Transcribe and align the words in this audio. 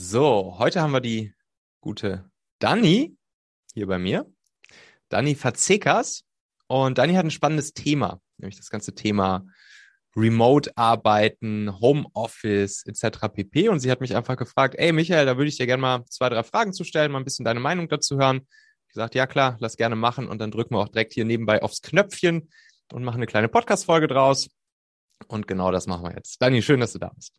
So, 0.00 0.54
heute 0.60 0.80
haben 0.80 0.92
wir 0.92 1.00
die 1.00 1.34
gute 1.80 2.30
Dani 2.60 3.16
hier 3.74 3.88
bei 3.88 3.98
mir. 3.98 4.32
Dani 5.08 5.34
Fazekas. 5.34 6.22
Und 6.68 6.98
Dani 6.98 7.14
hat 7.14 7.24
ein 7.24 7.32
spannendes 7.32 7.72
Thema, 7.72 8.20
nämlich 8.36 8.56
das 8.56 8.70
ganze 8.70 8.94
Thema 8.94 9.44
Remote-Arbeiten, 10.14 11.80
Homeoffice 11.80 12.86
etc. 12.86 13.26
pp. 13.32 13.70
Und 13.70 13.80
sie 13.80 13.90
hat 13.90 14.00
mich 14.00 14.14
einfach 14.14 14.36
gefragt, 14.36 14.76
ey 14.78 14.92
Michael, 14.92 15.26
da 15.26 15.36
würde 15.36 15.48
ich 15.48 15.56
dir 15.56 15.66
gerne 15.66 15.80
mal 15.80 16.04
zwei, 16.04 16.28
drei 16.28 16.44
Fragen 16.44 16.72
zu 16.72 16.84
stellen, 16.84 17.10
mal 17.10 17.18
ein 17.18 17.24
bisschen 17.24 17.44
deine 17.44 17.58
Meinung 17.58 17.88
dazu 17.88 18.18
hören. 18.18 18.46
Ich 18.86 18.94
gesagt, 18.94 19.16
ja 19.16 19.26
klar, 19.26 19.56
lass 19.58 19.76
gerne 19.76 19.96
machen. 19.96 20.28
Und 20.28 20.38
dann 20.38 20.52
drücken 20.52 20.76
wir 20.76 20.78
auch 20.78 20.90
direkt 20.90 21.12
hier 21.12 21.24
nebenbei 21.24 21.60
aufs 21.60 21.82
Knöpfchen 21.82 22.52
und 22.92 23.02
machen 23.02 23.16
eine 23.16 23.26
kleine 23.26 23.48
Podcast-Folge 23.48 24.06
draus. 24.06 24.48
Und 25.26 25.48
genau 25.48 25.72
das 25.72 25.88
machen 25.88 26.04
wir 26.04 26.14
jetzt. 26.14 26.40
Dani, 26.40 26.62
schön, 26.62 26.78
dass 26.78 26.92
du 26.92 27.00
da 27.00 27.08
bist. 27.08 27.34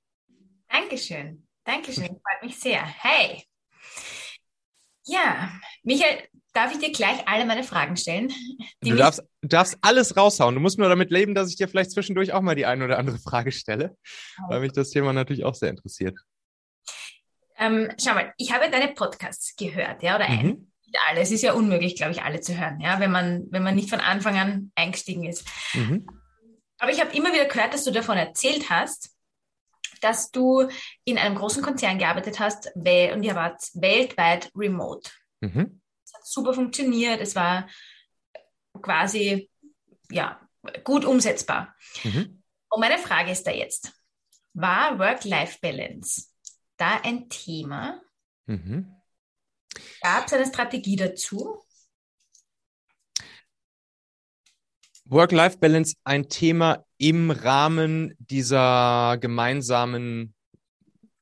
Dankeschön. 0.68 1.49
Dankeschön. 1.70 2.08
Freut 2.08 2.42
mich 2.42 2.60
sehr. 2.60 2.84
Hey. 2.84 3.44
Ja, 5.06 5.52
Michael, 5.84 6.28
darf 6.52 6.72
ich 6.72 6.80
dir 6.80 6.92
gleich 6.92 7.28
alle 7.28 7.46
meine 7.46 7.64
Fragen 7.64 7.96
stellen? 7.96 8.34
Du 8.82 8.96
darfst, 8.96 9.24
darfst 9.44 9.78
alles 9.82 10.18
raushauen. 10.18 10.56
Du 10.56 10.62
musst 10.62 10.80
nur 10.80 10.90
damit 10.90 11.12
leben, 11.12 11.36
dass 11.36 11.48
ich 11.52 11.58
dir 11.58 11.68
vielleicht 11.68 11.92
zwischendurch 11.92 12.34
auch 12.34 12.42
mal 12.42 12.56
die 12.56 12.66
eine 12.66 12.86
oder 12.86 12.98
andere 12.98 13.20
Frage 13.20 13.52
stelle, 13.52 13.96
okay. 14.40 14.46
weil 14.50 14.62
mich 14.62 14.72
das 14.72 14.90
Thema 14.90 15.14
natürlich 15.14 15.46
auch 15.46 15.54
sehr 15.54 15.70
interessiert. 15.70 16.18
Ähm, 17.56 17.92
schau 18.04 18.16
mal, 18.16 18.34
ich 18.38 18.52
habe 18.52 18.72
deine 18.72 18.88
Podcasts 18.88 19.56
gehört, 19.56 20.02
ja, 20.02 20.16
oder 20.16 20.28
mhm. 20.28 20.40
ein. 20.40 20.72
Nicht 20.86 20.98
alle. 21.08 21.22
Es 21.22 21.30
ist 21.30 21.44
ja 21.44 21.54
unmöglich, 21.54 21.96
glaube 21.96 22.14
ich, 22.14 22.24
alle 22.24 22.42
zu 22.42 22.58
hören, 22.58 22.80
ja, 22.80 23.00
wenn 23.00 23.12
man, 23.12 23.46
wenn 23.52 23.62
man 23.62 23.76
nicht 23.76 23.92
von 23.92 24.00
Anfang 24.00 24.40
an 24.40 24.72
eingestiegen 24.74 25.24
ist. 25.24 25.48
Mhm. 25.76 26.08
Aber 26.80 26.92
ich 26.92 27.00
habe 27.00 27.16
immer 27.16 27.32
wieder 27.32 27.46
gehört, 27.46 27.76
dass 27.76 27.84
du 27.84 27.92
davon 27.92 28.18
erzählt 28.18 28.72
hast, 28.72 29.19
dass 30.00 30.32
du 30.32 30.68
in 31.04 31.18
einem 31.18 31.36
großen 31.36 31.64
Konzern 31.64 31.98
gearbeitet 31.98 32.40
hast 32.40 32.72
und 32.76 33.24
ihr 33.24 33.36
wart 33.36 33.62
weltweit 33.74 34.52
remote. 34.56 35.10
Mhm. 35.42 35.82
Es 36.06 36.14
hat 36.14 36.26
super 36.26 36.54
funktioniert, 36.54 37.22
es 37.22 37.36
war 37.36 37.68
quasi 38.82 39.50
ja, 40.12 40.40
gut 40.84 41.06
umsetzbar. 41.06 41.76
Mhm. 42.04 42.44
Und 42.70 42.80
meine 42.80 42.98
Frage 42.98 43.32
ist 43.32 43.46
da 43.46 43.52
jetzt, 43.52 43.94
war 44.54 45.00
Work-Life-Balance 45.00 46.28
da 46.78 47.02
ein 47.02 47.30
Thema? 47.30 48.02
Mhm. 48.46 48.96
Gab 50.02 50.26
es 50.26 50.34
eine 50.34 50.46
Strategie 50.46 50.96
dazu? 50.96 51.64
Work-Life-Balance 55.10 55.96
ein 56.04 56.30
Thema 56.30 56.86
im 56.98 57.32
Rahmen 57.32 58.16
dieser 58.20 59.18
gemeinsamen 59.20 60.36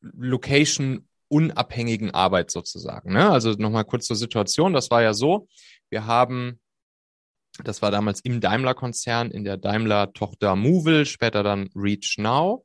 Location 0.01 1.07
unabhängigen 1.29 2.11
Arbeit 2.11 2.51
sozusagen. 2.51 3.13
Ne? 3.13 3.29
Also 3.29 3.51
nochmal 3.51 3.85
kurz 3.85 4.05
zur 4.05 4.15
Situation. 4.15 4.73
Das 4.73 4.91
war 4.91 5.01
ja 5.01 5.13
so, 5.13 5.47
wir 5.89 6.05
haben, 6.05 6.59
das 7.63 7.81
war 7.81 7.91
damals 7.91 8.21
im 8.21 8.41
Daimler-Konzern, 8.41 9.31
in 9.31 9.43
der 9.43 9.57
Daimler-Tochter 9.57 10.55
Movil, 10.55 11.05
später 11.05 11.43
dann 11.43 11.69
Reach 11.75 12.15
Now. 12.17 12.63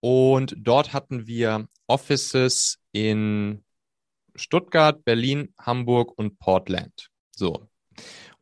Und 0.00 0.54
dort 0.58 0.92
hatten 0.92 1.26
wir 1.26 1.66
Offices 1.86 2.78
in 2.92 3.64
Stuttgart, 4.34 5.04
Berlin, 5.04 5.54
Hamburg 5.58 6.16
und 6.16 6.38
Portland. 6.38 7.10
So. 7.30 7.68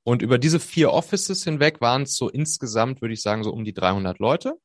Und 0.04 0.22
über 0.22 0.38
diese 0.38 0.58
vier 0.58 0.90
Offices 0.90 1.44
hinweg 1.44 1.80
waren 1.80 2.02
es 2.02 2.16
so 2.16 2.28
insgesamt, 2.28 3.00
würde 3.00 3.14
ich 3.14 3.22
sagen, 3.22 3.44
so 3.44 3.52
um 3.52 3.64
die 3.64 3.74
300 3.74 4.18
Leute. 4.18 4.58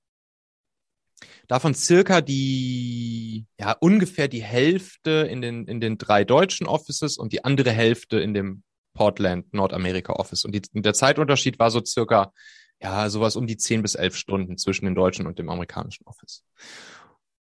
Davon 1.48 1.74
circa 1.74 2.22
die, 2.22 3.46
ja, 3.60 3.72
ungefähr 3.72 4.28
die 4.28 4.44
Hälfte 4.44 5.28
in 5.30 5.42
den, 5.42 5.66
in 5.66 5.80
den 5.80 5.98
drei 5.98 6.24
deutschen 6.24 6.68
Offices 6.68 7.18
und 7.18 7.34
die 7.34 7.46
andere 7.46 7.72
Hälfte 7.72 8.20
in 8.20 8.34
dem 8.34 8.64
Portland 8.94 9.54
Nordamerika 9.54 10.14
Office. 10.14 10.44
Und, 10.44 10.54
die, 10.54 10.62
der 10.74 10.94
Zeitunterschied 10.94 11.60
war 11.60 11.72
so 11.72 11.84
circa, 11.86 12.34
ja, 12.82 13.10
sowas 13.10 13.36
um 13.36 13.48
die 13.48 13.58
10 13.58 13.82
bis 13.82 13.96
11 13.96 14.16
Stunden 14.16 14.58
zwischen 14.58 14.86
dem 14.86 14.96
deutschen 14.96 15.28
und 15.28 15.40
dem 15.40 15.50
amerikanischen 15.50 16.06
Office. 16.06 16.44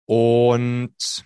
Und 0.07 1.25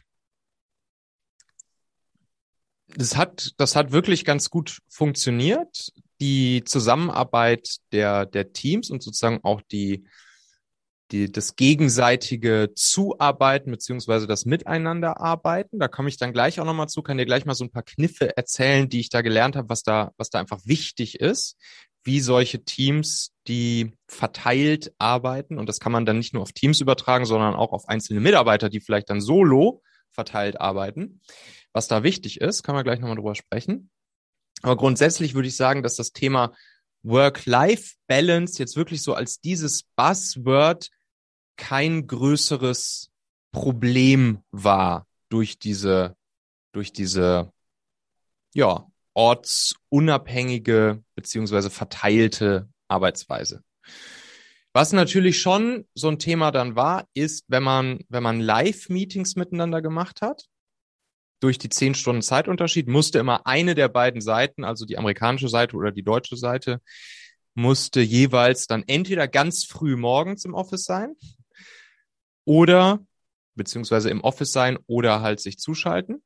das 2.88 3.16
hat, 3.16 3.52
das 3.58 3.76
hat 3.76 3.92
wirklich 3.92 4.24
ganz 4.24 4.50
gut 4.50 4.78
funktioniert 4.88 5.92
die 6.20 6.62
Zusammenarbeit 6.64 7.76
der, 7.92 8.26
der 8.26 8.52
Teams 8.52 8.90
und 8.90 9.02
sozusagen 9.02 9.40
auch 9.42 9.60
die, 9.62 10.04
die, 11.10 11.30
das 11.30 11.56
gegenseitige 11.56 12.70
Zuarbeiten 12.74 13.70
beziehungsweise 13.70 14.26
das 14.26 14.46
Miteinanderarbeiten. 14.46 15.78
Da 15.78 15.88
komme 15.88 16.08
ich 16.08 16.16
dann 16.16 16.32
gleich 16.32 16.60
auch 16.60 16.64
nochmal 16.64 16.88
zu, 16.88 17.02
kann 17.02 17.18
dir 17.18 17.26
gleich 17.26 17.44
mal 17.44 17.54
so 17.54 17.64
ein 17.64 17.70
paar 17.70 17.82
Kniffe 17.82 18.36
erzählen, 18.36 18.88
die 18.88 19.00
ich 19.00 19.10
da 19.10 19.22
gelernt 19.22 19.56
habe, 19.56 19.68
was 19.68 19.82
da, 19.82 20.12
was 20.16 20.30
da 20.30 20.40
einfach 20.40 20.60
wichtig 20.64 21.20
ist, 21.20 21.56
wie 22.04 22.20
solche 22.20 22.64
Teams, 22.64 23.32
die 23.48 23.92
verteilt 24.06 24.92
arbeiten. 24.98 25.58
Und 25.58 25.68
das 25.68 25.80
kann 25.80 25.92
man 25.92 26.06
dann 26.06 26.18
nicht 26.18 26.34
nur 26.34 26.42
auf 26.42 26.52
Teams 26.52 26.80
übertragen, 26.80 27.24
sondern 27.24 27.54
auch 27.54 27.72
auf 27.72 27.88
einzelne 27.88 28.20
Mitarbeiter, 28.20 28.68
die 28.68 28.80
vielleicht 28.80 29.10
dann 29.10 29.20
solo 29.20 29.82
verteilt 30.10 30.60
arbeiten. 30.60 31.20
Was 31.72 31.88
da 31.88 32.02
wichtig 32.02 32.40
ist, 32.40 32.62
kann 32.62 32.74
man 32.74 32.84
gleich 32.84 33.00
nochmal 33.00 33.16
drüber 33.16 33.34
sprechen. 33.34 33.90
Aber 34.62 34.76
grundsätzlich 34.76 35.34
würde 35.34 35.48
ich 35.48 35.56
sagen, 35.56 35.82
dass 35.82 35.96
das 35.96 36.12
Thema 36.12 36.52
Work-Life-Balance 37.02 38.58
jetzt 38.58 38.76
wirklich 38.76 39.02
so 39.02 39.14
als 39.14 39.40
dieses 39.40 39.82
Buzzword 39.96 40.90
kein 41.56 42.06
größeres 42.06 43.10
Problem 43.52 44.42
war 44.50 45.06
durch 45.28 45.58
diese, 45.58 46.16
durch 46.72 46.92
diese, 46.92 47.52
ja, 48.54 48.86
ortsunabhängige 49.14 51.04
beziehungsweise 51.14 51.70
verteilte 51.70 52.68
Arbeitsweise. 52.88 53.62
Was 54.72 54.92
natürlich 54.92 55.40
schon 55.40 55.86
so 55.94 56.08
ein 56.08 56.18
Thema 56.18 56.50
dann 56.50 56.74
war, 56.74 57.06
ist, 57.14 57.44
wenn 57.46 57.62
man, 57.62 58.00
wenn 58.08 58.24
man 58.24 58.40
Live-Meetings 58.40 59.36
miteinander 59.36 59.80
gemacht 59.80 60.20
hat, 60.20 60.46
durch 61.44 61.58
die 61.58 61.68
zehn 61.68 61.94
Stunden 61.94 62.22
Zeitunterschied 62.22 62.88
musste 62.88 63.18
immer 63.18 63.46
eine 63.46 63.74
der 63.74 63.88
beiden 63.88 64.22
Seiten, 64.22 64.64
also 64.64 64.86
die 64.86 64.96
amerikanische 64.96 65.50
Seite 65.50 65.76
oder 65.76 65.92
die 65.92 66.02
deutsche 66.02 66.38
Seite, 66.38 66.80
musste 67.52 68.00
jeweils 68.00 68.66
dann 68.66 68.82
entweder 68.86 69.28
ganz 69.28 69.66
früh 69.66 69.94
morgens 69.94 70.46
im 70.46 70.54
Office 70.54 70.84
sein 70.84 71.16
oder 72.46 73.06
beziehungsweise 73.56 74.08
im 74.08 74.22
Office 74.22 74.52
sein 74.52 74.78
oder 74.86 75.20
halt 75.20 75.38
sich 75.38 75.58
zuschalten 75.58 76.22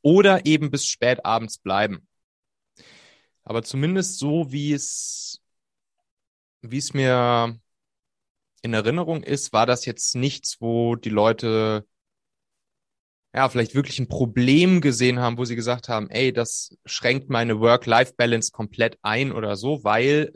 oder 0.00 0.46
eben 0.46 0.70
bis 0.70 0.86
spät 0.86 1.26
abends 1.26 1.58
bleiben. 1.58 2.08
Aber 3.42 3.62
zumindest 3.62 4.18
so, 4.18 4.50
wie 4.50 4.72
es, 4.72 5.42
wie 6.62 6.78
es 6.78 6.94
mir 6.94 7.60
in 8.62 8.72
Erinnerung 8.72 9.22
ist, 9.22 9.52
war 9.52 9.66
das 9.66 9.84
jetzt 9.84 10.14
nichts, 10.14 10.56
wo 10.58 10.96
die 10.96 11.10
Leute 11.10 11.86
ja, 13.34 13.48
vielleicht 13.48 13.74
wirklich 13.74 13.98
ein 13.98 14.08
Problem 14.08 14.80
gesehen 14.80 15.20
haben, 15.20 15.38
wo 15.38 15.44
sie 15.44 15.56
gesagt 15.56 15.88
haben, 15.88 16.10
ey, 16.10 16.32
das 16.32 16.76
schränkt 16.84 17.30
meine 17.30 17.60
Work-Life-Balance 17.60 18.50
komplett 18.52 18.98
ein 19.02 19.32
oder 19.32 19.56
so, 19.56 19.84
weil 19.84 20.32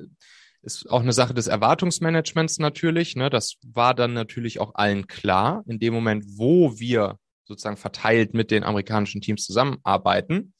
ist 0.62 0.90
auch 0.90 1.02
eine 1.02 1.12
Sache 1.12 1.34
des 1.34 1.46
Erwartungsmanagements 1.46 2.58
natürlich. 2.58 3.16
Ne? 3.16 3.28
Das 3.30 3.56
war 3.62 3.94
dann 3.94 4.14
natürlich 4.14 4.60
auch 4.60 4.74
allen 4.74 5.06
klar. 5.06 5.62
In 5.66 5.78
dem 5.78 5.92
Moment, 5.92 6.24
wo 6.26 6.78
wir 6.78 7.18
sozusagen 7.44 7.76
verteilt 7.76 8.32
mit 8.32 8.50
den 8.50 8.64
amerikanischen 8.64 9.20
Teams 9.20 9.44
zusammenarbeiten, 9.44 10.54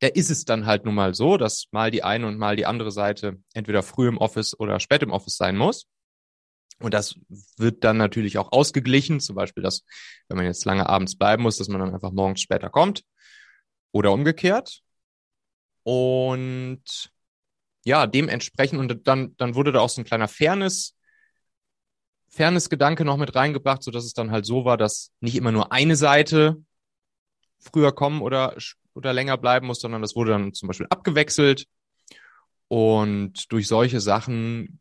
da 0.00 0.08
ist 0.08 0.30
es 0.30 0.44
dann 0.44 0.66
halt 0.66 0.84
nun 0.84 0.94
mal 0.94 1.14
so, 1.14 1.38
dass 1.38 1.66
mal 1.72 1.90
die 1.90 2.04
eine 2.04 2.26
und 2.26 2.38
mal 2.38 2.56
die 2.56 2.66
andere 2.66 2.92
Seite 2.92 3.38
entweder 3.54 3.82
früh 3.82 4.06
im 4.06 4.18
Office 4.18 4.58
oder 4.58 4.78
spät 4.80 5.02
im 5.02 5.10
Office 5.10 5.36
sein 5.36 5.56
muss. 5.56 5.86
Und 6.80 6.94
das 6.94 7.16
wird 7.56 7.82
dann 7.82 7.96
natürlich 7.96 8.38
auch 8.38 8.52
ausgeglichen, 8.52 9.20
zum 9.20 9.34
Beispiel, 9.34 9.62
dass, 9.62 9.84
wenn 10.28 10.36
man 10.36 10.46
jetzt 10.46 10.64
lange 10.64 10.88
abends 10.88 11.16
bleiben 11.16 11.42
muss, 11.42 11.56
dass 11.56 11.68
man 11.68 11.80
dann 11.80 11.94
einfach 11.94 12.12
morgens 12.12 12.40
später 12.40 12.70
kommt 12.70 13.02
oder 13.90 14.12
umgekehrt. 14.12 14.80
Und 15.82 17.10
ja, 17.84 18.06
dementsprechend, 18.06 18.78
und 18.78 19.06
dann, 19.08 19.36
dann 19.38 19.54
wurde 19.54 19.72
da 19.72 19.80
auch 19.80 19.88
so 19.88 20.00
ein 20.00 20.04
kleiner 20.04 20.28
Fairness, 20.28 20.94
Fairness-Gedanke 22.28 23.04
noch 23.04 23.16
mit 23.16 23.34
reingebracht, 23.34 23.82
so 23.82 23.90
dass 23.90 24.04
es 24.04 24.12
dann 24.12 24.30
halt 24.30 24.46
so 24.46 24.64
war, 24.64 24.76
dass 24.76 25.12
nicht 25.20 25.34
immer 25.34 25.50
nur 25.50 25.72
eine 25.72 25.96
Seite 25.96 26.62
früher 27.58 27.92
kommen 27.92 28.20
oder, 28.20 28.54
oder 28.94 29.12
länger 29.12 29.38
bleiben 29.38 29.66
muss, 29.66 29.80
sondern 29.80 30.02
das 30.02 30.14
wurde 30.14 30.32
dann 30.32 30.52
zum 30.52 30.68
Beispiel 30.68 30.86
abgewechselt. 30.90 31.66
Und 32.68 33.50
durch 33.50 33.66
solche 33.66 34.00
Sachen 34.00 34.80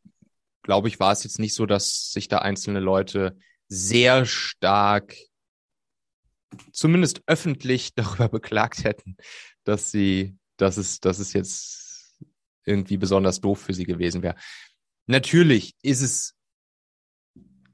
glaube 0.68 0.90
ich, 0.90 1.00
war 1.00 1.14
es 1.14 1.24
jetzt 1.24 1.40
nicht 1.40 1.56
so, 1.56 1.66
dass 1.66 2.12
sich 2.12 2.28
da 2.28 2.40
einzelne 2.40 2.82
Leute 2.82 3.38
sehr 3.70 4.26
stark, 4.26 5.16
zumindest 6.74 7.22
öffentlich 7.26 7.94
darüber 7.96 8.28
beklagt 8.28 8.84
hätten, 8.84 9.16
dass 9.64 9.92
sie, 9.92 10.36
dass 10.58 10.76
es, 10.76 11.00
dass 11.00 11.20
es 11.20 11.32
jetzt 11.32 12.18
irgendwie 12.66 12.98
besonders 12.98 13.40
doof 13.40 13.62
für 13.62 13.74
sie 13.74 13.86
gewesen 13.86 14.24
wäre. 14.24 14.36
Natürlich 15.06 15.74
ist 15.82 16.02
es, 16.02 16.36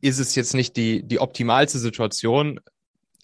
ist 0.02 0.20
es 0.20 0.36
jetzt 0.36 0.54
nicht 0.54 0.78
die, 0.78 1.02
die 1.02 1.18
optimalste 1.18 1.80
Situation 1.80 2.60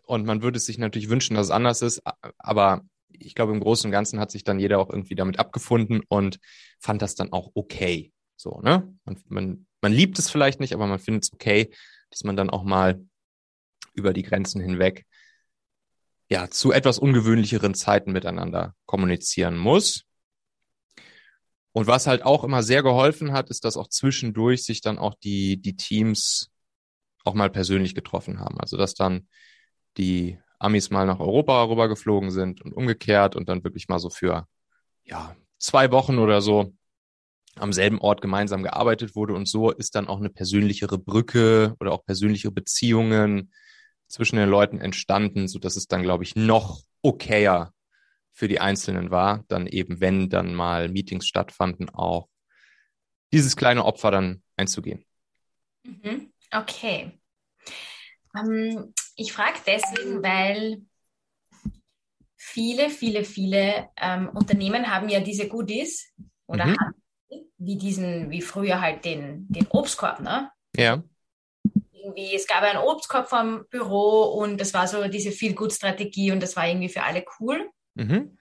Und 0.03 0.25
man 0.25 0.41
würde 0.41 0.59
sich 0.59 0.79
natürlich 0.79 1.09
wünschen, 1.09 1.35
dass 1.35 1.47
es 1.47 1.51
anders 1.51 1.83
ist. 1.83 2.01
Aber 2.39 2.81
ich 3.11 3.35
glaube, 3.35 3.51
im 3.51 3.59
Großen 3.59 3.87
und 3.87 3.91
Ganzen 3.91 4.19
hat 4.19 4.31
sich 4.31 4.43
dann 4.43 4.57
jeder 4.57 4.79
auch 4.79 4.89
irgendwie 4.89 5.13
damit 5.13 5.37
abgefunden 5.37 6.01
und 6.07 6.39
fand 6.79 7.03
das 7.03 7.13
dann 7.13 7.31
auch 7.33 7.51
okay. 7.53 8.11
So, 8.39 8.61
ne? 8.61 8.87
Man, 9.03 9.17
man, 9.27 9.67
man 9.81 9.91
liebt 9.91 10.17
es 10.17 10.29
vielleicht 10.29 10.61
nicht, 10.61 10.73
aber 10.73 10.87
man 10.87 10.99
findet 10.99 11.25
es 11.25 11.33
okay, 11.33 11.71
dass 12.09 12.23
man 12.23 12.37
dann 12.37 12.49
auch 12.49 12.63
mal 12.63 13.03
über 13.93 14.13
die 14.13 14.23
Grenzen 14.23 14.61
hinweg 14.61 15.05
ja 16.29 16.49
zu 16.49 16.71
etwas 16.71 16.99
ungewöhnlicheren 16.99 17.73
Zeiten 17.73 18.13
miteinander 18.13 18.75
kommunizieren 18.85 19.57
muss. 19.57 20.05
Und 21.73 21.87
was 21.87 22.07
halt 22.07 22.23
auch 22.23 22.45
immer 22.45 22.63
sehr 22.63 22.81
geholfen 22.81 23.33
hat, 23.33 23.49
ist, 23.49 23.65
dass 23.65 23.75
auch 23.75 23.89
zwischendurch 23.89 24.63
sich 24.63 24.79
dann 24.79 24.97
auch 24.97 25.15
die, 25.15 25.57
die 25.57 25.75
Teams 25.75 26.49
auch 27.25 27.33
mal 27.33 27.49
persönlich 27.49 27.93
getroffen 27.93 28.39
haben. 28.39 28.57
Also 28.59 28.77
dass 28.77 28.93
dann 28.93 29.27
die 29.97 30.39
Amis 30.59 30.91
mal 30.91 31.05
nach 31.05 31.19
Europa 31.19 31.63
rübergeflogen 31.63 32.31
sind 32.31 32.61
und 32.61 32.71
umgekehrt 32.71 33.35
und 33.35 33.49
dann 33.49 33.65
wirklich 33.65 33.89
mal 33.89 33.99
so 33.99 34.09
für 34.09 34.47
ja, 35.03 35.35
zwei 35.57 35.91
Wochen 35.91 36.19
oder 36.19 36.41
so 36.41 36.73
am 37.59 37.73
selben 37.73 37.99
Ort 37.99 38.21
gemeinsam 38.21 38.63
gearbeitet 38.63 39.15
wurde. 39.15 39.33
Und 39.33 39.47
so 39.47 39.71
ist 39.71 39.95
dann 39.95 40.07
auch 40.07 40.19
eine 40.19 40.29
persönlichere 40.29 40.97
Brücke 40.97 41.75
oder 41.79 41.91
auch 41.91 42.05
persönliche 42.05 42.51
Beziehungen 42.51 43.51
zwischen 44.07 44.37
den 44.37 44.49
Leuten 44.49 44.79
entstanden, 44.79 45.47
so 45.47 45.59
dass 45.59 45.75
es 45.75 45.87
dann, 45.87 46.01
glaube 46.01 46.23
ich, 46.23 46.35
noch 46.35 46.81
okayer 47.01 47.73
für 48.31 48.47
die 48.47 48.59
Einzelnen 48.59 49.11
war, 49.11 49.43
dann 49.47 49.67
eben, 49.67 49.99
wenn 49.99 50.29
dann 50.29 50.55
mal 50.55 50.89
Meetings 50.89 51.27
stattfanden, 51.27 51.89
auch 51.89 52.27
dieses 53.31 53.55
kleine 53.55 53.85
Opfer 53.85 54.11
dann 54.11 54.43
einzugehen. 54.55 55.05
Mhm. 55.83 56.31
Okay. 56.51 57.19
Ähm, 58.35 58.93
ich 59.15 59.33
frage 59.33 59.59
deswegen, 59.65 60.23
weil 60.23 60.81
viele, 62.35 62.89
viele, 62.89 63.23
viele 63.23 63.89
ähm, 63.97 64.29
Unternehmen 64.29 64.89
haben 64.89 65.09
ja 65.09 65.19
diese 65.19 65.47
Goodies 65.47 66.13
oder 66.47 66.65
mhm. 66.65 66.79
haben 66.79 66.98
wie 67.59 67.77
diesen, 67.77 68.31
wie 68.31 68.41
früher 68.41 68.81
halt 68.81 69.05
den, 69.05 69.47
den 69.49 69.67
Obstkorb, 69.67 70.21
ne? 70.21 70.49
Ja. 70.75 71.03
Irgendwie, 71.91 72.33
es 72.33 72.47
gab 72.47 72.63
einen 72.63 72.79
Obstkorb 72.79 73.29
vom 73.29 73.65
Büro 73.69 74.23
und 74.23 74.59
das 74.59 74.73
war 74.73 74.87
so 74.87 75.07
diese 75.09 75.31
Feel-Good-Strategie 75.31 76.31
und 76.31 76.41
das 76.41 76.55
war 76.55 76.67
irgendwie 76.67 76.89
für 76.89 77.03
alle 77.03 77.25
cool. 77.39 77.69
Mhm. 77.95 78.37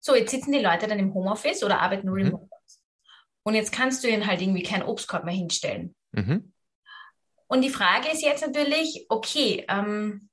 So, 0.00 0.14
jetzt 0.14 0.32
sitzen 0.32 0.52
die 0.52 0.58
Leute 0.58 0.88
dann 0.88 0.98
im 0.98 1.14
Homeoffice 1.14 1.62
oder 1.62 1.80
arbeiten 1.80 2.08
mhm. 2.08 2.14
remote. 2.14 2.48
Und 3.44 3.54
jetzt 3.54 3.72
kannst 3.72 4.02
du 4.02 4.08
ihnen 4.08 4.26
halt 4.26 4.42
irgendwie 4.42 4.62
keinen 4.62 4.82
Obstkorb 4.82 5.24
mehr 5.24 5.34
hinstellen. 5.34 5.94
Mhm. 6.12 6.52
Und 7.46 7.62
die 7.62 7.70
Frage 7.70 8.08
ist 8.08 8.22
jetzt 8.22 8.46
natürlich, 8.46 9.06
okay, 9.08 9.64
ähm, 9.68 10.28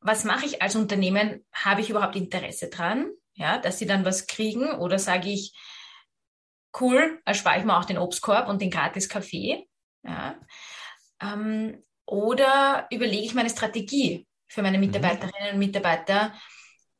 was 0.00 0.24
mache 0.24 0.46
ich 0.46 0.62
als 0.62 0.76
Unternehmen? 0.76 1.44
Habe 1.52 1.82
ich 1.82 1.90
überhaupt 1.90 2.16
Interesse 2.16 2.68
dran, 2.68 3.10
ja, 3.34 3.58
dass 3.58 3.78
sie 3.78 3.86
dann 3.86 4.04
was 4.04 4.26
kriegen? 4.26 4.70
Oder 4.72 4.98
sage 4.98 5.28
ich, 5.28 5.52
cool, 6.78 7.20
erspare 7.24 7.58
ich 7.58 7.64
mir 7.64 7.76
auch 7.76 7.84
den 7.84 7.98
Obstkorb 7.98 8.48
und 8.48 8.60
den 8.60 8.70
gratis 8.70 9.08
Kaffee. 9.08 9.66
Ja. 10.02 10.36
Ähm, 11.22 11.82
oder 12.06 12.86
überlege 12.90 13.24
ich 13.24 13.34
meine 13.34 13.50
Strategie 13.50 14.26
für 14.48 14.62
meine 14.62 14.78
mhm. 14.78 14.86
Mitarbeiterinnen 14.86 15.54
und 15.54 15.58
Mitarbeiter, 15.58 16.34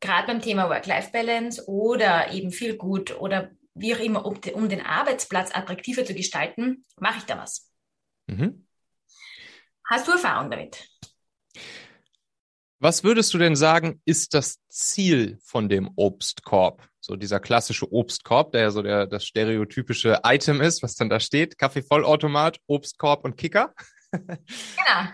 gerade 0.00 0.26
beim 0.26 0.40
Thema 0.40 0.68
Work-Life-Balance 0.68 1.66
oder 1.68 2.32
eben 2.32 2.52
viel 2.52 2.76
gut 2.76 3.18
oder 3.18 3.50
wie 3.74 3.94
auch 3.94 4.00
immer, 4.00 4.24
um, 4.24 4.38
um 4.54 4.68
den 4.68 4.84
Arbeitsplatz 4.84 5.54
attraktiver 5.54 6.04
zu 6.04 6.14
gestalten, 6.14 6.84
mache 6.98 7.18
ich 7.18 7.24
da 7.24 7.38
was. 7.38 7.70
Mhm. 8.26 8.66
Hast 9.84 10.06
du 10.06 10.12
Erfahrung 10.12 10.50
damit? 10.50 10.88
Was 12.78 13.04
würdest 13.04 13.34
du 13.34 13.38
denn 13.38 13.56
sagen, 13.56 14.00
ist 14.04 14.32
das 14.34 14.58
Ziel 14.68 15.38
von 15.42 15.68
dem 15.68 15.90
Obstkorb? 15.96 16.89
So 17.00 17.16
dieser 17.16 17.40
klassische 17.40 17.90
Obstkorb, 17.92 18.52
der 18.52 18.60
ja 18.62 18.70
so 18.70 18.82
der, 18.82 19.06
das 19.06 19.24
stereotypische 19.24 20.20
Item 20.24 20.60
ist, 20.60 20.82
was 20.82 20.94
dann 20.94 21.08
da 21.08 21.18
steht. 21.18 21.58
Kaffeevollautomat, 21.58 22.58
Obstkorb 22.66 23.24
und 23.24 23.36
Kicker. 23.36 23.74
Genau. 24.12 25.10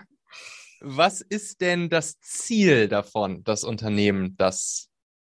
Was 0.79 1.21
ist 1.21 1.61
denn 1.61 1.89
das 1.89 2.19
Ziel 2.19 2.87
davon, 2.87 3.43
das 3.43 3.63
Unternehmen 3.63 4.35
das 4.37 4.89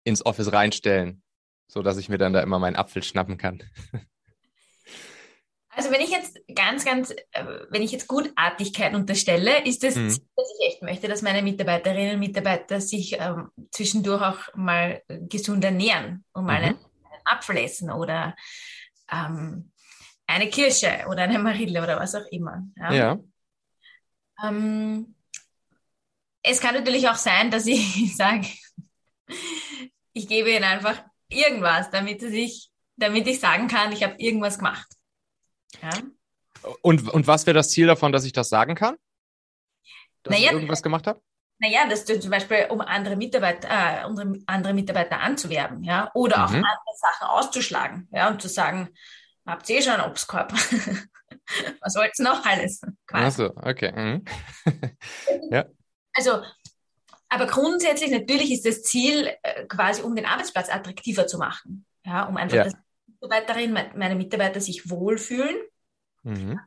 ins 0.05 0.25
Office 0.25 0.53
reinstellen, 0.53 1.23
so 1.67 1.83
dass 1.83 1.97
ich 1.97 2.09
mir 2.09 2.19
dann 2.19 2.33
da 2.33 2.41
immer 2.41 2.59
meinen 2.59 2.77
Apfel 2.77 3.03
schnappen 3.03 3.39
kann? 3.39 3.63
Also 5.73 5.93
wenn 5.93 6.01
ich 6.01 6.11
jetzt 6.11 6.39
ganz, 6.53 6.85
ganz, 6.85 7.11
äh, 7.11 7.45
wenn 7.71 7.83
ich 7.83 7.93
jetzt 7.93 8.09
Gutartigkeit 8.09 8.95
unterstelle, 8.95 9.65
ist 9.65 9.83
das, 9.85 9.95
mhm. 9.95 10.11
Ziel, 10.11 10.27
dass 10.37 10.47
ich 10.59 10.67
echt 10.69 10.83
möchte, 10.83 11.09
dass 11.09 11.23
meine 11.23 11.43
Mitarbeiterinnen 11.43 12.15
und 12.15 12.21
Mitarbeiter 12.21 12.81
sich 12.81 13.17
ähm, 13.19 13.51
zwischendurch 13.71 14.23
auch 14.23 14.55
mal 14.57 15.03
gesund 15.09 15.65
ernähren 15.65 16.25
und 16.33 16.45
mal 16.45 16.59
mhm. 16.59 16.65
einen, 16.65 16.77
einen, 16.77 17.23
Apfel 17.25 17.57
essen 17.59 17.91
oder 17.91 18.35
ähm, 19.11 19.71
eine 20.27 20.49
Kirsche 20.49 21.05
oder 21.09 21.23
eine 21.23 21.39
Marille 21.39 21.83
oder 21.83 21.99
was 22.01 22.15
auch 22.17 22.27
immer. 22.31 22.65
Ja. 22.77 22.93
ja. 22.93 23.19
Ähm, 24.45 25.15
es 26.43 26.61
kann 26.61 26.75
natürlich 26.75 27.09
auch 27.09 27.17
sein, 27.17 27.51
dass 27.51 27.67
ich 27.67 28.17
sage, 28.17 28.47
ich 30.13 30.29
gebe 30.29 30.51
ihnen 30.51 30.65
einfach 30.65 31.01
irgendwas, 31.29 31.91
damit 31.91 32.23
ich, 32.23 32.71
damit 32.97 33.29
ich 33.29 33.39
sagen 33.39 33.69
kann, 33.69 33.93
ich 33.93 34.03
habe 34.03 34.17
irgendwas 34.19 34.59
gemacht. 34.59 34.89
Ja. 35.83 35.91
Und, 36.83 37.09
und 37.09 37.27
was 37.27 37.47
wäre 37.47 37.55
das 37.55 37.71
Ziel 37.71 37.87
davon, 37.87 38.13
dass 38.13 38.25
ich 38.25 38.33
das 38.33 38.49
sagen 38.49 38.75
kann? 38.75 38.97
Dass 40.23 40.33
naja, 40.33 40.49
ich 40.49 40.53
irgendwas 40.53 40.83
gemacht 40.83 41.07
habe? 41.07 41.21
Naja, 41.59 41.87
dass 41.89 42.05
du 42.05 42.19
zum 42.19 42.31
Beispiel, 42.31 42.67
um 42.71 42.81
andere 42.81 43.17
Mitarbeiter, 43.17 43.69
äh, 43.69 44.43
andere 44.47 44.73
Mitarbeiter 44.73 45.21
anzuwerben, 45.21 45.83
ja, 45.85 46.11
oder 46.15 46.39
mhm. 46.39 46.43
auch 46.43 46.49
andere 46.49 46.97
Sachen 46.99 47.27
auszuschlagen, 47.29 48.09
ja, 48.13 48.29
und 48.29 48.41
zu 48.41 48.49
sagen, 48.49 48.89
habt 49.47 49.69
ihr 49.69 49.79
eh 49.79 49.83
schon 49.83 49.95
einen 49.95 50.11
Obstkorb? 50.11 50.53
Was 51.81 51.97
wollt's 51.97 52.19
noch 52.19 52.45
alles? 52.47 52.81
Quasi. 53.07 53.25
Ach 53.25 53.31
so, 53.31 53.57
okay. 53.57 53.93
Mhm. 53.93 54.25
ja. 55.51 55.67
Also, 56.15 56.43
aber 57.29 57.47
grundsätzlich 57.47 58.11
natürlich 58.11 58.51
ist 58.53 58.67
das 58.67 58.83
Ziel 58.83 59.31
äh, 59.43 59.67
quasi, 59.67 60.03
um 60.03 60.17
den 60.17 60.27
Arbeitsplatz 60.27 60.71
attraktiver 60.71 61.27
zu 61.27 61.39
machen, 61.39 61.85
ja, 62.05 62.25
um 62.25 62.37
einfach, 62.37 62.57
ja. 62.57 62.65
dass 62.65 62.75
Mitarbeiterinnen, 63.07 63.91
meine 63.97 64.15
Mitarbeiter 64.15 64.61
sich 64.61 64.89
wohlfühlen, 64.89 65.57
mhm. 66.23 66.61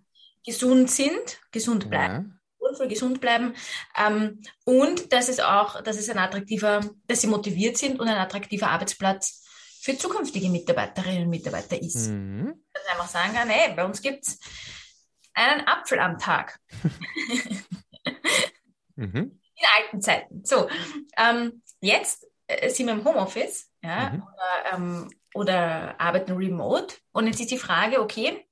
gesund 0.46 0.90
sind, 0.90 1.40
gesund 1.52 1.90
bleiben. 1.90 2.30
Ja. 2.30 2.40
Wohlfühl, 2.60 2.88
gesund 2.88 3.22
bleiben 3.22 3.56
ähm, 3.98 4.42
und 4.64 5.12
dass 5.12 5.28
es 5.28 5.40
auch, 5.40 5.82
dass 5.82 5.98
es 5.98 6.10
ein 6.10 6.18
attraktiver, 6.18 6.82
dass 7.08 7.22
sie 7.22 7.28
motiviert 7.28 7.78
sind 7.78 8.00
und 8.00 8.08
ein 8.08 8.18
attraktiver 8.18 8.70
Arbeitsplatz 8.70 9.44
für 9.82 9.98
zukünftige 9.98 10.50
Mitarbeiterinnen 10.50 11.24
und 11.24 11.30
Mitarbeiter 11.30 11.82
ist. 11.82 12.08
Mhm. 12.08 12.64
Dass 12.72 12.84
ich 12.84 12.92
einfach 12.92 13.10
sagen 13.10 13.34
kann, 13.34 13.50
hey, 13.50 13.74
bei 13.76 13.84
uns 13.84 14.02
gibt 14.02 14.26
es 14.26 14.40
einen 15.34 15.68
Apfel 15.68 16.00
am 16.00 16.18
Tag. 16.18 16.58
mhm. 18.96 19.40
In 19.56 19.66
alten 19.78 20.02
Zeiten. 20.02 20.46
So, 20.46 20.70
ähm, 21.18 21.62
jetzt 21.82 22.26
äh, 22.48 22.70
sind 22.70 22.88
wir 22.88 22.94
im 22.94 23.04
Homeoffice 23.04 23.70
ja, 23.82 24.12
mhm. 24.12 24.24
oder, 24.24 24.74
ähm, 24.74 25.10
oder 25.34 26.00
arbeiten 26.00 26.34
remote. 26.34 26.96
Und 27.12 27.28
jetzt 27.28 27.42
ist 27.42 27.52
die 27.52 27.58
Frage, 27.58 28.02
okay, 28.02 28.48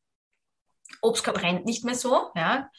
Obstkorb 1.02 1.42
rennt 1.42 1.66
nicht 1.66 1.84
mehr 1.84 1.96
so, 1.96 2.32
ja, 2.36 2.70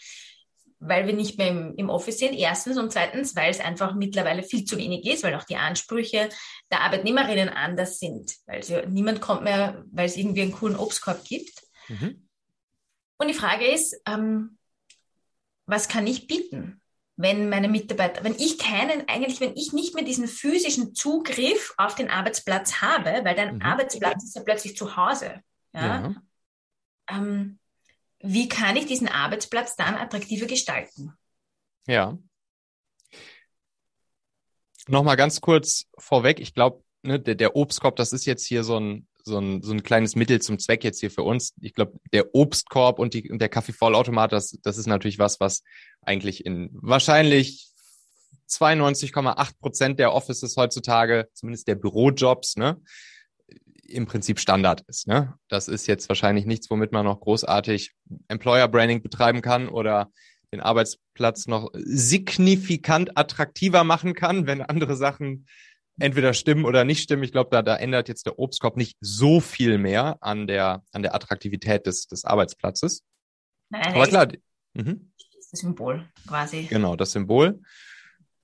weil 0.79 1.07
wir 1.07 1.15
nicht 1.15 1.39
mehr 1.39 1.49
im, 1.49 1.75
im 1.77 1.91
Office 1.91 2.19
sind, 2.19 2.35
erstens. 2.35 2.77
Und 2.77 2.93
zweitens, 2.93 3.37
weil 3.37 3.51
es 3.51 3.61
einfach 3.61 3.95
mittlerweile 3.95 4.43
viel 4.43 4.65
zu 4.65 4.77
wenig 4.79 5.07
ist, 5.07 5.23
weil 5.23 5.35
auch 5.35 5.45
die 5.45 5.57
Ansprüche 5.57 6.29
der 6.71 6.81
Arbeitnehmerinnen 6.81 7.49
anders 7.49 8.01
sind. 8.01 8.35
Weil 8.47 8.63
sie, 8.63 8.83
niemand 8.89 9.21
kommt 9.21 9.45
mehr, 9.45 9.85
weil 9.93 10.07
es 10.07 10.17
irgendwie 10.17 10.43
einen 10.43 10.53
coolen 10.53 10.77
Obstkorb 10.77 11.25
gibt. 11.25 11.63
Mhm. 11.89 12.29
Und 13.19 13.29
die 13.29 13.35
Frage 13.35 13.67
ist, 13.67 14.01
ähm, 14.07 14.59
was 15.67 15.89
kann 15.89 16.07
ich 16.07 16.27
bieten? 16.27 16.83
wenn 17.17 17.49
meine 17.49 17.69
Mitarbeiter, 17.69 18.25
wenn 18.25 18.35
ich 18.35 18.59
keinen, 18.59 19.09
eigentlich, 19.09 19.41
wenn 19.41 19.55
ich 19.55 19.73
nicht 19.73 19.95
mehr 19.95 20.05
diesen 20.05 20.27
physischen 20.27 20.95
Zugriff 20.95 21.75
auf 21.77 21.95
den 21.95 22.11
Arbeitsplatz 22.11 22.81
habe, 22.81 23.25
weil 23.25 23.35
dein 23.35 23.57
mhm. 23.57 23.63
Arbeitsplatz 23.63 24.25
ist 24.25 24.35
ja 24.35 24.43
plötzlich 24.43 24.77
zu 24.77 24.97
Hause. 24.97 25.41
Ja? 25.75 25.81
ja. 25.81 26.15
Ähm, 27.11 27.59
wie 28.23 28.49
kann 28.49 28.77
ich 28.77 28.87
diesen 28.87 29.09
Arbeitsplatz 29.09 29.77
dann 29.77 29.97
attraktiver 29.97 30.47
gestalten? 30.47 31.13
Ja. 31.87 32.19
Nochmal 34.89 35.17
ganz 35.17 35.41
kurz 35.41 35.87
vorweg, 35.99 36.41
ich 36.41 36.55
glaube, 36.55 36.83
ne, 37.03 37.21
der, 37.21 37.35
der 37.35 37.57
Obstkorb, 37.57 37.97
das 37.97 38.13
ist 38.13 38.25
jetzt 38.25 38.47
hier 38.47 38.65
so 38.65 38.79
ein, 38.79 39.07
so 39.25 39.39
ein, 39.39 39.63
so 39.63 39.73
ein 39.73 39.83
kleines 39.83 40.17
Mittel 40.17 40.41
zum 40.41 40.59
Zweck 40.59 40.83
jetzt 40.83 41.01
hier 41.01 41.11
für 41.11 41.23
uns. 41.23 41.55
Ich 41.61 41.75
glaube, 41.75 41.99
der 42.13 42.35
Obstkorb 42.35 42.99
und, 42.99 43.15
die, 43.15 43.31
und 43.31 43.41
der 43.41 43.49
Kaffeevollautomat, 43.49 44.33
das, 44.33 44.59
das 44.63 44.79
ist 44.79 44.87
natürlich 44.87 45.19
was, 45.19 45.39
was 45.39 45.63
eigentlich 46.01 46.45
in 46.45 46.71
wahrscheinlich 46.73 47.71
92,8 48.49 49.59
Prozent 49.61 49.99
der 49.99 50.13
Offices 50.13 50.57
heutzutage, 50.57 51.29
zumindest 51.33 51.69
der 51.69 51.77
Bürojobs, 51.77 52.57
ne, 52.57 52.81
im 53.93 54.07
Prinzip 54.07 54.39
Standard 54.39 54.83
ist. 54.89 55.07
Ne? 55.07 55.35
Das 55.49 55.69
ist 55.69 55.87
jetzt 55.87 56.09
wahrscheinlich 56.09 56.47
nichts, 56.47 56.71
womit 56.71 56.93
man 56.93 57.05
noch 57.05 57.21
großartig 57.21 57.93
Employer 58.29 58.69
Branding 58.69 59.03
betreiben 59.03 59.43
kann 59.43 59.69
oder 59.69 60.11
den 60.53 60.61
Arbeitsplatz 60.61 61.47
noch 61.47 61.71
signifikant 61.75 63.17
attraktiver 63.17 63.85
machen 63.85 64.15
kann, 64.15 64.47
wenn 64.47 64.61
andere 64.61 64.97
Sachen 64.97 65.47
entweder 65.99 66.35
stimmen 66.35 66.65
oder 66.65 66.85
nicht 66.85 67.03
stimmen. 67.03 67.23
Ich 67.23 67.33
glaube, 67.33 67.51
da, 67.51 67.63
da 67.63 67.77
ändert 67.77 68.09
jetzt 68.09 68.27
der 68.27 68.39
Obstkorb 68.39 68.77
nicht 68.77 68.97
so 69.01 69.41
viel 69.41 69.79
mehr 69.79 70.19
an 70.21 70.47
der, 70.47 70.83
an 70.93 71.03
der 71.03 71.15
Attraktivität 71.15 71.87
des, 71.87 72.07
des 72.07 72.25
Arbeitsplatzes. 72.25 73.03
Nein, 73.71 73.95
Aber 73.95 74.07
klar. 74.07 74.29
Mhm. 74.75 75.13
Das 75.51 75.61
Symbol 75.61 76.09
quasi. 76.27 76.65
Genau, 76.65 76.97
das 76.97 77.13
Symbol. 77.13 77.61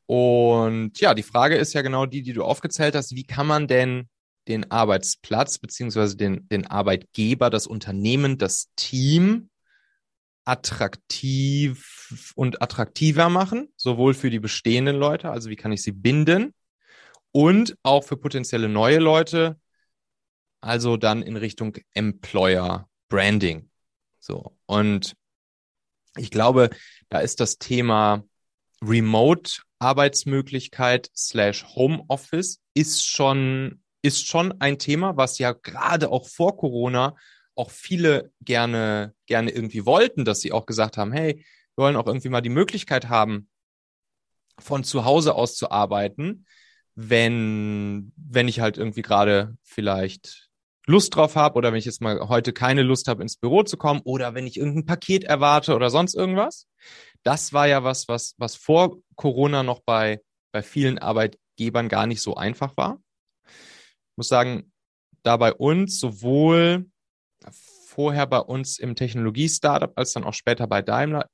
Und 0.06 0.98
ja, 1.00 1.14
die 1.14 1.22
Frage 1.22 1.56
ist 1.56 1.74
ja 1.74 1.82
genau 1.82 2.06
die, 2.06 2.22
die 2.22 2.32
du 2.32 2.44
aufgezählt 2.44 2.94
hast. 2.94 3.14
Wie 3.14 3.24
kann 3.24 3.46
man 3.46 3.66
denn 3.66 4.08
den 4.48 4.70
Arbeitsplatz 4.70 5.58
beziehungsweise 5.58 6.16
den, 6.16 6.48
den 6.48 6.66
Arbeitgeber, 6.66 7.50
das 7.50 7.66
Unternehmen, 7.66 8.38
das 8.38 8.70
Team 8.76 9.50
attraktiv 10.44 12.32
und 12.34 12.62
attraktiver 12.62 13.28
machen, 13.28 13.68
sowohl 13.76 14.14
für 14.14 14.30
die 14.30 14.40
bestehenden 14.40 14.96
Leute, 14.96 15.30
also 15.30 15.50
wie 15.50 15.56
kann 15.56 15.72
ich 15.72 15.82
sie 15.82 15.92
binden, 15.92 16.54
und 17.32 17.76
auch 17.82 18.02
für 18.02 18.16
potenzielle 18.16 18.68
neue 18.68 18.98
Leute, 18.98 19.60
also 20.60 20.96
dann 20.96 21.22
in 21.22 21.36
Richtung 21.36 21.76
Employer 21.92 22.88
Branding. 23.08 23.70
So. 24.18 24.56
Und 24.66 25.14
ich 26.16 26.30
glaube, 26.30 26.70
da 27.10 27.20
ist 27.20 27.40
das 27.40 27.58
Thema 27.58 28.24
Remote 28.82 29.62
Arbeitsmöglichkeit 29.78 31.10
slash 31.16 31.64
Homeoffice 31.74 32.60
ist 32.74 33.06
schon, 33.06 33.82
ist 34.02 34.26
schon 34.26 34.60
ein 34.60 34.78
Thema, 34.78 35.16
was 35.16 35.38
ja 35.38 35.52
gerade 35.52 36.10
auch 36.10 36.28
vor 36.28 36.56
Corona 36.56 37.16
auch 37.54 37.70
viele 37.70 38.32
gerne, 38.40 39.14
gerne 39.26 39.50
irgendwie 39.50 39.84
wollten, 39.84 40.24
dass 40.24 40.40
sie 40.40 40.52
auch 40.52 40.66
gesagt 40.66 40.96
haben, 40.96 41.12
hey, 41.12 41.44
wir 41.74 41.84
wollen 41.84 41.96
auch 41.96 42.06
irgendwie 42.06 42.28
mal 42.28 42.40
die 42.40 42.48
Möglichkeit 42.48 43.08
haben, 43.08 43.48
von 44.60 44.84
zu 44.84 45.04
Hause 45.04 45.34
aus 45.34 45.56
zu 45.56 45.70
arbeiten, 45.70 46.46
wenn, 46.94 48.12
wenn 48.16 48.48
ich 48.48 48.60
halt 48.60 48.78
irgendwie 48.78 49.02
gerade 49.02 49.56
vielleicht 49.62 50.48
Lust 50.86 51.14
drauf 51.14 51.36
habe 51.36 51.56
oder 51.56 51.70
wenn 51.70 51.78
ich 51.78 51.84
jetzt 51.84 52.00
mal 52.00 52.28
heute 52.28 52.52
keine 52.52 52.82
Lust 52.82 53.08
habe, 53.08 53.22
ins 53.22 53.36
Büro 53.36 53.62
zu 53.62 53.76
kommen 53.76 54.00
oder 54.04 54.34
wenn 54.34 54.46
ich 54.46 54.56
irgendein 54.56 54.86
Paket 54.86 55.24
erwarte 55.24 55.74
oder 55.74 55.90
sonst 55.90 56.14
irgendwas. 56.14 56.66
Das 57.24 57.52
war 57.52 57.68
ja 57.68 57.84
was, 57.84 58.08
was, 58.08 58.34
was 58.38 58.56
vor 58.56 58.98
Corona 59.14 59.62
noch 59.62 59.80
bei, 59.80 60.22
bei 60.50 60.62
vielen 60.62 60.98
Arbeitgebern 60.98 61.88
gar 61.88 62.06
nicht 62.06 62.22
so 62.22 62.36
einfach 62.36 62.76
war. 62.76 63.00
Muss 64.18 64.26
sagen, 64.26 64.72
da 65.22 65.36
bei 65.36 65.54
uns 65.54 66.00
sowohl 66.00 66.90
vorher 67.86 68.26
bei 68.26 68.40
uns 68.40 68.80
im 68.80 68.96
Technologie-Startup 68.96 69.92
als 69.96 70.12
dann 70.12 70.24
auch 70.24 70.34
später 70.34 70.66
bei 70.66 70.82
Daimler, 70.82 71.30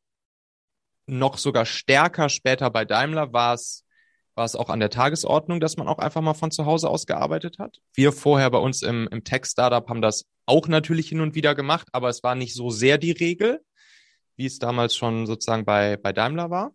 noch 1.06 1.38
sogar 1.38 1.64
stärker 1.64 2.28
später 2.28 2.68
bei 2.68 2.84
Daimler 2.84 3.32
war 3.32 3.54
es 3.54 3.86
war 4.34 4.44
es 4.44 4.54
auch 4.54 4.68
an 4.68 4.80
der 4.80 4.90
Tagesordnung, 4.90 5.60
dass 5.60 5.78
man 5.78 5.88
auch 5.88 5.98
einfach 5.98 6.20
mal 6.20 6.34
von 6.34 6.50
zu 6.50 6.66
Hause 6.66 6.90
aus 6.90 7.06
gearbeitet 7.06 7.58
hat. 7.58 7.80
Wir 7.94 8.12
vorher 8.12 8.50
bei 8.50 8.58
uns 8.58 8.82
im, 8.82 9.08
im 9.10 9.24
Tech-Startup 9.24 9.88
haben 9.88 10.02
das 10.02 10.26
auch 10.44 10.68
natürlich 10.68 11.08
hin 11.08 11.20
und 11.20 11.34
wieder 11.34 11.54
gemacht, 11.54 11.88
aber 11.92 12.10
es 12.10 12.22
war 12.22 12.34
nicht 12.34 12.52
so 12.52 12.68
sehr 12.68 12.98
die 12.98 13.12
Regel, 13.12 13.64
wie 14.36 14.44
es 14.44 14.58
damals 14.58 14.94
schon 14.94 15.26
sozusagen 15.26 15.64
bei, 15.64 15.96
bei 15.96 16.12
Daimler 16.12 16.50
war. 16.50 16.74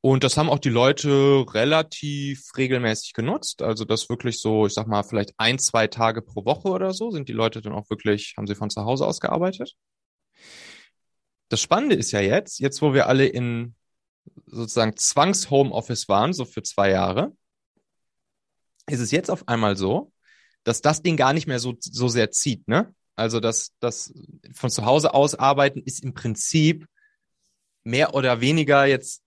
Und 0.00 0.22
das 0.22 0.36
haben 0.36 0.48
auch 0.48 0.60
die 0.60 0.68
Leute 0.68 1.44
relativ 1.52 2.56
regelmäßig 2.56 3.14
genutzt. 3.14 3.62
Also 3.62 3.84
das 3.84 4.08
wirklich 4.08 4.40
so, 4.40 4.66
ich 4.66 4.74
sag 4.74 4.86
mal, 4.86 5.02
vielleicht 5.02 5.34
ein, 5.38 5.58
zwei 5.58 5.88
Tage 5.88 6.22
pro 6.22 6.44
Woche 6.44 6.68
oder 6.68 6.92
so 6.92 7.10
sind 7.10 7.28
die 7.28 7.32
Leute 7.32 7.60
dann 7.60 7.72
auch 7.72 7.90
wirklich, 7.90 8.34
haben 8.36 8.46
sie 8.46 8.54
von 8.54 8.70
zu 8.70 8.84
Hause 8.84 9.06
aus 9.06 9.20
gearbeitet. 9.20 9.74
Das 11.48 11.60
Spannende 11.60 11.96
ist 11.96 12.12
ja 12.12 12.20
jetzt, 12.20 12.60
jetzt 12.60 12.80
wo 12.80 12.94
wir 12.94 13.08
alle 13.08 13.26
in 13.26 13.74
sozusagen 14.46 14.96
Zwangs-Homeoffice 14.96 16.08
waren, 16.08 16.32
so 16.32 16.44
für 16.44 16.62
zwei 16.62 16.90
Jahre, 16.90 17.32
ist 18.86 19.00
es 19.00 19.10
jetzt 19.10 19.30
auf 19.30 19.48
einmal 19.48 19.76
so, 19.76 20.12
dass 20.62 20.80
das 20.80 21.02
Ding 21.02 21.16
gar 21.16 21.32
nicht 21.32 21.46
mehr 21.46 21.58
so, 21.58 21.74
so 21.80 22.08
sehr 22.08 22.30
zieht, 22.30 22.68
ne? 22.68 22.94
Also 23.16 23.40
das, 23.40 23.72
das 23.80 24.14
von 24.54 24.70
zu 24.70 24.84
Hause 24.84 25.12
aus 25.12 25.34
arbeiten 25.34 25.82
ist 25.82 26.04
im 26.04 26.14
Prinzip 26.14 26.86
mehr 27.82 28.14
oder 28.14 28.40
weniger 28.40 28.86
jetzt 28.86 29.22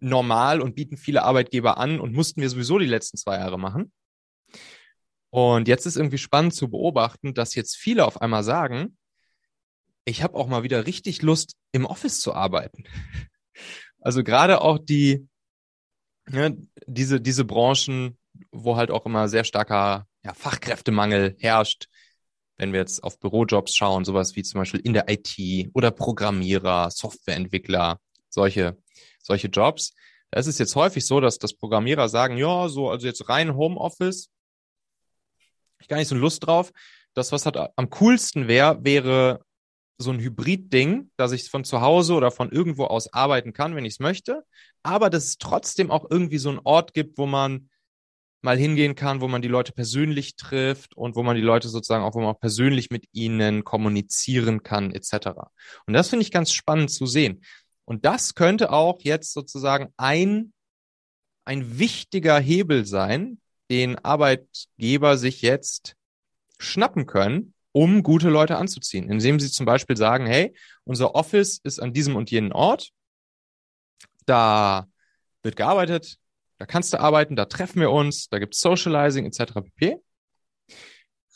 normal 0.00 0.60
und 0.60 0.74
bieten 0.74 0.96
viele 0.96 1.22
Arbeitgeber 1.24 1.78
an 1.78 2.00
und 2.00 2.14
mussten 2.14 2.40
wir 2.40 2.50
sowieso 2.50 2.78
die 2.78 2.86
letzten 2.86 3.16
zwei 3.16 3.36
Jahre 3.36 3.58
machen. 3.58 3.92
Und 5.30 5.68
jetzt 5.68 5.86
ist 5.86 5.96
irgendwie 5.96 6.18
spannend 6.18 6.54
zu 6.54 6.70
beobachten, 6.70 7.34
dass 7.34 7.54
jetzt 7.54 7.76
viele 7.76 8.06
auf 8.06 8.20
einmal 8.20 8.44
sagen, 8.44 8.96
ich 10.04 10.22
habe 10.22 10.36
auch 10.36 10.48
mal 10.48 10.62
wieder 10.62 10.86
richtig 10.86 11.22
Lust, 11.22 11.54
im 11.72 11.84
Office 11.84 12.20
zu 12.20 12.34
arbeiten. 12.34 12.84
Also 14.00 14.22
gerade 14.22 14.60
auch 14.60 14.78
die, 14.78 15.26
ne, 16.30 16.56
diese, 16.86 17.20
diese 17.20 17.44
Branchen, 17.44 18.16
wo 18.52 18.76
halt 18.76 18.92
auch 18.92 19.04
immer 19.06 19.28
sehr 19.28 19.42
starker 19.42 20.06
ja, 20.22 20.34
Fachkräftemangel 20.34 21.34
herrscht, 21.40 21.88
wenn 22.58 22.72
wir 22.72 22.78
jetzt 22.78 23.02
auf 23.02 23.18
Bürojobs 23.18 23.74
schauen, 23.74 24.04
sowas 24.04 24.36
wie 24.36 24.44
zum 24.44 24.60
Beispiel 24.60 24.80
in 24.80 24.92
der 24.92 25.06
IT 25.08 25.70
oder 25.74 25.90
Programmierer, 25.90 26.90
Softwareentwickler, 26.92 28.00
solche, 28.28 28.76
solche 29.28 29.48
Jobs. 29.48 29.94
Da 30.30 30.40
ist 30.40 30.46
es 30.46 30.58
jetzt 30.58 30.74
häufig 30.74 31.06
so, 31.06 31.20
dass, 31.20 31.38
dass 31.38 31.54
Programmierer 31.54 32.08
sagen, 32.08 32.36
ja, 32.36 32.68
so, 32.68 32.90
also 32.90 33.06
jetzt 33.06 33.28
rein 33.28 33.54
Homeoffice, 33.54 34.30
ich 35.80 35.88
gar 35.88 35.98
nicht 35.98 36.08
so 36.08 36.16
Lust 36.16 36.46
drauf. 36.46 36.72
Das, 37.14 37.30
was 37.30 37.46
halt 37.46 37.56
am 37.56 37.90
coolsten 37.90 38.48
wäre, 38.48 38.84
wäre 38.84 39.40
so 39.96 40.10
ein 40.10 40.20
Hybrid-Ding, 40.20 41.10
dass 41.16 41.32
ich 41.32 41.50
von 41.50 41.64
zu 41.64 41.80
Hause 41.80 42.14
oder 42.14 42.30
von 42.30 42.50
irgendwo 42.50 42.84
aus 42.84 43.12
arbeiten 43.12 43.52
kann, 43.52 43.74
wenn 43.74 43.84
ich 43.84 43.94
es 43.94 44.00
möchte, 44.00 44.44
aber 44.82 45.10
dass 45.10 45.24
es 45.24 45.38
trotzdem 45.38 45.90
auch 45.90 46.08
irgendwie 46.10 46.38
so 46.38 46.50
einen 46.50 46.60
Ort 46.62 46.94
gibt, 46.94 47.18
wo 47.18 47.26
man 47.26 47.68
mal 48.40 48.56
hingehen 48.56 48.94
kann, 48.94 49.20
wo 49.20 49.26
man 49.26 49.42
die 49.42 49.48
Leute 49.48 49.72
persönlich 49.72 50.36
trifft 50.36 50.96
und 50.96 51.16
wo 51.16 51.24
man 51.24 51.34
die 51.34 51.42
Leute 51.42 51.68
sozusagen 51.68 52.04
auch, 52.04 52.14
wo 52.14 52.20
man 52.20 52.28
auch 52.28 52.40
persönlich 52.40 52.90
mit 52.90 53.06
ihnen 53.12 53.64
kommunizieren 53.64 54.62
kann, 54.62 54.92
etc. 54.92 55.30
Und 55.86 55.94
das 55.94 56.08
finde 56.08 56.22
ich 56.22 56.30
ganz 56.30 56.52
spannend 56.52 56.90
zu 56.90 57.06
sehen. 57.06 57.42
Und 57.88 58.04
das 58.04 58.34
könnte 58.34 58.70
auch 58.70 59.00
jetzt 59.00 59.32
sozusagen 59.32 59.94
ein, 59.96 60.52
ein 61.46 61.78
wichtiger 61.78 62.38
Hebel 62.38 62.84
sein, 62.84 63.40
den 63.70 63.98
Arbeitgeber 63.98 65.16
sich 65.16 65.40
jetzt 65.40 65.96
schnappen 66.58 67.06
können, 67.06 67.54
um 67.72 68.02
gute 68.02 68.28
Leute 68.28 68.58
anzuziehen, 68.58 69.10
indem 69.10 69.40
sie 69.40 69.50
zum 69.50 69.64
Beispiel 69.64 69.96
sagen, 69.96 70.26
hey, 70.26 70.54
unser 70.84 71.14
Office 71.14 71.60
ist 71.64 71.80
an 71.80 71.94
diesem 71.94 72.14
und 72.14 72.30
jenen 72.30 72.52
Ort, 72.52 72.90
da 74.26 74.86
wird 75.42 75.56
gearbeitet, 75.56 76.18
da 76.58 76.66
kannst 76.66 76.92
du 76.92 77.00
arbeiten, 77.00 77.36
da 77.36 77.46
treffen 77.46 77.80
wir 77.80 77.90
uns, 77.90 78.28
da 78.28 78.38
gibt's 78.38 78.60
Socializing 78.60 79.24
etc. 79.24 79.62
pp. 79.64 79.96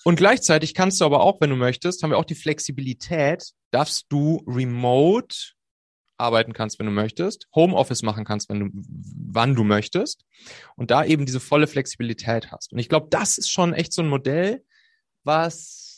Und 0.04 0.16
gleichzeitig 0.16 0.75
kannst 0.75 1.00
du 1.00 1.06
aber 1.06 1.23
auch, 1.23 1.40
wenn 1.40 1.49
du 1.49 1.56
möchtest, 1.56 2.02
haben 2.02 2.11
wir 2.11 2.18
auch 2.18 2.26
die 2.26 2.35
Flexibilität, 2.35 3.52
dass 3.71 4.06
du 4.06 4.44
remote 4.47 5.54
arbeiten 6.23 6.52
kannst, 6.52 6.79
wenn 6.79 6.87
du 6.87 6.93
möchtest, 6.93 7.49
Homeoffice 7.55 8.02
machen 8.02 8.25
kannst, 8.25 8.49
wenn 8.49 8.61
du, 8.61 8.71
wann 8.73 9.55
du 9.55 9.64
möchtest 9.64 10.25
und 10.76 10.91
da 10.91 11.05
eben 11.05 11.26
diese 11.26 11.41
volle 11.41 11.67
Flexibilität 11.67 12.50
hast. 12.50 12.73
Und 12.73 12.79
ich 12.79 12.88
glaube, 12.88 13.09
das 13.11 13.38
ist 13.38 13.50
schon 13.50 13.75
echt 13.75 13.93
so 13.93 14.02
ein 14.02 14.09
Modell, 14.09 14.64
was 15.25 15.93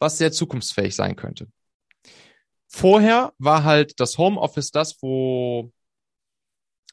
was 0.00 0.18
sehr 0.18 0.32
zukunftsfähig 0.32 0.96
sein 0.96 1.14
könnte. 1.14 1.46
Vorher 2.66 3.32
war 3.38 3.64
halt 3.64 4.00
das 4.00 4.18
Homeoffice 4.18 4.70
das, 4.70 5.00
wo, 5.02 5.72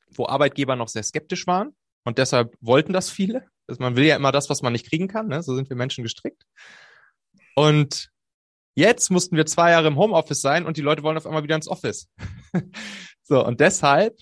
wo 0.09 0.27
Arbeitgeber 0.27 0.75
noch 0.75 0.89
sehr 0.89 1.03
skeptisch 1.03 1.47
waren 1.47 1.75
und 2.03 2.17
deshalb 2.17 2.55
wollten 2.59 2.93
das 2.93 3.09
viele. 3.09 3.47
Also 3.67 3.81
man 3.81 3.95
will 3.95 4.05
ja 4.05 4.15
immer 4.15 4.31
das, 4.31 4.49
was 4.49 4.61
man 4.61 4.73
nicht 4.73 4.87
kriegen 4.87 5.07
kann, 5.07 5.27
ne? 5.27 5.41
so 5.41 5.55
sind 5.55 5.69
wir 5.69 5.77
Menschen 5.77 6.03
gestrickt. 6.03 6.43
Und 7.55 8.11
jetzt 8.77 9.09
mussten 9.09 9.35
wir 9.35 9.45
zwei 9.47 9.71
Jahre 9.71 9.87
im 9.87 9.97
Homeoffice 9.97 10.39
sein 10.39 10.65
und 10.65 10.77
die 10.77 10.81
Leute 10.81 11.01
wollen 11.01 11.17
auf 11.17 11.25
einmal 11.25 11.43
wieder 11.43 11.55
ins 11.55 11.67
Office. 11.67 12.09
so, 13.23 13.43
und 13.43 13.59
deshalb 13.59 14.15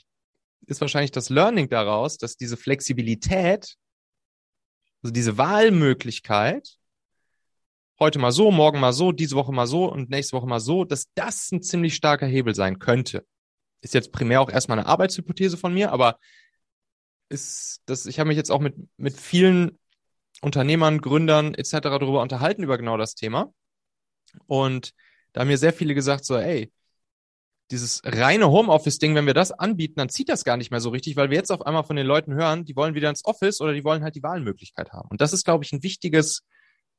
ist 0.65 0.79
wahrscheinlich 0.79 1.11
das 1.11 1.29
Learning 1.29 1.69
daraus, 1.69 2.17
dass 2.17 2.37
diese 2.37 2.55
Flexibilität, 2.55 3.75
also 5.03 5.11
diese 5.13 5.37
Wahlmöglichkeit 5.37 6.77
heute 7.99 8.17
mal 8.17 8.31
so, 8.31 8.49
morgen 8.49 8.79
mal 8.79 8.93
so, 8.93 9.11
diese 9.11 9.35
Woche 9.35 9.51
mal 9.51 9.67
so 9.67 9.91
und 9.91 10.09
nächste 10.09 10.37
Woche 10.37 10.47
mal 10.47 10.61
so, 10.61 10.85
dass 10.85 11.11
das 11.15 11.51
ein 11.51 11.61
ziemlich 11.61 11.95
starker 11.95 12.25
Hebel 12.25 12.55
sein 12.55 12.79
könnte. 12.79 13.25
Ist 13.81 13.93
jetzt 13.93 14.13
primär 14.13 14.39
auch 14.39 14.49
erstmal 14.49 14.79
eine 14.79 14.87
Arbeitshypothese 14.87 15.57
von 15.57 15.73
mir, 15.73 15.91
aber 15.91 16.17
ist 17.27 17.81
das, 17.87 18.05
ich 18.05 18.19
habe 18.19 18.29
mich 18.29 18.37
jetzt 18.37 18.51
auch 18.51 18.61
mit, 18.61 18.75
mit 18.95 19.19
vielen 19.19 19.79
Unternehmern, 20.41 21.01
Gründern 21.01 21.53
etc. 21.53 21.71
darüber 21.81 22.21
unterhalten, 22.21 22.63
über 22.63 22.77
genau 22.77 22.97
das 22.97 23.15
Thema. 23.15 23.53
Und 24.47 24.93
da 25.33 25.41
haben 25.41 25.47
mir 25.47 25.57
sehr 25.57 25.73
viele 25.73 25.95
gesagt, 25.95 26.25
so, 26.25 26.37
ey, 26.37 26.71
dieses 27.71 28.01
reine 28.05 28.49
Homeoffice-Ding, 28.51 29.15
wenn 29.15 29.25
wir 29.25 29.33
das 29.33 29.51
anbieten, 29.51 29.95
dann 29.97 30.09
zieht 30.09 30.29
das 30.29 30.43
gar 30.43 30.55
nicht 30.57 30.69
mehr 30.71 30.79
so 30.79 30.89
richtig, 30.89 31.15
weil 31.15 31.29
wir 31.29 31.37
jetzt 31.37 31.51
auf 31.51 31.65
einmal 31.65 31.83
von 31.83 31.95
den 31.95 32.05
Leuten 32.05 32.33
hören, 32.33 32.63
die 32.63 32.75
wollen 32.75 32.93
wieder 32.93 33.09
ins 33.09 33.25
Office 33.25 33.59
oder 33.59 33.73
die 33.73 33.83
wollen 33.83 34.03
halt 34.03 34.15
die 34.15 34.23
Wahlmöglichkeit 34.23 34.91
haben. 34.91 35.09
Und 35.09 35.21
das 35.21 35.33
ist, 35.33 35.45
glaube 35.45 35.63
ich, 35.63 35.73
ein 35.73 35.81
wichtiges, 35.81 36.43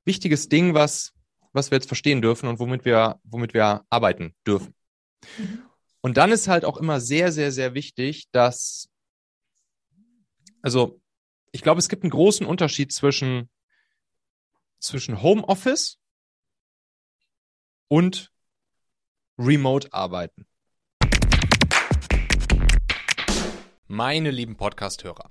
wichtiges 0.05 0.49
Ding, 0.49 0.75
was, 0.75 1.13
was 1.53 1.71
wir 1.71 1.77
jetzt 1.77 1.87
verstehen 1.87 2.21
dürfen 2.21 2.49
und 2.49 2.59
womit 2.59 2.85
wir, 2.85 3.21
womit 3.23 3.55
wir 3.55 3.85
arbeiten 3.91 4.35
dürfen. 4.47 4.75
Mhm. 5.39 5.63
Und 6.01 6.17
dann 6.17 6.33
ist 6.33 6.49
halt 6.49 6.65
auch 6.65 6.77
immer 6.77 7.01
sehr, 7.01 7.33
sehr, 7.33 7.53
sehr 7.53 7.75
wichtig, 7.75 8.29
dass, 8.31 8.89
also 10.63 11.01
ich 11.53 11.63
glaube, 11.63 11.79
es 11.79 11.89
gibt 11.89 12.03
einen 12.03 12.11
großen 12.11 12.47
Unterschied 12.47 12.93
zwischen, 12.93 13.49
zwischen 14.79 15.23
Homeoffice 15.23 15.99
und 17.89 18.33
Remote-Arbeiten. 19.39 20.47
Meine 23.87 24.31
lieben 24.31 24.57
Podcast-Hörer, 24.57 25.31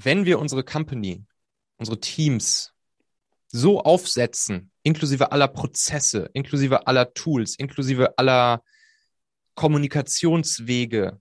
wenn 0.00 0.24
wir 0.24 0.38
unsere 0.38 0.62
Company, 0.62 1.24
unsere 1.76 1.98
Teams 1.98 2.72
so 3.48 3.80
aufsetzen, 3.80 4.70
inklusive 4.82 5.32
aller 5.32 5.48
Prozesse, 5.48 6.30
inklusive 6.34 6.86
aller 6.86 7.12
Tools, 7.14 7.56
inklusive 7.56 8.16
aller 8.16 8.62
Kommunikationswege, 9.54 11.20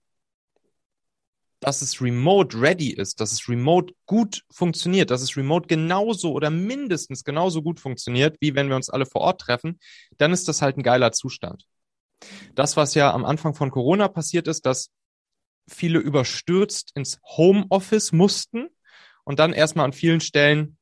dass 1.59 1.81
es 1.81 1.99
remote 2.01 2.61
ready 2.61 2.91
ist, 2.91 3.19
dass 3.19 3.31
es 3.31 3.49
remote 3.49 3.95
gut 4.05 4.43
funktioniert, 4.51 5.09
dass 5.09 5.23
es 5.23 5.35
remote 5.35 5.67
genauso 5.67 6.33
oder 6.33 6.51
mindestens 6.51 7.23
genauso 7.23 7.63
gut 7.63 7.79
funktioniert, 7.79 8.37
wie 8.41 8.53
wenn 8.53 8.69
wir 8.69 8.75
uns 8.75 8.91
alle 8.91 9.07
vor 9.07 9.21
Ort 9.21 9.41
treffen, 9.41 9.79
dann 10.19 10.33
ist 10.33 10.47
das 10.47 10.61
halt 10.61 10.77
ein 10.77 10.83
geiler 10.83 11.13
Zustand. 11.13 11.65
Das, 12.53 12.77
was 12.77 12.93
ja 12.93 13.11
am 13.11 13.25
Anfang 13.25 13.55
von 13.55 13.71
Corona 13.71 14.07
passiert 14.07 14.47
ist, 14.47 14.67
dass 14.67 14.91
viele 15.67 15.99
überstürzt 15.99 16.91
ins 16.95 17.19
Homeoffice 17.23 18.11
mussten 18.11 18.69
und 19.23 19.39
dann 19.39 19.53
erstmal 19.53 19.85
an 19.85 19.93
vielen 19.93 20.21
Stellen 20.21 20.77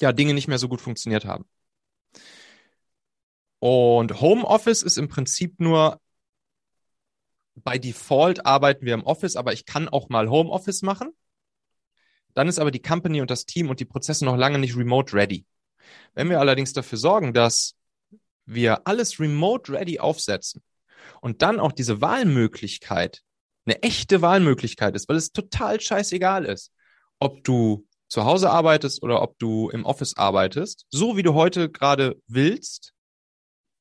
ja 0.00 0.12
Dinge 0.12 0.34
nicht 0.34 0.48
mehr 0.48 0.58
so 0.58 0.68
gut 0.68 0.80
funktioniert 0.80 1.24
haben. 1.24 1.48
Und 3.60 4.20
Homeoffice 4.20 4.82
ist 4.82 4.98
im 4.98 5.08
Prinzip 5.08 5.60
nur 5.60 6.00
bei 7.56 7.76
Default 7.76 8.46
arbeiten 8.46 8.86
wir 8.86 8.94
im 8.94 9.04
Office, 9.04 9.34
aber 9.34 9.52
ich 9.52 9.66
kann 9.66 9.88
auch 9.88 10.08
mal 10.08 10.30
Homeoffice 10.30 10.82
machen. 10.82 11.10
Dann 12.34 12.46
ist 12.46 12.60
aber 12.60 12.70
die 12.70 12.82
Company 12.82 13.20
und 13.20 13.30
das 13.30 13.46
Team 13.46 13.68
und 13.68 13.80
die 13.80 13.84
Prozesse 13.84 14.24
noch 14.24 14.36
lange 14.36 14.58
nicht 14.58 14.76
remote 14.76 15.12
ready. 15.12 15.44
Wenn 16.14 16.30
wir 16.30 16.38
allerdings 16.38 16.72
dafür 16.72 16.98
sorgen, 16.98 17.34
dass 17.34 17.74
wir 18.46 18.86
alles 18.86 19.18
remote 19.18 19.72
ready 19.72 19.98
aufsetzen, 19.98 20.62
und 21.20 21.42
dann 21.42 21.60
auch 21.60 21.72
diese 21.72 22.00
Wahlmöglichkeit 22.00 23.22
eine 23.68 23.82
echte 23.82 24.22
Wahlmöglichkeit 24.22 24.94
ist, 24.94 25.08
weil 25.08 25.16
es 25.16 25.32
total 25.32 25.80
scheißegal 25.80 26.44
ist, 26.44 26.72
ob 27.18 27.44
du 27.44 27.86
zu 28.08 28.24
Hause 28.24 28.50
arbeitest 28.50 29.02
oder 29.02 29.22
ob 29.22 29.38
du 29.38 29.68
im 29.68 29.84
Office 29.84 30.16
arbeitest, 30.16 30.86
so 30.90 31.16
wie 31.16 31.22
du 31.22 31.34
heute 31.34 31.70
gerade 31.70 32.16
willst. 32.26 32.94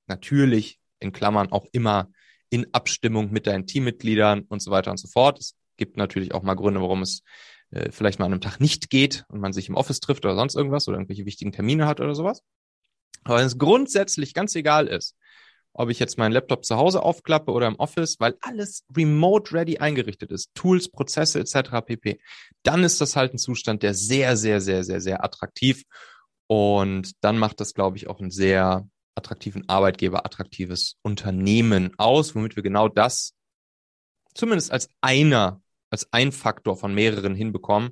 Natürlich 0.08 0.80
in 1.00 1.14
Klammern 1.14 1.52
auch 1.52 1.66
immer 1.72 2.10
in 2.50 2.74
Abstimmung 2.74 3.32
mit 3.32 3.48
deinen 3.48 3.66
Teammitgliedern 3.66 4.42
und 4.42 4.62
so 4.62 4.72
weiter 4.72 4.92
und 4.92 4.98
so 4.98 5.08
fort. 5.08 5.40
Es 5.40 5.56
gibt 5.78 5.98
natürlich 5.98 6.34
auch 6.34 6.44
mal 6.44 6.56
Gründe, 6.56 6.82
warum 6.82 7.02
es 7.02 7.22
äh, 7.72 7.92
vielleicht 7.92 8.20
mal 8.20 8.26
an 8.26 8.34
einem 8.34 8.42
Tag 8.42 8.60
nicht 8.60 8.90
geht 8.90 9.26
und 9.30 9.40
man 9.40 9.54
sich 9.54 9.70
im 9.70 9.76
Office 9.76 10.00
trifft 10.00 10.26
oder 10.26 10.36
sonst 10.36 10.56
irgendwas 10.56 10.88
oder 10.88 10.98
irgendwelche 10.98 11.26
wichtigen 11.26 11.52
Termine 11.52 11.88
hat 11.88 12.02
oder 12.02 12.16
sowas. 12.16 12.42
Aber 13.24 13.38
wenn 13.38 13.46
es 13.46 13.58
grundsätzlich 13.58 14.34
ganz 14.34 14.56
egal 14.56 14.88
ist, 14.88 15.16
ob 15.74 15.90
ich 15.90 16.00
jetzt 16.00 16.18
meinen 16.18 16.32
Laptop 16.32 16.66
zu 16.66 16.78
Hause 16.78 17.04
aufklappe 17.04 17.52
oder 17.52 17.68
im 17.68 17.76
Office, 17.76 18.20
weil 18.20 18.36
alles 18.42 18.84
remote 18.96 19.54
ready 19.54 19.78
eingerichtet 19.78 20.32
ist, 20.32 20.54
Tools, 20.56 20.90
Prozesse 20.90 21.40
etc. 21.40 21.82
pp. 21.86 22.20
Dann 22.64 22.84
ist 22.84 23.00
das 23.02 23.16
halt 23.16 23.34
ein 23.34 23.38
Zustand, 23.38 23.84
der 23.84 23.94
sehr, 23.94 24.38
sehr, 24.38 24.62
sehr, 24.62 24.84
sehr, 24.84 25.02
sehr 25.02 25.24
attraktiv 25.24 25.84
und 26.48 27.12
dann 27.22 27.38
macht 27.38 27.60
das, 27.60 27.74
glaube 27.74 27.98
ich, 27.98 28.08
auch 28.08 28.20
einen 28.20 28.32
sehr 28.32 28.88
attraktiven 29.16 29.68
Arbeitgeber, 29.68 30.26
attraktives 30.26 30.98
Unternehmen 31.02 31.92
aus, 31.98 32.36
womit 32.36 32.56
wir 32.56 32.64
genau 32.64 32.88
das 32.88 33.34
zumindest 34.38 34.72
als 34.72 34.90
einer, 35.02 35.62
als 35.90 36.08
ein 36.12 36.32
Faktor 36.32 36.78
von 36.78 36.94
mehreren 36.94 37.36
hinbekommen, 37.36 37.92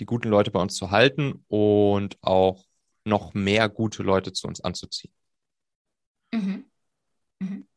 die 0.00 0.06
guten 0.06 0.28
Leute 0.28 0.50
bei 0.50 0.60
uns 0.60 0.74
zu 0.74 0.90
halten 0.90 1.44
und 1.48 2.16
auch 2.22 2.64
noch 3.04 3.34
mehr 3.34 3.68
gute 3.68 4.02
Leute 4.02 4.32
zu 4.32 4.46
uns 4.46 4.60
anzuziehen. 4.60 5.12
Mhm. 6.32 6.64
Mhm. 7.40 7.68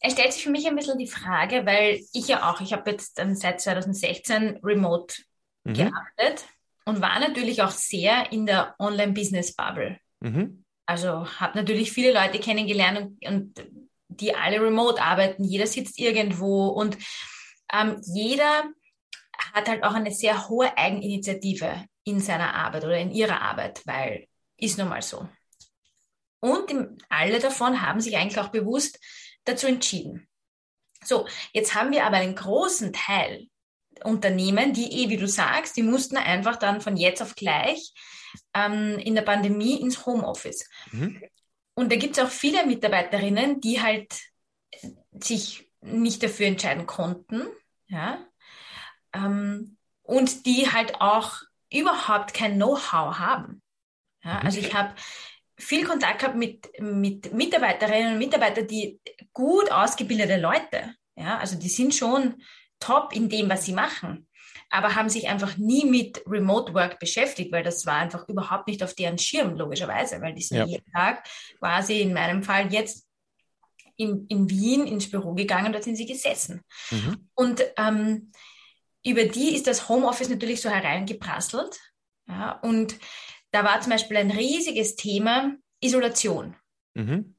Es 0.00 0.12
stellt 0.12 0.32
sich 0.32 0.44
für 0.44 0.50
mich 0.50 0.66
ein 0.66 0.76
bisschen 0.76 0.98
die 0.98 1.08
Frage, 1.08 1.66
weil 1.66 2.00
ich 2.12 2.28
ja 2.28 2.50
auch, 2.50 2.60
ich 2.60 2.72
habe 2.72 2.90
jetzt 2.90 3.18
ähm, 3.18 3.34
seit 3.34 3.60
2016 3.60 4.60
remote 4.62 5.16
mhm. 5.64 5.74
gearbeitet 5.74 6.46
und 6.84 7.00
war 7.00 7.18
natürlich 7.18 7.62
auch 7.62 7.70
sehr 7.70 8.30
in 8.32 8.46
der 8.46 8.74
Online-Business-Bubble. 8.78 9.98
Mhm. 10.20 10.64
Also 10.86 11.28
habe 11.40 11.58
natürlich 11.58 11.92
viele 11.92 12.12
Leute 12.12 12.38
kennengelernt 12.38 12.98
und, 12.98 13.26
und, 13.26 13.70
die 14.10 14.34
alle 14.34 14.60
remote 14.60 15.02
arbeiten. 15.02 15.44
Jeder 15.44 15.66
sitzt 15.66 15.98
irgendwo 15.98 16.68
und 16.68 16.96
ähm, 17.72 18.00
jeder 18.02 18.64
hat 19.52 19.68
halt 19.68 19.84
auch 19.84 19.94
eine 19.94 20.10
sehr 20.10 20.48
hohe 20.48 20.76
Eigeninitiative 20.76 21.84
in 22.04 22.20
seiner 22.20 22.54
Arbeit 22.54 22.84
oder 22.84 22.98
in 22.98 23.10
ihrer 23.10 23.42
Arbeit, 23.42 23.82
weil 23.84 24.26
ist 24.56 24.78
nun 24.78 24.88
mal 24.88 25.02
so. 25.02 25.28
Und 26.40 26.98
alle 27.08 27.38
davon 27.38 27.82
haben 27.82 28.00
sich 28.00 28.16
eigentlich 28.16 28.38
auch 28.38 28.48
bewusst 28.48 28.98
dazu 29.44 29.66
entschieden. 29.66 30.28
So, 31.04 31.26
jetzt 31.52 31.74
haben 31.74 31.92
wir 31.92 32.04
aber 32.04 32.16
einen 32.16 32.34
großen 32.34 32.92
Teil 32.92 33.48
Unternehmen, 34.04 34.72
die 34.72 35.04
eh, 35.04 35.08
wie 35.08 35.16
du 35.16 35.26
sagst, 35.26 35.76
die 35.76 35.82
mussten 35.82 36.16
einfach 36.16 36.56
dann 36.56 36.80
von 36.80 36.96
jetzt 36.96 37.22
auf 37.22 37.34
gleich 37.34 37.92
ähm, 38.54 38.98
in 38.98 39.14
der 39.14 39.22
Pandemie 39.22 39.80
ins 39.80 40.06
Homeoffice. 40.06 40.68
Mhm. 40.92 41.22
Und 41.74 41.92
da 41.92 41.96
gibt 41.96 42.16
es 42.16 42.24
auch 42.24 42.30
viele 42.30 42.66
Mitarbeiterinnen, 42.66 43.60
die 43.60 43.80
halt 43.80 44.12
sich 45.12 45.70
nicht 45.80 46.22
dafür 46.22 46.46
entscheiden 46.46 46.86
konnten, 46.86 47.48
ja, 47.86 48.24
ähm, 49.12 49.76
und 50.02 50.46
die 50.46 50.70
halt 50.70 51.00
auch 51.00 51.42
überhaupt 51.72 52.34
kein 52.34 52.54
Know-how 52.54 53.18
haben. 53.18 53.62
Ja, 54.24 54.38
also 54.40 54.58
ich 54.58 54.74
habe 54.74 54.94
viel 55.58 55.84
Kontakt 55.84 56.20
gehabt 56.20 56.36
mit, 56.36 56.68
mit 56.80 57.32
Mitarbeiterinnen 57.32 58.12
und 58.12 58.18
Mitarbeitern, 58.18 58.66
die 58.66 59.00
gut 59.32 59.70
ausgebildete 59.70 60.36
Leute, 60.36 60.94
ja, 61.16 61.38
also 61.38 61.58
die 61.58 61.68
sind 61.68 61.94
schon 61.94 62.36
top 62.78 63.12
in 63.12 63.28
dem, 63.28 63.50
was 63.50 63.64
sie 63.64 63.72
machen, 63.72 64.28
aber 64.70 64.94
haben 64.94 65.08
sich 65.08 65.28
einfach 65.28 65.56
nie 65.56 65.84
mit 65.84 66.22
Remote 66.26 66.74
Work 66.74 67.00
beschäftigt, 67.00 67.52
weil 67.52 67.64
das 67.64 67.86
war 67.86 67.96
einfach 67.96 68.28
überhaupt 68.28 68.68
nicht 68.68 68.82
auf 68.82 68.94
deren 68.94 69.18
Schirm, 69.18 69.56
logischerweise, 69.56 70.20
weil 70.20 70.34
die 70.34 70.42
sind 70.42 70.58
ja. 70.58 70.64
jeden 70.64 70.92
Tag 70.92 71.28
quasi 71.58 72.00
in 72.00 72.12
meinem 72.12 72.42
Fall 72.42 72.72
jetzt 72.72 73.06
in, 73.96 74.26
in 74.28 74.48
Wien 74.48 74.86
ins 74.86 75.10
Büro 75.10 75.34
gegangen, 75.34 75.72
dort 75.72 75.84
sind 75.84 75.96
sie 75.96 76.06
gesessen. 76.06 76.62
Mhm. 76.90 77.28
Und 77.34 77.64
ähm, 77.76 78.30
über 79.04 79.24
die 79.24 79.54
ist 79.54 79.66
das 79.66 79.88
Homeoffice 79.88 80.28
natürlich 80.28 80.60
so 80.60 80.70
hereingeprasselt. 80.70 81.80
Ja, 82.28 82.52
und 82.62 82.94
da 83.50 83.64
war 83.64 83.80
zum 83.80 83.92
Beispiel 83.92 84.16
ein 84.16 84.30
riesiges 84.30 84.96
Thema 84.96 85.54
Isolation. 85.80 86.56
Mhm. 86.94 87.34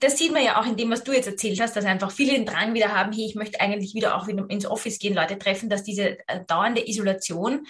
Das 0.00 0.18
sieht 0.18 0.32
man 0.32 0.44
ja 0.44 0.60
auch 0.60 0.66
in 0.66 0.76
dem, 0.76 0.90
was 0.90 1.04
du 1.04 1.12
jetzt 1.12 1.28
erzählt 1.28 1.60
hast, 1.60 1.76
dass 1.76 1.84
einfach 1.84 2.10
viele 2.10 2.32
den 2.32 2.46
Drang 2.46 2.74
wieder 2.74 2.92
haben, 2.92 3.12
hey, 3.12 3.26
ich 3.26 3.36
möchte 3.36 3.60
eigentlich 3.60 3.94
wieder 3.94 4.16
auch 4.16 4.26
wieder 4.26 4.44
ins 4.50 4.66
Office 4.66 4.98
gehen, 4.98 5.14
Leute 5.14 5.38
treffen, 5.38 5.70
dass 5.70 5.84
diese 5.84 6.18
äh, 6.28 6.44
dauernde 6.46 6.86
Isolation 6.86 7.66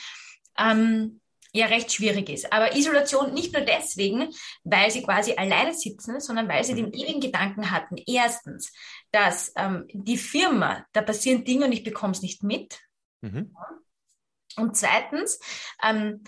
ähm, 0.58 1.20
ja 1.52 1.66
recht 1.66 1.92
schwierig 1.92 2.28
ist. 2.30 2.52
Aber 2.52 2.74
Isolation 2.76 3.32
nicht 3.34 3.52
nur 3.52 3.62
deswegen, 3.62 4.30
weil 4.64 4.90
sie 4.90 5.02
quasi 5.02 5.34
alleine 5.34 5.74
sitzen, 5.74 6.18
sondern 6.20 6.48
weil 6.48 6.64
sie 6.64 6.74
den 6.74 6.86
mhm. 6.86 6.94
ewigen 6.94 7.20
Gedanken 7.20 7.70
hatten. 7.70 7.96
Erstens, 8.06 8.72
dass 9.12 9.52
ähm, 9.56 9.86
die 9.92 10.18
Firma, 10.18 10.84
da 10.92 11.02
passieren 11.02 11.44
Dinge 11.44 11.66
und 11.66 11.72
ich 11.72 11.84
bekomme 11.84 12.12
es 12.12 12.22
nicht 12.22 12.42
mit. 12.42 12.80
Mhm. 13.20 13.54
Und 14.56 14.76
zweitens, 14.76 15.38
ähm, 15.82 16.24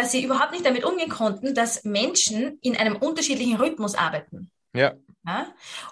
dass 0.00 0.12
sie 0.12 0.24
überhaupt 0.24 0.52
nicht 0.52 0.64
damit 0.64 0.84
umgehen 0.84 1.10
konnten, 1.10 1.54
dass 1.54 1.84
Menschen 1.84 2.58
in 2.62 2.76
einem 2.76 2.96
unterschiedlichen 2.96 3.56
Rhythmus 3.56 3.94
arbeiten. 3.94 4.50
Ja. 4.72 4.94
ja. 5.26 5.46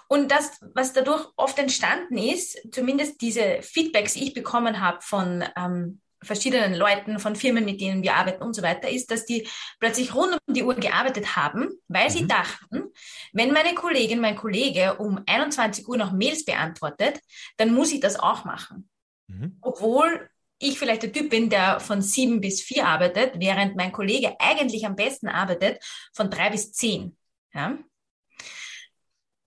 Und 0.07 0.31
das, 0.31 0.59
was 0.73 0.93
dadurch 0.93 1.27
oft 1.35 1.59
entstanden 1.59 2.17
ist, 2.17 2.57
zumindest 2.73 3.21
diese 3.21 3.61
Feedbacks, 3.61 4.13
die 4.13 4.23
ich 4.23 4.33
bekommen 4.33 4.81
habe 4.81 4.99
von 5.01 5.43
ähm, 5.55 6.01
verschiedenen 6.23 6.73
Leuten, 6.73 7.19
von 7.19 7.35
Firmen, 7.35 7.65
mit 7.65 7.81
denen 7.81 8.01
wir 8.01 8.15
arbeiten 8.15 8.41
und 8.41 8.55
so 8.55 8.63
weiter, 8.63 8.89
ist, 8.89 9.11
dass 9.11 9.25
die 9.25 9.47
plötzlich 9.79 10.15
rund 10.15 10.37
um 10.47 10.53
die 10.53 10.63
Uhr 10.63 10.73
gearbeitet 10.73 11.35
haben, 11.35 11.69
weil 11.87 12.07
mhm. 12.07 12.13
sie 12.13 12.27
dachten, 12.27 12.83
wenn 13.31 13.53
meine 13.53 13.75
Kollegin, 13.75 14.19
mein 14.19 14.35
Kollege 14.35 14.95
um 14.95 15.21
21 15.27 15.87
Uhr 15.87 15.97
noch 15.97 16.13
Mails 16.13 16.45
beantwortet, 16.45 17.19
dann 17.57 17.73
muss 17.75 17.93
ich 17.93 17.99
das 17.99 18.19
auch 18.19 18.43
machen. 18.43 18.89
Mhm. 19.27 19.57
Obwohl 19.61 20.29
ich 20.59 20.77
vielleicht 20.77 21.03
der 21.03 21.11
Typ 21.11 21.29
bin, 21.29 21.49
der 21.49 21.79
von 21.79 22.01
sieben 22.01 22.41
bis 22.41 22.61
vier 22.61 22.87
arbeitet, 22.87 23.39
während 23.39 23.75
mein 23.75 23.91
Kollege 23.91 24.35
eigentlich 24.39 24.85
am 24.85 24.95
besten 24.95 25.27
arbeitet 25.27 25.83
von 26.13 26.29
drei 26.29 26.49
bis 26.49 26.71
zehn. 26.73 27.17
Ja? 27.53 27.77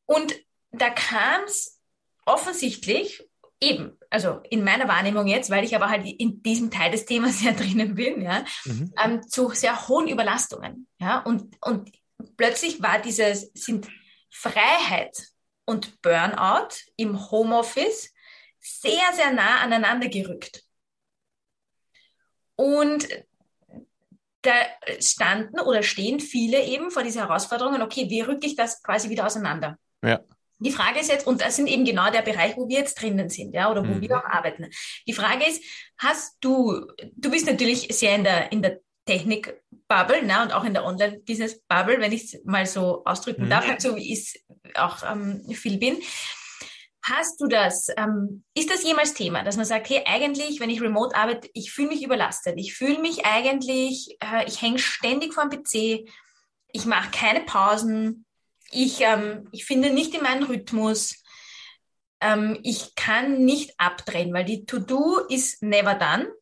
Und 0.07 0.35
da 0.71 0.91
kam 0.91 1.45
es 1.45 1.81
offensichtlich 2.25 3.23
eben, 3.61 3.97
also 4.11 4.41
in 4.51 4.65
meiner 4.65 4.89
Wahrnehmung 4.89 5.27
jetzt, 5.27 5.51
weil 5.51 5.65
ich 5.65 5.77
aber 5.77 5.89
halt 5.89 6.07
in 6.07 6.43
diesem 6.43 6.71
Teil 6.71 6.91
des 6.91 7.07
Themas 7.07 7.39
sehr 7.39 7.53
drinnen 7.53 7.95
bin, 7.95 8.23
ja, 8.23 8.45
mhm. 8.65 8.93
ähm, 9.03 9.29
zu 9.29 9.51
sehr 9.51 9.89
hohen 9.89 10.09
Überlastungen. 10.09 10.89
Ja, 10.99 11.21
und, 11.21 11.57
und 11.61 11.91
plötzlich 12.37 12.83
war 12.83 12.99
dieses, 13.01 13.53
sind 13.55 13.89
Freiheit 14.31 15.17
und 15.65 16.03
Burnout 16.03 16.75
im 16.97 17.31
Homeoffice 17.31 18.13
sehr, 18.61 19.13
sehr 19.15 19.33
nah 19.33 19.61
aneinander 19.61 20.09
gerückt. 20.09 20.62
Und 22.57 23.09
da 24.43 24.53
standen 25.01 25.61
oder 25.61 25.83
stehen 25.83 26.21
viele 26.21 26.65
eben 26.65 26.91
vor 26.91 27.03
dieser 27.03 27.23
Herausforderung, 27.23 27.81
okay, 27.81 28.11
wie 28.11 28.21
rücke 28.21 28.47
ich 28.47 28.57
das 28.57 28.83
quasi 28.83 29.09
wieder 29.09 29.27
auseinander? 29.27 29.79
Ja. 30.03 30.21
Die 30.59 30.71
Frage 30.71 31.01
ist 31.01 31.11
jetzt, 31.11 31.27
und 31.27 31.41
das 31.41 31.57
sind 31.57 31.67
eben 31.67 31.85
genau 31.85 32.11
der 32.11 32.23
Bereich, 32.23 32.57
wo 32.57 32.69
wir 32.69 32.79
jetzt 32.79 33.01
drinnen 33.01 33.29
sind, 33.29 33.53
ja, 33.53 33.71
oder 33.71 33.83
wo 33.83 33.95
mhm. 33.95 34.01
wir 34.01 34.17
auch 34.17 34.25
arbeiten. 34.25 34.69
Die 35.07 35.13
Frage 35.13 35.45
ist, 35.45 35.63
hast 35.99 36.37
du, 36.41 36.87
du 37.17 37.31
bist 37.31 37.47
natürlich 37.47 37.89
sehr 37.91 38.15
in 38.15 38.25
der, 38.25 38.53
in 38.53 38.63
der 38.63 38.79
Technik-Bubble, 39.07 40.23
ne, 40.23 40.43
und 40.43 40.53
auch 40.53 40.65
in 40.65 40.75
der 40.75 40.85
Online-Business-Bubble, 40.85 42.01
wenn 42.01 42.13
ich 42.13 42.35
es 42.35 42.45
mal 42.45 42.67
so 42.67 43.03
ausdrücken 43.05 43.47
mhm. 43.47 43.51
darf, 43.51 43.65
so 43.79 43.97
wie 43.97 44.13
ich 44.13 44.21
es 44.21 44.77
auch 44.77 45.03
ähm, 45.11 45.45
viel 45.53 45.79
bin. 45.79 45.97
Hast 47.03 47.41
du 47.41 47.49
das, 47.49 47.89
ähm, 47.97 48.45
ist 48.55 48.71
das 48.71 48.85
jemals 48.85 49.15
Thema, 49.15 49.43
dass 49.43 49.57
man 49.57 49.67
sagt, 49.67 49.91
hey, 49.91 50.03
eigentlich, 50.07 50.61
wenn 50.61 50.71
ich 50.71 50.81
remote 50.81 51.17
arbeite, 51.17 51.51
ich 51.53 51.73
fühle 51.73 51.89
mich 51.89 52.05
überlastet, 52.05 52.55
ich 52.59 52.75
fühle 52.75 53.01
mich 53.01 53.27
eigentlich, 53.27 54.17
äh, 54.21 54.47
ich 54.47 54.63
hänge 54.63 54.79
ständig 54.79 55.35
vor 55.35 55.49
dem 55.49 55.63
PC, 55.63 56.09
ich 56.73 56.87
mache 56.87 57.11
keine 57.11 57.41
Pausen, 57.41 58.25
ich, 58.71 59.01
ähm, 59.01 59.49
ich 59.51 59.65
finde 59.65 59.91
nicht 59.91 60.15
in 60.15 60.23
meinen 60.23 60.45
Rhythmus, 60.45 61.23
ähm, 62.21 62.61
ich 62.63 62.95
kann 62.95 63.45
nicht 63.45 63.75
abdrehen, 63.79 64.33
weil 64.33 64.45
die 64.45 64.65
To-Do 64.65 65.19
ist 65.29 65.61
never 65.61 65.95
done, 65.95 66.33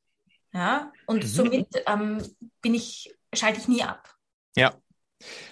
ja, 0.52 0.92
und 1.06 1.22
mhm. 1.22 1.28
somit 1.28 1.68
ähm, 1.86 2.22
bin 2.60 2.74
ich, 2.74 3.14
schalte 3.32 3.60
ich 3.60 3.68
nie 3.68 3.82
ab. 3.82 4.14
Ja, 4.56 4.74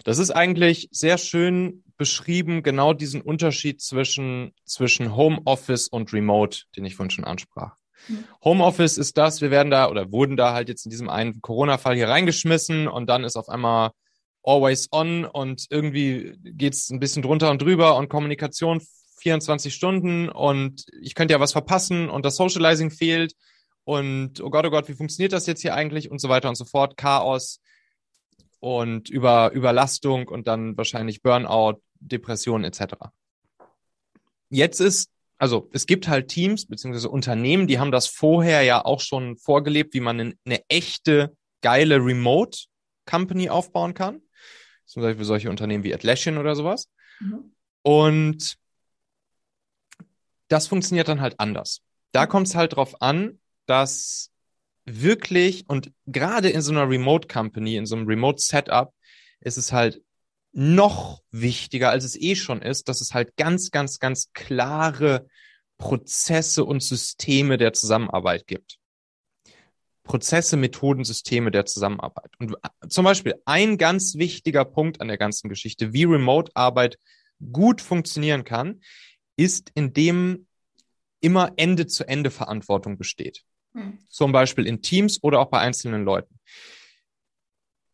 das 0.05 0.19
ist 0.19 0.31
eigentlich 0.31 0.89
sehr 0.93 1.17
schön 1.17 1.83
beschrieben, 1.99 2.63
genau 2.63 2.95
diesen 2.95 3.21
Unterschied 3.21 3.83
zwischen, 3.83 4.55
zwischen 4.65 5.15
Homeoffice 5.15 5.89
und 5.89 6.13
Remote, 6.13 6.63
den 6.77 6.85
ich 6.85 6.97
vorhin 6.97 7.11
schon 7.11 7.25
ansprach. 7.25 7.77
Mhm. 8.09 8.25
Homeoffice 8.43 8.97
ist 8.97 9.19
das, 9.19 9.41
wir 9.41 9.51
werden 9.51 9.71
da 9.71 9.91
oder 9.91 10.11
wurden 10.11 10.37
da 10.37 10.55
halt 10.55 10.69
jetzt 10.69 10.87
in 10.87 10.91
diesem 10.91 11.11
einen 11.11 11.43
Corona-Fall 11.43 11.97
hier 11.97 12.09
reingeschmissen 12.09 12.89
und 12.89 13.09
dann 13.09 13.25
ist 13.25 13.37
auf 13.37 13.49
einmal 13.49 13.91
always 14.43 14.89
on 14.93 15.25
und 15.25 15.67
irgendwie 15.69 16.35
geht's 16.43 16.91
ein 16.91 17.01
bisschen 17.01 17.23
drunter 17.23 17.51
und 17.51 17.61
drüber 17.61 17.97
und 17.97 18.09
Kommunikation 18.09 18.81
24 19.21 19.75
Stunden 19.75 20.29
und 20.29 20.87
ich 21.03 21.15
könnte 21.15 21.35
ja 21.35 21.41
was 21.41 21.53
verpassen 21.53 22.09
und 22.09 22.25
das 22.25 22.37
Socializing 22.37 22.91
fehlt 22.91 23.35
und 23.85 24.41
oh 24.41 24.51
Gott, 24.51 24.65
oh 24.67 24.71
Gott, 24.71 24.89
wie 24.89 24.95
funktioniert 24.95 25.33
das 25.33 25.47
jetzt 25.47 25.63
hier 25.63 25.75
eigentlich 25.75 26.11
und 26.11 26.21
so 26.21 26.29
weiter 26.29 26.49
und 26.49 26.55
so 26.55 26.65
fort, 26.65 26.97
Chaos 26.97 27.61
und 28.61 29.09
über 29.09 29.51
Überlastung 29.53 30.29
und 30.29 30.47
dann 30.47 30.77
wahrscheinlich 30.77 31.23
Burnout, 31.23 31.81
Depressionen 32.01 32.65
etc. 32.65 32.95
Jetzt 34.51 34.81
ist, 34.81 35.11
also 35.39 35.69
es 35.73 35.87
gibt 35.87 36.09
halt 36.09 36.29
Teams 36.29 36.67
beziehungsweise 36.67 37.11
Unternehmen, 37.11 37.67
die 37.67 37.79
haben 37.79 37.93
das 37.93 38.07
vorher 38.07 38.63
ja 38.63 38.85
auch 38.85 39.01
schon 39.01 39.37
vorgelebt, 39.37 39.95
wie 39.95 40.01
man 40.01 40.35
eine 40.45 40.63
echte, 40.69 41.37
geile 41.61 41.97
Remote 41.97 42.59
Company 43.07 43.49
aufbauen 43.49 43.95
kann. 43.95 44.23
Zum 44.85 45.03
Beispiel 45.03 45.25
solche 45.25 45.51
Unternehmen 45.51 45.85
wie 45.85 45.95
Atlassian 45.95 46.39
oder 46.39 46.57
sowas. 46.57 46.89
Mhm. 47.21 47.53
Und 47.83 48.59
das 50.49 50.67
funktioniert 50.67 51.09
dann 51.09 51.21
halt 51.21 51.39
anders. 51.39 51.83
Da 52.13 52.25
mhm. 52.25 52.29
kommt 52.31 52.47
es 52.49 52.55
halt 52.55 52.77
drauf 52.77 53.01
an, 53.03 53.39
dass 53.67 54.31
wirklich 54.85 55.69
und 55.69 55.93
gerade 56.07 56.49
in 56.49 56.63
so 56.63 56.73
einer 56.73 56.89
Remote 56.89 57.29
Company, 57.29 57.77
in 57.77 57.87
so 57.87 57.97
einem 57.97 58.07
Remote 58.07 58.41
Setup, 58.41 58.93
ist 59.41 59.59
es 59.59 59.73
halt 59.73 60.03
noch 60.59 61.23
wichtiger, 61.31 61.91
als 61.91 62.03
es 62.03 62.21
eh 62.21 62.35
schon 62.35 62.63
ist, 62.63 62.89
dass 62.89 63.01
es 63.01 63.15
halt 63.15 63.37
ganz, 63.37 63.71
ganz, 63.71 64.01
ganz 64.01 64.33
klare 64.33 65.29
Prozesse 65.79 66.65
und 66.65 66.83
Systeme 66.83 67.59
der 67.59 67.73
Zusammenarbeit 67.75 68.49
gibt. 68.49 68.81
Prozesse, 70.03 70.57
Methoden, 70.57 71.05
Systeme 71.05 71.53
der 71.53 71.65
Zusammenarbeit. 71.65 72.33
Und 72.41 72.57
zum 72.89 73.05
Beispiel 73.05 73.37
ein 73.45 73.79
ganz 73.79 74.17
wichtiger 74.17 74.65
Punkt 74.65 75.01
an 75.01 75.07
der 75.07 75.17
ganzen 75.17 75.49
Geschichte, 75.49 75.93
wie 75.93 76.05
Remote-Arbeit 76.05 76.99
gut 77.53 77.81
funktionieren 77.81 78.43
kann, 78.43 78.81
ist, 79.37 79.71
indem 79.75 80.49
immer 81.21 81.53
Ende-zu-Ende 81.55 82.33
Verantwortung 82.33 82.99
besteht. 82.99 83.45
Hm. 83.75 84.01
Zum 84.09 84.33
Beispiel 84.33 84.67
in 84.67 84.83
Teams 84.83 85.23
oder 85.23 85.39
auch 85.39 85.51
bei 85.51 85.61
einzelnen 85.61 86.05
Leuten. 86.05 86.41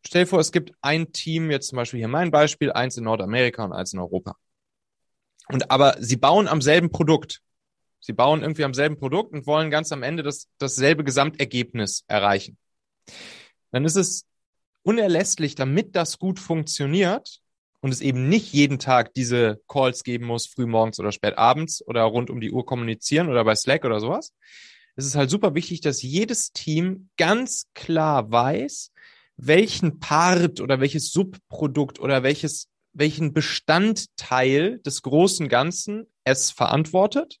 Stell 0.05 0.23
dir 0.23 0.27
vor, 0.27 0.39
es 0.39 0.51
gibt 0.51 0.71
ein 0.81 1.11
Team, 1.11 1.49
jetzt 1.49 1.69
zum 1.69 1.77
Beispiel 1.77 1.99
hier 1.99 2.07
mein 2.07 2.31
Beispiel, 2.31 2.71
eins 2.71 2.97
in 2.97 3.05
Nordamerika 3.05 3.63
und 3.63 3.73
eins 3.73 3.93
in 3.93 3.99
Europa. 3.99 4.35
Und 5.47 5.71
aber 5.71 5.95
sie 5.99 6.17
bauen 6.17 6.47
am 6.47 6.61
selben 6.61 6.91
Produkt. 6.91 7.41
Sie 7.99 8.13
bauen 8.13 8.41
irgendwie 8.41 8.63
am 8.63 8.75
selben 8.75 8.97
Produkt 8.97 9.33
und 9.33 9.47
wollen 9.47 9.71
ganz 9.71 9.91
am 9.91 10.03
Ende 10.03 10.21
das, 10.21 10.47
dasselbe 10.59 11.03
Gesamtergebnis 11.03 12.03
erreichen. 12.07 12.57
Dann 13.71 13.83
ist 13.83 13.95
es 13.95 14.25
unerlässlich, 14.83 15.55
damit 15.55 15.95
das 15.95 16.19
gut 16.19 16.39
funktioniert 16.39 17.41
und 17.81 17.91
es 17.91 18.01
eben 18.01 18.29
nicht 18.29 18.53
jeden 18.53 18.77
Tag 18.77 19.13
diese 19.15 19.59
Calls 19.67 20.03
geben 20.03 20.25
muss, 20.25 20.45
früh 20.45 20.67
morgens 20.67 20.99
oder 20.99 21.11
spät 21.11 21.37
abends 21.37 21.85
oder 21.85 22.03
rund 22.03 22.29
um 22.29 22.39
die 22.39 22.51
Uhr 22.51 22.65
kommunizieren 22.65 23.29
oder 23.29 23.43
bei 23.43 23.55
Slack 23.55 23.85
oder 23.85 23.99
sowas. 23.99 24.33
Es 24.95 25.05
ist 25.05 25.15
halt 25.15 25.31
super 25.31 25.55
wichtig, 25.55 25.81
dass 25.81 26.03
jedes 26.03 26.51
Team 26.51 27.09
ganz 27.17 27.67
klar 27.73 28.31
weiß, 28.31 28.91
welchen 29.37 29.99
Part 29.99 30.61
oder 30.61 30.79
welches 30.79 31.11
Subprodukt 31.11 31.99
oder 31.99 32.23
welches, 32.23 32.69
welchen 32.93 33.33
Bestandteil 33.33 34.79
des 34.79 35.01
großen 35.01 35.49
Ganzen 35.49 36.07
es 36.23 36.51
verantwortet 36.51 37.39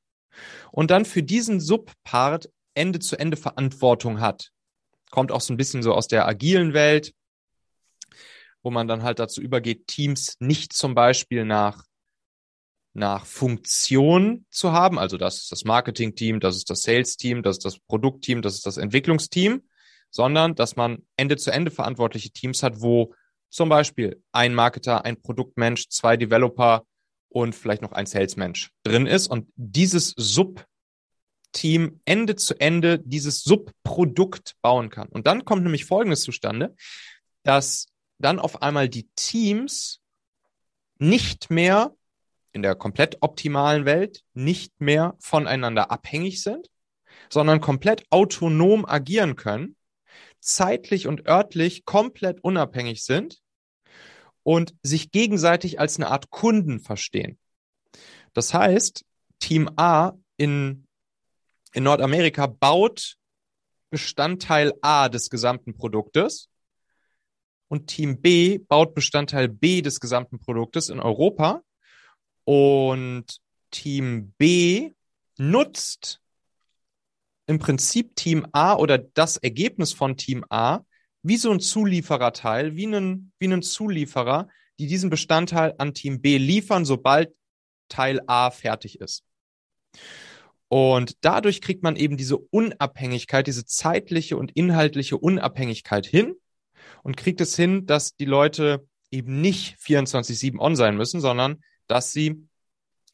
und 0.71 0.91
dann 0.91 1.05
für 1.05 1.23
diesen 1.23 1.59
Subpart 1.59 2.49
Ende 2.73 2.99
zu 2.99 3.17
Ende 3.17 3.37
Verantwortung 3.37 4.19
hat. 4.19 4.51
Kommt 5.09 5.31
auch 5.31 5.41
so 5.41 5.53
ein 5.53 5.57
bisschen 5.57 5.81
so 5.81 5.93
aus 5.93 6.07
der 6.07 6.27
agilen 6.27 6.73
Welt, 6.73 7.13
wo 8.63 8.71
man 8.71 8.87
dann 8.87 9.03
halt 9.03 9.19
dazu 9.19 9.41
übergeht, 9.41 9.87
Teams 9.87 10.35
nicht 10.39 10.73
zum 10.73 10.95
Beispiel 10.95 11.45
nach 11.45 11.83
nach 12.95 13.25
Funktion 13.25 14.45
zu 14.49 14.71
haben. 14.71 14.97
Also 14.97 15.17
das 15.17 15.43
ist 15.43 15.51
das 15.51 15.65
Marketing-Team, 15.65 16.39
das 16.39 16.55
ist 16.55 16.69
das 16.69 16.81
Sales-Team, 16.81 17.43
das 17.43 17.57
ist 17.57 17.65
das 17.65 17.77
Produktteam, 17.77 18.41
das 18.41 18.55
ist 18.55 18.65
das 18.65 18.77
Entwicklungsteam, 18.77 19.63
sondern 20.15 20.55
dass 20.55 20.77
man 20.77 20.99
Ende-zu-Ende 21.17 21.71
verantwortliche 21.71 22.29
Teams 22.29 22.63
hat, 22.63 22.79
wo 22.79 23.13
zum 23.49 23.67
Beispiel 23.67 24.23
ein 24.31 24.55
Marketer, 24.55 25.03
ein 25.03 25.21
Produktmensch, 25.21 25.89
zwei 25.89 26.15
Developer 26.15 26.85
und 27.27 27.53
vielleicht 27.53 27.81
noch 27.81 27.91
ein 27.91 28.05
Salesmensch 28.05 28.71
drin 28.83 29.07
ist 29.07 29.27
und 29.27 29.49
dieses 29.57 30.13
Subteam 30.15 31.99
Ende 32.05 32.37
zu 32.37 32.57
Ende 32.57 32.97
dieses 32.99 33.43
Subprodukt 33.43 34.55
bauen 34.61 34.89
kann. 34.89 35.09
Und 35.09 35.27
dann 35.27 35.43
kommt 35.43 35.63
nämlich 35.63 35.83
Folgendes 35.83 36.21
zustande, 36.21 36.77
dass 37.43 37.87
dann 38.17 38.39
auf 38.39 38.61
einmal 38.61 38.87
die 38.87 39.09
Teams 39.17 39.99
nicht 40.97 41.49
mehr 41.49 41.93
in 42.53 42.61
der 42.61 42.75
komplett 42.75 43.17
optimalen 43.19 43.83
Welt 43.83 44.23
nicht 44.33 44.79
mehr 44.79 45.17
voneinander 45.19 45.91
abhängig 45.91 46.41
sind, 46.41 46.69
sondern 47.29 47.59
komplett 47.59 48.05
autonom 48.11 48.85
agieren 48.85 49.35
können, 49.35 49.74
zeitlich 50.45 51.07
und 51.07 51.27
örtlich 51.27 51.85
komplett 51.85 52.43
unabhängig 52.43 53.03
sind 53.03 53.41
und 54.43 54.75
sich 54.83 55.11
gegenseitig 55.11 55.79
als 55.79 55.97
eine 55.97 56.09
Art 56.09 56.29
Kunden 56.29 56.79
verstehen. 56.79 57.39
Das 58.33 58.53
heißt, 58.53 59.03
Team 59.39 59.69
A 59.75 60.13
in, 60.37 60.85
in 61.73 61.83
Nordamerika 61.83 62.45
baut 62.47 63.15
Bestandteil 63.89 64.73
A 64.81 65.09
des 65.09 65.29
gesamten 65.29 65.73
Produktes 65.73 66.49
und 67.67 67.87
Team 67.87 68.21
B 68.21 68.59
baut 68.59 68.93
Bestandteil 68.93 69.47
B 69.47 69.81
des 69.81 69.99
gesamten 69.99 70.39
Produktes 70.39 70.89
in 70.89 70.99
Europa 70.99 71.61
und 72.43 73.39
Team 73.71 74.33
B 74.37 74.93
nutzt 75.37 76.21
im 77.47 77.59
Prinzip 77.59 78.15
Team 78.15 78.47
A 78.51 78.75
oder 78.75 78.97
das 78.97 79.37
Ergebnis 79.37 79.93
von 79.93 80.17
Team 80.17 80.43
A 80.49 80.81
wie 81.21 81.37
so 81.37 81.51
ein 81.51 81.59
Zuliefererteil, 81.59 82.75
wie 82.75 82.85
einen, 82.85 83.31
wie 83.39 83.45
einen 83.45 83.63
Zulieferer, 83.63 84.47
die 84.77 84.87
diesen 84.87 85.09
Bestandteil 85.09 85.73
an 85.77 85.93
Team 85.93 86.21
B 86.21 86.37
liefern, 86.37 86.85
sobald 86.85 87.33
Teil 87.89 88.21
A 88.27 88.51
fertig 88.51 88.99
ist. 88.99 89.23
Und 90.67 91.17
dadurch 91.21 91.61
kriegt 91.61 91.83
man 91.83 91.95
eben 91.95 92.17
diese 92.17 92.37
Unabhängigkeit, 92.37 93.47
diese 93.47 93.65
zeitliche 93.65 94.37
und 94.37 94.51
inhaltliche 94.51 95.17
Unabhängigkeit 95.17 96.05
hin 96.05 96.35
und 97.03 97.17
kriegt 97.17 97.41
es 97.41 97.55
hin, 97.55 97.85
dass 97.85 98.15
die 98.15 98.25
Leute 98.25 98.87
eben 99.11 99.41
nicht 99.41 99.77
24-7 99.79 100.59
on 100.59 100.75
sein 100.75 100.97
müssen, 100.97 101.21
sondern 101.21 101.63
dass 101.87 102.11
sie 102.11 102.47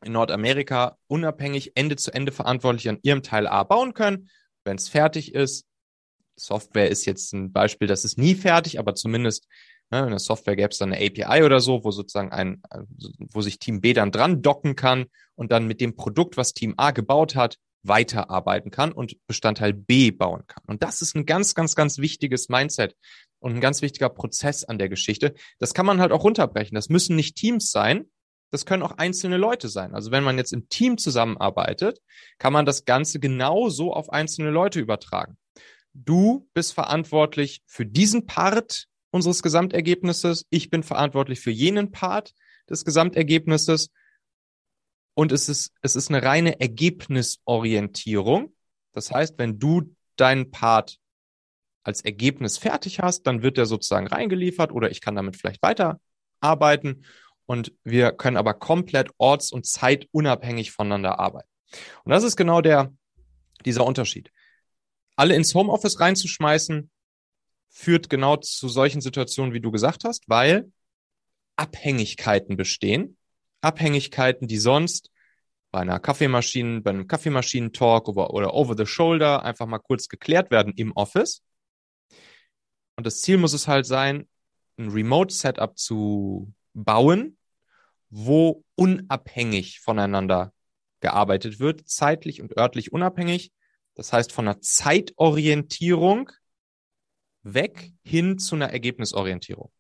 in 0.04 0.14
Nordamerika 0.14 0.98
unabhängig 1.08 1.74
Ende 1.76 1.96
zu 1.96 2.14
Ende 2.14 2.32
verantwortlich 2.32 2.90
an 2.90 3.00
ihrem 3.04 3.24
Teil 3.24 3.48
A 3.48 3.64
bauen 3.64 3.94
können. 3.94 4.30
Wenn 4.64 4.78
es 4.78 4.90
fertig 4.90 5.34
ist, 5.34 5.66
Software 6.36 6.90
ist 6.90 7.06
jetzt 7.06 7.34
ein 7.34 7.52
Beispiel, 7.52 7.88
das 7.88 8.06
ist 8.06 8.18
nie 8.18 8.36
fertig, 8.36 8.80
aber 8.80 8.96
zumindest 8.96 9.48
ne, 9.92 10.04
in 10.04 10.10
der 10.10 10.20
Software 10.20 10.56
gäbe 10.56 10.70
es 10.70 10.78
dann 10.78 10.92
eine 10.92 11.06
API 11.06 11.44
oder 11.44 11.60
so, 11.60 11.84
wo 11.84 11.92
sozusagen 11.92 12.32
ein, 12.32 12.62
wo 13.32 13.42
sich 13.42 13.60
Team 13.60 13.82
B 13.82 13.94
dann 13.94 14.12
dran 14.12 14.42
docken 14.42 14.76
kann 14.76 15.06
und 15.36 15.52
dann 15.52 15.68
mit 15.68 15.82
dem 15.82 15.96
Produkt, 15.96 16.38
was 16.38 16.54
Team 16.54 16.74
A 16.78 16.92
gebaut 16.92 17.36
hat, 17.36 17.58
weiterarbeiten 17.84 18.72
kann 18.72 18.92
und 18.92 19.18
Bestandteil 19.28 19.74
B 19.74 20.12
bauen 20.12 20.44
kann. 20.48 20.64
Und 20.68 20.84
das 20.84 21.02
ist 21.02 21.16
ein 21.16 21.26
ganz, 21.26 21.56
ganz, 21.56 21.76
ganz 21.76 21.98
wichtiges 21.98 22.50
Mindset 22.50 22.96
und 23.40 23.56
ein 23.56 23.62
ganz 23.62 23.82
wichtiger 23.82 24.10
Prozess 24.10 24.64
an 24.64 24.78
der 24.78 24.90
Geschichte. 24.90 25.34
Das 25.60 25.74
kann 25.74 25.86
man 25.86 26.00
halt 26.00 26.12
auch 26.12 26.24
runterbrechen. 26.24 26.76
Das 26.76 26.90
müssen 26.90 27.16
nicht 27.16 27.36
Teams 27.36 27.72
sein. 27.72 28.11
Das 28.52 28.66
können 28.66 28.84
auch 28.84 28.98
einzelne 28.98 29.38
Leute 29.38 29.70
sein. 29.70 29.96
Also 29.96 30.12
wenn 30.12 30.24
man 30.24 30.38
jetzt 30.38 30.52
im 30.52 30.68
Team 30.68 30.98
zusammenarbeitet, 30.98 32.00
kann 32.38 32.54
man 32.54 32.66
das 32.66 32.86
Ganze 32.86 33.20
genauso 33.20 33.94
auf 33.94 34.10
einzelne 34.12 34.52
Leute 34.52 34.80
übertragen. 34.80 35.38
Du 35.94 36.48
bist 36.54 36.74
verantwortlich 36.74 37.62
für 37.66 37.86
diesen 37.86 38.26
Part 38.26 38.88
unseres 39.10 39.42
Gesamtergebnisses. 39.42 40.46
Ich 40.50 40.70
bin 40.70 40.84
verantwortlich 40.84 41.40
für 41.40 41.52
jenen 41.52 41.92
Part 41.92 42.34
des 42.70 42.86
Gesamtergebnisses. 42.86 43.90
Und 45.14 45.32
es 45.32 45.50
ist, 45.50 45.72
es 45.82 45.96
ist 45.96 46.10
eine 46.10 46.24
reine 46.24 46.60
Ergebnisorientierung. 46.60 48.54
Das 48.94 49.12
heißt, 49.12 49.38
wenn 49.38 49.60
du 49.60 49.96
deinen 50.18 50.52
Part 50.52 50.98
als 51.84 52.02
Ergebnis 52.02 52.58
fertig 52.58 53.00
hast, 53.00 53.24
dann 53.24 53.42
wird 53.42 53.58
der 53.58 53.66
sozusagen 53.66 54.08
reingeliefert 54.08 54.72
oder 54.72 54.92
ich 54.92 55.02
kann 55.02 55.16
damit 55.16 55.36
vielleicht 55.36 55.62
weiterarbeiten 55.62 57.06
und 57.52 57.74
wir 57.84 58.14
können 58.14 58.38
aber 58.38 58.54
komplett 58.54 59.12
orts- 59.18 59.52
und 59.52 59.66
zeitunabhängig 59.66 60.72
voneinander 60.72 61.20
arbeiten. 61.20 61.50
Und 62.06 62.12
das 62.12 62.24
ist 62.24 62.38
genau 62.38 62.62
der, 62.62 62.94
dieser 63.66 63.86
Unterschied. 63.86 64.32
Alle 65.18 65.36
ins 65.36 65.54
Homeoffice 65.54 66.00
reinzuschmeißen, 66.00 66.90
führt 67.68 68.10
genau 68.10 68.38
zu 68.38 68.70
solchen 68.70 69.02
Situationen, 69.02 69.54
wie 69.54 69.60
du 69.60 69.70
gesagt 69.70 70.06
hast, 70.06 70.24
weil 70.30 70.72
Abhängigkeiten 71.58 72.56
bestehen. 72.56 73.18
Abhängigkeiten, 73.60 74.48
die 74.48 74.58
sonst 74.58 75.12
bei 75.72 75.82
einer 75.82 76.00
Kaffeemaschine, 76.00 76.80
bei 76.80 76.92
einem 76.92 77.08
Kaffeemaschinentalk 77.08 78.08
oder, 78.08 78.34
oder 78.34 78.54
over 78.54 78.78
the 78.78 78.86
shoulder 78.86 79.44
einfach 79.44 79.68
mal 79.68 79.80
kurz 79.80 80.08
geklärt 80.08 80.52
werden 80.52 80.72
im 80.78 80.94
Office. 80.94 81.44
Und 82.96 83.06
das 83.06 83.20
Ziel 83.20 83.38
muss 83.38 83.52
es 83.52 83.68
halt 83.68 83.86
sein, 83.86 84.30
ein 84.78 84.88
Remote-Setup 84.88 85.78
zu 85.78 86.54
bauen, 86.74 87.38
wo 88.12 88.64
unabhängig 88.76 89.80
voneinander 89.80 90.54
gearbeitet 91.00 91.60
wird, 91.60 91.90
zeitlich 91.90 92.42
und 92.42 92.58
örtlich 92.58 92.92
unabhängig. 92.92 93.52
Das 93.96 94.14
heißt, 94.14 94.32
von 94.32 94.48
einer 94.48 94.62
Zeitorientierung 94.62 96.30
weg 97.44 97.92
hin 98.04 98.38
zu 98.38 98.56
einer 98.56 98.70
Ergebnisorientierung. 98.70 99.72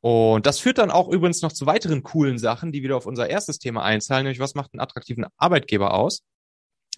Und 0.00 0.46
das 0.46 0.58
führt 0.60 0.78
dann 0.78 0.90
auch 0.90 1.08
übrigens 1.08 1.42
noch 1.42 1.52
zu 1.52 1.66
weiteren 1.66 2.02
coolen 2.02 2.38
Sachen, 2.38 2.72
die 2.72 2.82
wieder 2.82 2.96
auf 2.96 3.04
unser 3.04 3.28
erstes 3.28 3.58
Thema 3.58 3.82
einzahlen, 3.82 4.24
nämlich 4.24 4.40
was 4.40 4.54
macht 4.54 4.72
einen 4.72 4.80
attraktiven 4.80 5.26
Arbeitgeber 5.36 5.92
aus? 5.92 6.22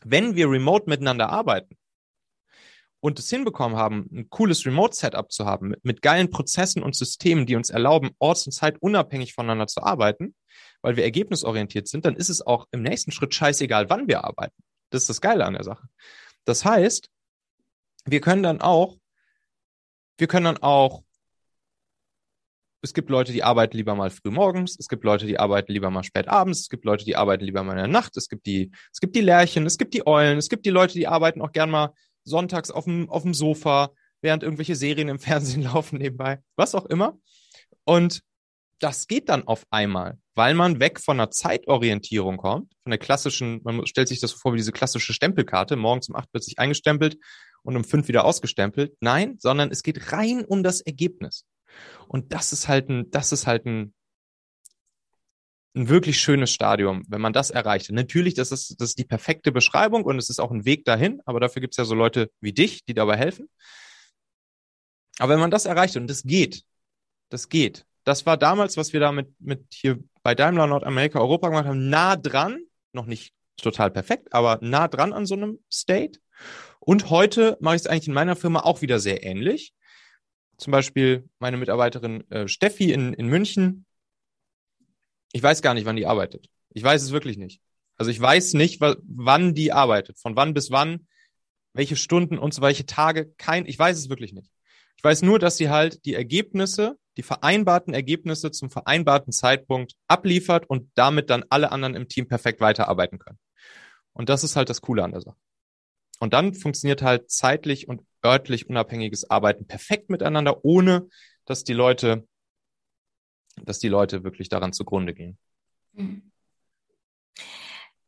Wenn 0.05 0.37
wir 0.37 0.49
remote 0.49 0.89
miteinander 0.89 1.29
arbeiten, 1.29 1.77
und 3.03 3.19
es 3.19 3.29
hinbekommen 3.29 3.77
haben, 3.77 4.09
ein 4.13 4.31
cooles 4.31 4.65
Remote-Setup 4.65 5.31
zu 5.33 5.45
haben, 5.45 5.71
mit, 5.71 5.85
mit 5.85 6.03
geilen 6.03 6.31
Prozessen 6.31 6.85
und 6.85 6.95
Systemen, 6.95 7.47
die 7.47 7.57
uns 7.57 7.69
erlauben, 7.69 8.11
orts- 8.21 8.47
und 8.47 8.53
zeitunabhängig 8.53 9.35
voneinander 9.35 9.67
zu 9.67 9.83
arbeiten, 9.83 10.37
weil 10.83 10.95
wir 10.95 11.03
ergebnisorientiert 11.03 11.89
sind, 11.89 12.05
dann 12.05 12.15
ist 12.15 12.29
es 12.29 12.47
auch 12.47 12.69
im 12.71 12.83
nächsten 12.83 13.11
Schritt 13.11 13.35
scheißegal, 13.35 13.91
wann 13.91 14.07
wir 14.07 14.23
arbeiten. 14.23 14.55
Das 14.91 15.03
ist 15.03 15.11
das 15.11 15.21
Geile 15.21 15.45
an 15.45 15.55
der 15.55 15.65
Sache. 15.65 15.89
Das 16.45 16.65
heißt, 16.65 17.11
wir 18.05 18.21
können 18.21 18.45
dann 18.45 18.61
auch, 18.61 18.97
wir 20.17 20.29
können 20.29 20.45
dann 20.45 20.59
auch, 20.59 21.03
es 22.83 22.95
gibt 22.95 23.11
Leute, 23.11 23.33
die 23.33 23.43
arbeiten 23.43 23.77
lieber 23.77 23.97
mal 23.97 24.11
früh 24.11 24.31
morgens, 24.31 24.77
es 24.79 24.87
gibt 24.89 25.03
Leute, 25.03 25.27
die 25.27 25.41
arbeiten 25.41 25.73
lieber 25.73 25.91
mal 25.91 26.05
spät 26.05 26.29
abends, 26.29 26.61
es 26.61 26.69
gibt 26.69 26.85
Leute, 26.85 27.05
die 27.05 27.17
arbeiten 27.17 27.45
lieber 27.45 27.65
mal 27.65 27.73
in 27.73 27.79
der 27.79 27.89
Nacht, 27.89 28.17
es 28.17 28.29
gibt 28.29 28.47
die, 28.47 28.71
es 28.93 29.01
gibt 29.01 29.17
die 29.17 29.21
Lärchen, 29.23 29.67
es 29.67 29.77
gibt 29.77 29.93
die 29.93 30.07
Eulen, 30.07 30.39
es 30.39 30.49
gibt 30.49 30.67
die 30.67 30.71
Leute, 30.71 30.95
die 30.95 31.09
arbeiten 31.09 31.43
auch 31.43 31.51
gern 31.51 31.71
mal 31.71 31.93
sonntags 32.25 32.71
auf 32.71 32.85
dem, 32.85 33.09
auf 33.11 33.23
dem 33.23 33.35
Sofa, 33.35 33.91
während 34.21 34.43
irgendwelche 34.43 34.77
Serien 34.77 35.09
im 35.09 35.19
Fernsehen 35.21 35.63
laufen 35.63 35.99
nebenbei, 35.99 36.41
was 36.57 36.75
auch 36.75 36.87
immer. 36.87 37.19
Und 37.85 38.23
das 38.79 39.07
geht 39.07 39.29
dann 39.29 39.47
auf 39.47 39.65
einmal, 39.71 40.19
weil 40.35 40.55
man 40.55 40.81
weg 40.81 40.99
von 40.99 41.21
einer 41.21 41.31
Zeitorientierung 41.31 42.37
kommt, 42.37 42.73
von 42.83 42.91
der 42.91 42.99
klassischen, 42.99 43.61
man 43.63 43.87
stellt 43.87 44.09
sich 44.09 44.21
das 44.21 44.33
vor 44.33 44.53
wie 44.53 44.57
diese 44.57 44.73
klassische 44.73 45.13
Stempelkarte, 45.13 45.77
morgens 45.77 46.09
um 46.09 46.17
acht 46.17 46.33
wird 46.33 46.43
sich 46.43 46.59
eingestempelt 46.59 47.17
und 47.63 47.77
um 47.77 47.85
fünf 47.85 48.09
wieder 48.09 48.25
ausgestempelt. 48.25 48.97
Nein, 49.01 49.37
sondern 49.39 49.71
es 49.71 49.85
geht 49.85 50.13
rein 50.13 50.45
um 50.45 50.65
das 50.65 50.81
Ergebnis. 50.81 51.45
Und 52.09 52.33
das 52.33 52.53
ist 52.53 52.67
halt 52.67 52.89
ein, 52.89 53.11
das 53.11 53.31
ist 53.31 53.47
halt 53.47 53.67
ein 53.67 53.95
ein 55.75 55.89
wirklich 55.89 56.21
schönes 56.21 56.51
Stadium, 56.51 57.05
wenn 57.09 57.21
man 57.21 57.33
das 57.33 57.51
erreicht. 57.51 57.91
Natürlich, 57.91 58.35
das 58.35 58.53
ist, 58.53 58.81
das 58.81 58.91
ist 58.91 58.99
die 58.99 59.05
perfekte 59.05 59.53
Beschreibung 59.53 60.05
und 60.05 60.19
es 60.19 60.29
ist 60.29 60.39
auch 60.39 60.51
ein 60.51 60.65
Weg 60.65 60.85
dahin, 60.85 61.21
aber 61.25 61.41
dafür 61.41 61.61
gibt 61.61 61.75
es 61.75 61.79
ja 61.79 61.85
so 61.85 61.95
Leute 61.95 62.31
wie 62.41 62.53
dich, 62.53 62.85
die 62.85 62.95
dabei 62.95 63.17
helfen. 63.17 63.49
Aber 65.19 65.35
wenn 65.35 65.41
man 65.41 65.51
das 65.51 65.67
erreicht 65.67 65.97
und 65.97 66.09
das 66.09 66.23
geht, 66.23 66.65
das 67.31 67.49
geht. 67.49 67.87
Das 68.05 68.27
war 68.27 68.37
damals, 68.37 68.77
was 68.77 68.93
wir 68.93 69.01
da 69.01 69.13
mit, 69.13 69.29
mit 69.41 69.65
hier 69.73 69.99
bei 70.23 70.35
Daimler 70.35 70.67
Nordamerika 70.67 71.21
Europa 71.21 71.49
gemacht 71.49 71.67
haben, 71.67 71.89
nah 71.89 72.17
dran, 72.17 72.61
noch 72.93 73.07
nicht 73.07 73.33
total 73.57 73.91
perfekt, 73.91 74.33
aber 74.33 74.59
nah 74.61 74.89
dran 74.89 75.13
an 75.13 75.27
so 75.27 75.35
einem 75.35 75.59
State. 75.73 76.19
Und 76.81 77.11
heute 77.11 77.57
mache 77.61 77.77
ich 77.77 77.83
es 77.83 77.87
eigentlich 77.87 78.09
in 78.09 78.15
meiner 78.15 78.37
Firma 78.37 78.61
auch 78.61 78.83
wieder 78.83 78.99
sehr 78.99 79.23
ähnlich. 79.23 79.73
Zum 80.59 80.71
Beispiel 80.71 81.29
meine 81.39 81.57
Mitarbeiterin 81.57 82.29
äh, 82.31 82.49
Steffi 82.49 82.93
in, 82.93 83.15
in 83.15 83.29
München, 83.29 83.87
ich 85.33 85.43
weiß 85.43 85.63
gar 85.63 85.75
nicht, 85.75 85.87
wann 85.87 85.97
die 85.97 86.07
arbeitet. 86.07 86.49
Ich 86.71 86.83
weiß 86.83 87.03
es 87.03 87.13
wirklich 87.13 87.39
nicht. 87.39 87.61
Also 87.97 88.11
ich 88.11 88.21
weiß 88.21 88.55
nicht, 88.55 88.81
wann 88.81 89.55
die 89.55 89.73
arbeitet, 89.73 90.19
von 90.19 90.37
wann 90.37 90.55
bis 90.55 90.71
wann, 90.71 91.07
welche 91.73 91.97
Stunden 91.97 92.39
und 92.39 92.55
so 92.55 92.63
welche 92.63 92.87
Tage. 92.87 93.33
Kein, 93.37 93.67
ich 93.67 93.79
weiß 93.79 93.99
es 93.99 94.09
wirklich 94.09 94.33
nicht. 94.33 94.51
Ich 94.97 95.05
weiß 95.05 95.23
nur, 95.23 95.39
dass 95.39 95.57
sie 95.57 95.69
halt 95.69 96.05
die 96.05 96.15
Ergebnisse, 96.15 96.97
die 97.17 97.23
vereinbarten 97.23 97.95
Ergebnisse 97.95 98.51
zum 98.51 98.71
vereinbarten 98.71 99.33
Zeitpunkt 99.33 99.95
abliefert 100.07 100.69
und 100.69 100.91
damit 100.95 101.31
dann 101.31 101.45
alle 101.49 101.73
anderen 101.73 101.95
im 101.95 102.09
Team 102.09 102.29
perfekt 102.29 102.61
weiterarbeiten 102.61 103.19
können. 103.19 103.39
Und 104.13 104.29
das 104.29 104.45
ist 104.45 104.57
halt 104.57 104.69
das 104.69 104.81
Coole 104.81 105.05
an 105.05 105.13
der 105.13 105.23
Sache. 105.23 105.37
Und 106.21 106.35
dann 106.35 106.55
funktioniert 106.55 107.03
halt 107.03 107.31
zeitlich 107.31 107.89
und 107.89 108.03
örtlich 108.25 108.69
unabhängiges 108.69 109.29
Arbeiten 109.29 109.67
perfekt 109.67 110.09
miteinander, 110.09 110.65
ohne 110.65 111.09
dass 111.47 111.65
die 111.65 111.73
Leute 111.73 112.27
dass 113.57 113.79
die 113.79 113.89
Leute 113.89 114.25
wirklich 114.25 114.49
daran 114.49 114.73
zugrunde 114.73 115.15
gehen. 115.15 115.39
Mhm. 115.93 116.31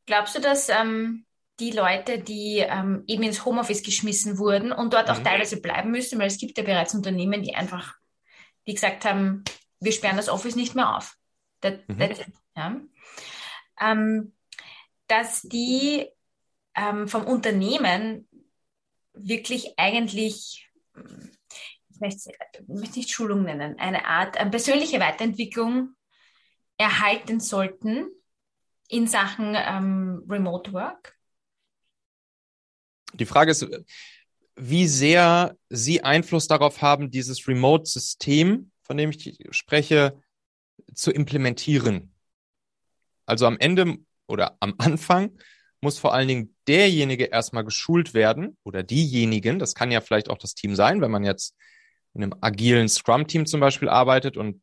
Glaubst 0.07 0.37
du, 0.37 0.41
dass 0.41 0.69
ähm, 0.69 1.25
die 1.61 1.71
Leute, 1.71 2.19
die 2.19 2.59
ähm, 2.59 3.05
eben 3.07 3.23
ins 3.23 3.45
Homeoffice 3.45 3.83
geschmissen 3.83 4.39
wurden 4.39 4.73
und 4.73 4.93
dort 4.93 5.09
auch 5.11 5.19
mhm. 5.19 5.25
teilweise 5.25 5.61
bleiben 5.61 5.91
müssen, 5.91 6.19
weil 6.19 6.27
es 6.27 6.39
gibt 6.39 6.59
ja 6.59 6.65
bereits 6.65 6.95
Unternehmen, 6.95 7.43
die 7.43 7.55
einfach, 7.55 7.95
die 8.67 8.75
gesagt 8.75 9.05
haben, 9.05 9.45
wir 9.81 9.93
sperren 9.93 10.17
das 10.17 10.29
Office 10.29 10.57
nicht 10.57 10.75
mehr 10.75 10.97
auf. 10.97 11.17
That, 11.61 11.89
mhm. 11.89 11.99
ja? 12.57 12.81
ähm, 13.81 14.33
dass 15.07 15.43
die 15.43 16.07
ähm, 16.75 17.09
vom 17.09 17.25
Unternehmen 17.25 18.29
wirklich 19.13 19.79
eigentlich 19.79 20.69
ich 21.95 22.01
möchte, 22.01 22.31
ich 22.53 22.69
möchte 22.69 22.99
nicht 22.99 23.11
Schulung 23.11 23.45
nennen, 23.45 23.79
eine 23.79 24.07
Art 24.07 24.37
eine 24.37 24.51
persönliche 24.51 25.01
Weiterentwicklung 25.01 25.95
erhalten 26.77 27.41
sollten 27.41 28.09
in 28.89 29.07
Sachen 29.07 29.55
ähm, 29.57 30.25
Remote 30.29 30.73
Work? 30.73 31.17
Die 33.15 33.27
Frage 33.27 33.53
ist, 33.53 33.67
wie 34.57 34.87
sehr 34.87 35.57
Sie 35.69 36.03
Einfluss 36.03 36.49
darauf 36.49 36.83
haben, 36.83 37.11
dieses 37.11 37.47
Remote-System, 37.47 38.71
von 38.83 38.97
dem 38.97 39.11
ich 39.11 39.39
spreche, 39.51 40.21
zu 40.95 41.13
implementieren. 41.13 42.13
Also 43.27 43.47
am 43.47 43.57
Ende 43.59 43.99
oder 44.27 44.57
am 44.61 44.75
Anfang 44.79 45.39
muss 45.81 45.99
vor 45.99 46.13
allen 46.13 46.29
Dingen 46.29 46.57
derjenige 46.67 47.25
erstmal 47.25 47.65
geschult 47.65 48.15
werden 48.15 48.57
oder 48.65 48.83
diejenigen, 48.83 49.59
das 49.59 49.75
kann 49.75 49.93
ja 49.93 50.01
vielleicht 50.01 50.29
auch 50.29 50.39
das 50.39 50.55
Team 50.55 50.75
sein, 50.75 51.01
wenn 51.01 51.11
man 51.11 51.25
jetzt 51.25 51.55
in 52.15 52.23
einem 52.23 52.35
agilen 52.41 52.89
Scrum-Team 52.89 53.47
zum 53.47 53.61
Beispiel 53.61 53.89
arbeitet 53.89 54.37
und 54.37 54.61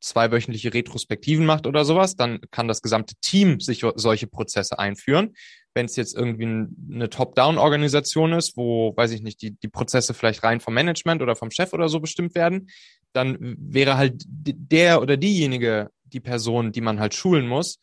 zweiwöchentliche 0.00 0.72
Retrospektiven 0.72 1.44
macht 1.44 1.66
oder 1.66 1.84
sowas, 1.84 2.16
dann 2.16 2.40
kann 2.50 2.68
das 2.68 2.82
gesamte 2.82 3.14
Team 3.20 3.60
sich 3.60 3.84
solche 3.96 4.26
Prozesse 4.26 4.78
einführen. 4.78 5.34
Wenn 5.74 5.86
es 5.86 5.96
jetzt 5.96 6.16
irgendwie 6.16 6.68
eine 6.94 7.10
Top-Down-Organisation 7.10 8.32
ist, 8.32 8.56
wo, 8.56 8.96
weiß 8.96 9.10
ich 9.12 9.22
nicht, 9.22 9.42
die, 9.42 9.52
die 9.52 9.68
Prozesse 9.68 10.14
vielleicht 10.14 10.42
rein 10.42 10.60
vom 10.60 10.74
Management 10.74 11.22
oder 11.22 11.34
vom 11.36 11.50
Chef 11.50 11.72
oder 11.72 11.88
so 11.88 12.00
bestimmt 12.00 12.34
werden, 12.34 12.70
dann 13.12 13.36
wäre 13.40 13.96
halt 13.96 14.22
der 14.26 15.02
oder 15.02 15.16
diejenige 15.16 15.90
die 16.04 16.20
Person, 16.20 16.72
die 16.72 16.80
man 16.80 17.00
halt 17.00 17.14
schulen 17.14 17.46
muss, 17.46 17.78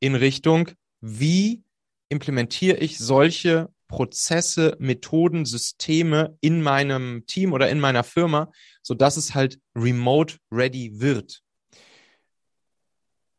in 0.00 0.14
Richtung, 0.14 0.70
wie 1.00 1.62
implementiere 2.08 2.78
ich 2.78 2.98
solche 2.98 3.68
Prozesse, 3.88 4.76
Methoden, 4.78 5.44
Systeme 5.44 6.36
in 6.40 6.62
meinem 6.62 7.24
Team 7.26 7.52
oder 7.52 7.70
in 7.70 7.80
meiner 7.80 8.04
Firma, 8.04 8.52
so 8.82 8.94
dass 8.94 9.16
es 9.16 9.34
halt 9.34 9.58
remote 9.74 10.36
ready 10.52 11.00
wird. 11.00 11.42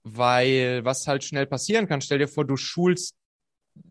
Weil 0.03 0.83
was 0.83 1.07
halt 1.07 1.23
schnell 1.23 1.45
passieren 1.45 1.87
kann, 1.87 2.01
stell 2.01 2.17
dir 2.17 2.27
vor, 2.27 2.45
du 2.45 2.57
schulst 2.57 3.15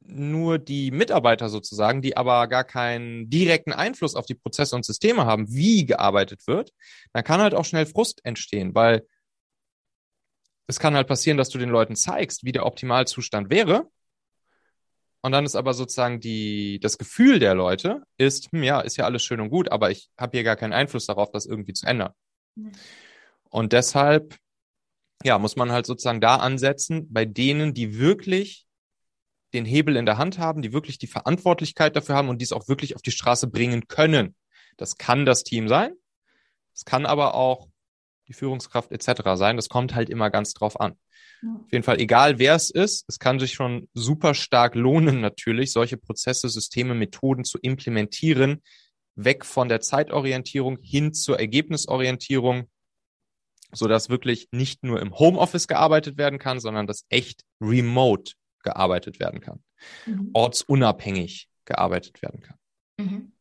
nur 0.02 0.58
die 0.58 0.90
Mitarbeiter 0.90 1.48
sozusagen, 1.48 2.02
die 2.02 2.16
aber 2.16 2.48
gar 2.48 2.64
keinen 2.64 3.30
direkten 3.30 3.72
Einfluss 3.72 4.14
auf 4.14 4.26
die 4.26 4.34
Prozesse 4.34 4.74
und 4.74 4.84
Systeme 4.84 5.26
haben, 5.26 5.52
wie 5.52 5.86
gearbeitet 5.86 6.46
wird, 6.46 6.72
dann 7.12 7.24
kann 7.24 7.40
halt 7.40 7.54
auch 7.54 7.64
schnell 7.64 7.86
Frust 7.86 8.24
entstehen, 8.24 8.74
weil 8.74 9.06
es 10.66 10.78
kann 10.78 10.94
halt 10.94 11.08
passieren, 11.08 11.38
dass 11.38 11.48
du 11.48 11.58
den 11.58 11.70
Leuten 11.70 11.96
zeigst, 11.96 12.44
wie 12.44 12.52
der 12.52 12.66
Optimalzustand 12.66 13.48
wäre. 13.50 13.88
Und 15.20 15.33
dann 15.33 15.44
ist 15.44 15.57
aber 15.57 15.74
sozusagen 15.74 16.20
die, 16.20 16.78
das 16.81 16.96
Gefühl 16.96 17.38
der 17.38 17.54
Leute 17.54 18.02
ist, 18.18 18.52
hm, 18.52 18.62
ja, 18.62 18.81
ist 18.81 18.96
ja 18.96 19.04
alles 19.04 19.22
schön 19.22 19.40
und 19.40 19.50
gut, 19.50 19.70
aber 19.70 19.90
ich 19.90 20.11
habe 20.16 20.37
hier 20.37 20.44
gar 20.44 20.57
keinen 20.57 20.72
Einfluss 20.72 21.07
darauf, 21.07 21.31
das 21.33 21.46
irgendwie 21.46 21.72
zu 21.72 21.87
ändern. 21.87 22.12
Mhm. 22.54 22.72
Und 23.50 23.72
deshalb, 23.72 24.37
ja, 25.24 25.38
muss 25.38 25.57
man 25.57 25.72
halt 25.72 25.87
sozusagen 25.87 26.20
da 26.20 26.37
ansetzen, 26.37 27.12
bei 27.12 27.24
denen, 27.24 27.74
die 27.74 27.98
wirklich 27.98 28.66
den 29.54 29.64
Hebel 29.64 29.96
in 29.96 30.07
der 30.07 30.18
Hand 30.18 30.38
haben, 30.38 30.62
die 30.62 30.72
wirklich 30.72 30.98
die 30.98 31.07
Verantwortlichkeit 31.07 31.96
dafür 31.96 32.14
haben 32.14 32.28
und 32.28 32.40
dies 32.40 32.52
auch 32.52 32.68
wirklich 32.68 32.94
auf 32.94 33.02
die 33.02 33.11
Straße 33.11 33.48
bringen 33.48 33.88
können. 33.88 34.37
Das 34.76 34.96
kann 34.96 35.26
das 35.26 35.42
Team 35.42 35.68
sein. 35.68 35.92
Es 36.74 36.85
kann 36.85 37.07
aber 37.07 37.35
auch 37.35 37.68
die 38.28 38.35
Führungskraft 38.35 38.92
etc. 38.92 39.22
sein. 39.35 39.57
Das 39.57 39.68
kommt 39.68 39.94
halt 39.94 40.11
immer 40.11 40.31
ganz 40.31 40.52
drauf 40.52 40.78
an. 40.78 40.98
Auf 41.42 41.72
jeden 41.72 41.85
Fall, 41.85 42.01
egal 42.01 42.38
wer 42.38 42.55
es 42.55 42.70
ist, 42.70 43.05
es 43.09 43.18
kann 43.18 43.38
sich 43.38 43.53
schon 43.53 43.88
super 43.94 44.35
stark 44.35 44.74
lohnen, 44.74 45.20
natürlich, 45.20 45.72
solche 45.72 45.96
Prozesse, 45.96 46.48
Systeme, 46.48 46.94
Methoden 46.94 47.44
zu 47.44 47.59
implementieren, 47.59 48.62
weg 49.14 49.44
von 49.44 49.68
der 49.68 49.81
Zeitorientierung 49.81 50.79
hin 50.79 51.12
zur 51.12 51.38
Ergebnisorientierung, 51.38 52.68
so 53.72 53.87
dass 53.87 54.09
wirklich 54.09 54.48
nicht 54.51 54.83
nur 54.83 55.01
im 55.01 55.16
Homeoffice 55.18 55.68
gearbeitet 55.68 56.16
werden 56.16 56.38
kann, 56.38 56.61
sondern 56.61 56.87
dass 56.87 57.05
echt 57.09 57.44
remote 57.61 58.33
gearbeitet 58.62 59.20
werden 59.20 59.40
kann, 59.40 59.62
mhm. 60.07 60.31
ortsunabhängig 60.33 61.48
gearbeitet 61.64 62.20
werden 62.22 62.40
kann. 62.40 62.57
Mhm. 62.98 63.33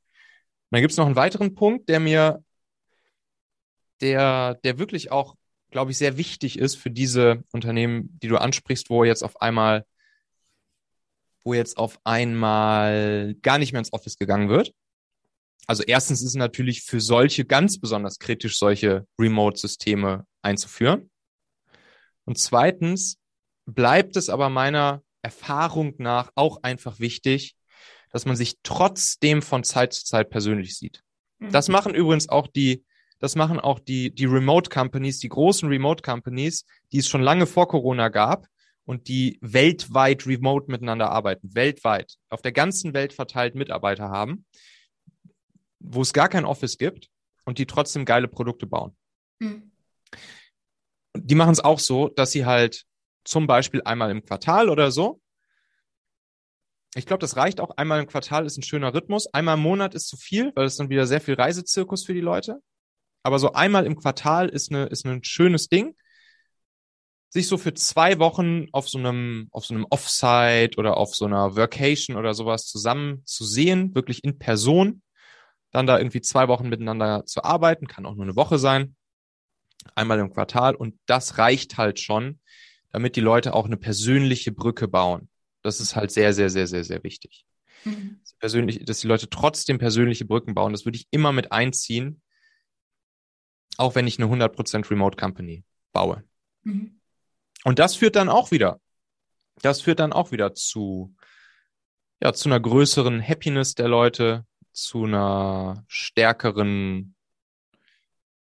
Dann 0.70 0.82
gibt 0.82 0.92
es 0.92 0.98
noch 0.98 1.06
einen 1.06 1.16
weiteren 1.16 1.56
Punkt, 1.56 1.90
der 1.90 2.00
mir, 2.00 2.44
der, 4.02 4.56
der 4.56 4.78
wirklich 4.78 5.12
auch, 5.12 5.36
glaube 5.71 5.91
ich, 5.91 5.97
sehr 5.97 6.17
wichtig 6.17 6.60
ist 6.60 6.75
für 6.75 6.91
diese 6.91 7.43
Unternehmen, 7.51 8.17
die 8.21 8.27
du 8.27 8.38
ansprichst, 8.38 8.89
wo 8.89 9.03
jetzt 9.03 9.23
auf 9.23 9.41
einmal, 9.41 9.86
wo 11.43 11.53
jetzt 11.53 11.77
auf 11.77 11.99
einmal 12.03 13.36
gar 13.41 13.58
nicht 13.58 13.73
mehr 13.73 13.80
ins 13.80 13.93
Office 13.93 14.17
gegangen 14.17 14.49
wird. 14.49 14.73
Also 15.67 15.84
erstens 15.84 16.21
ist 16.21 16.30
es 16.30 16.36
natürlich 16.36 16.84
für 16.84 17.01
solche 17.01 17.43
ganz 17.43 17.80
besonders 17.80 18.19
kritisch, 18.19 18.58
solche 18.58 19.06
Remote-Systeme 19.19 20.25
einzuführen. 20.41 21.10
Und 22.23 22.38
zweitens 22.38 23.17
bleibt 23.65 24.15
es 24.15 24.30
aber 24.30 24.49
meiner 24.49 25.03
Erfahrung 25.21 25.95
nach 25.97 26.32
auch 26.36 26.63
einfach 26.63 26.99
wichtig, 26.99 27.56
dass 28.12 28.25
man 28.25 28.38
sich 28.38 28.58
trotzdem 28.63 29.41
von 29.41 29.65
Zeit 29.65 29.93
zu 29.93 30.06
Zeit 30.06 30.30
persönlich 30.30 30.77
sieht. 30.77 31.03
Mhm. 31.39 31.51
Das 31.51 31.67
machen 31.67 31.93
übrigens 31.93 32.30
auch 32.30 32.47
die, 32.47 32.86
das 33.19 33.36
machen 33.36 33.60
auch 33.60 33.80
die, 33.80 34.13
die 34.13 34.25
Remote 34.25 34.69
Companies, 34.69 35.19
die 35.19 35.30
großen 35.30 35.67
Remote 35.67 36.03
Companies, 36.03 36.65
die 36.91 36.99
es 36.99 37.08
schon 37.08 37.21
lange 37.21 37.47
vor 37.47 37.67
Corona 37.67 38.10
gab 38.10 38.47
und 38.86 39.08
die 39.08 39.38
weltweit 39.41 40.25
remote 40.25 40.71
miteinander 40.71 41.12
arbeiten, 41.12 41.53
weltweit, 41.53 42.15
auf 42.30 42.41
der 42.41 42.51
ganzen 42.53 42.93
Welt 42.93 43.13
verteilt 43.13 43.56
Mitarbeiter 43.56 44.10
haben, 44.10 44.45
wo 45.80 46.01
es 46.01 46.13
gar 46.13 46.30
kein 46.30 46.45
Office 46.45 46.77
gibt 46.77 47.10
und 47.45 47.58
die 47.58 47.65
trotzdem 47.65 48.06
geile 48.06 48.27
Produkte 48.27 48.67
bauen. 48.67 48.95
Mhm. 49.39 49.71
Die 51.15 51.36
machen 51.36 51.51
es 51.51 51.60
auch 51.60 51.80
so, 51.80 52.10
dass 52.10 52.32
sie 52.32 52.45
halt 52.45 52.86
zum 53.23 53.47
Beispiel 53.47 53.82
einmal 53.84 54.12
im 54.12 54.23
Quartal 54.23 54.69
oder 54.69 54.91
so. 54.91 55.19
Ich 56.95 57.06
glaube, 57.06 57.19
das 57.19 57.36
reicht 57.36 57.60
auch. 57.60 57.71
Einmal 57.71 57.99
im 57.99 58.08
Quartal 58.08 58.45
ist 58.45 58.58
ein 58.58 58.63
schöner 58.63 58.93
Rhythmus. 58.93 59.27
Einmal 59.34 59.56
im 59.56 59.63
Monat 59.63 59.93
ist 59.95 60.08
zu 60.08 60.17
viel, 60.17 60.51
weil 60.56 60.65
es 60.65 60.77
dann 60.77 60.89
wieder 60.89 61.06
sehr 61.06 61.21
viel 61.21 61.36
Reisezirkus 61.36 62.06
für 62.06 62.13
die 62.13 62.21
Leute. 62.21 62.62
Aber 63.28 63.40
so 63.40 63.52
einmal 63.52 63.86
im 63.86 63.98
Quartal 63.98 64.48
ist, 64.48 64.72
eine, 64.72 64.86
ist 64.86 65.06
ein 65.06 65.22
schönes 65.22 65.68
Ding. 65.68 65.98
Sich 67.28 67.50
so 67.50 67.58
für 67.58 67.74
zwei 67.74 68.20
Wochen 68.20 68.68
auf 68.72 68.88
so 68.88 68.98
einem, 69.00 69.50
auf 69.52 69.66
so 69.66 69.74
einem 69.74 69.86
Offsite 69.90 70.78
oder 70.78 70.96
auf 70.96 71.13
so 71.13 71.26
einer 71.26 71.58
Workation 71.58 72.16
oder 72.16 72.34
sowas 72.34 72.68
zusammen 72.68 73.24
zu 73.26 73.44
sehen, 73.44 73.94
wirklich 73.94 74.24
in 74.24 74.40
Person. 74.40 75.02
Dann 75.72 75.88
da 75.88 75.98
irgendwie 75.98 76.22
zwei 76.22 76.48
Wochen 76.48 76.70
miteinander 76.70 77.26
zu 77.26 77.44
arbeiten, 77.44 77.88
kann 77.88 78.06
auch 78.06 78.16
nur 78.16 78.24
eine 78.24 78.38
Woche 78.38 78.60
sein. 78.60 78.96
Einmal 79.94 80.20
im 80.20 80.32
Quartal. 80.32 80.74
Und 80.74 80.98
das 81.06 81.38
reicht 81.38 81.78
halt 81.78 82.00
schon, 82.00 82.40
damit 82.94 83.18
die 83.18 83.22
Leute 83.22 83.56
auch 83.56 83.66
eine 83.66 83.76
persönliche 83.76 84.54
Brücke 84.54 84.88
bauen. 84.88 85.28
Das 85.63 85.82
ist 85.82 85.98
halt 85.98 86.12
sehr, 86.12 86.32
sehr, 86.32 86.50
sehr, 86.50 86.68
sehr, 86.68 86.86
sehr 86.86 87.04
wichtig. 87.04 87.44
Mhm. 87.84 88.22
Persönlich, 88.40 88.86
dass 88.86 89.02
die 89.02 89.08
Leute 89.08 89.30
trotzdem 89.30 89.80
persönliche 89.80 90.24
Brücken 90.24 90.54
bauen, 90.54 90.72
das 90.72 90.86
würde 90.86 90.96
ich 90.96 91.08
immer 91.12 91.34
mit 91.34 91.52
einziehen, 91.52 92.22
auch 93.78 93.96
wenn 93.96 94.08
ich 94.08 94.20
eine 94.20 94.32
100% 94.32 94.90
Remote 94.90 95.18
Company 95.18 95.63
baue. 95.94 96.24
Mhm. 96.63 97.00
Und 97.63 97.80
das 97.80 97.96
führt 97.96 98.16
dann 98.16 98.30
auch 98.30 98.52
wieder, 98.52 98.80
das 99.62 99.82
führt 99.82 100.00
dann 100.00 100.13
auch 100.13 100.32
wieder 100.32 100.54
zu, 100.54 101.16
ja, 102.22 102.34
zu 102.34 102.50
einer 102.50 102.60
größeren 102.60 103.22
Happiness 103.22 103.76
der 103.76 103.88
Leute, 103.88 104.46
zu 104.72 105.06
einer 105.06 105.84
stärkeren, 105.88 107.16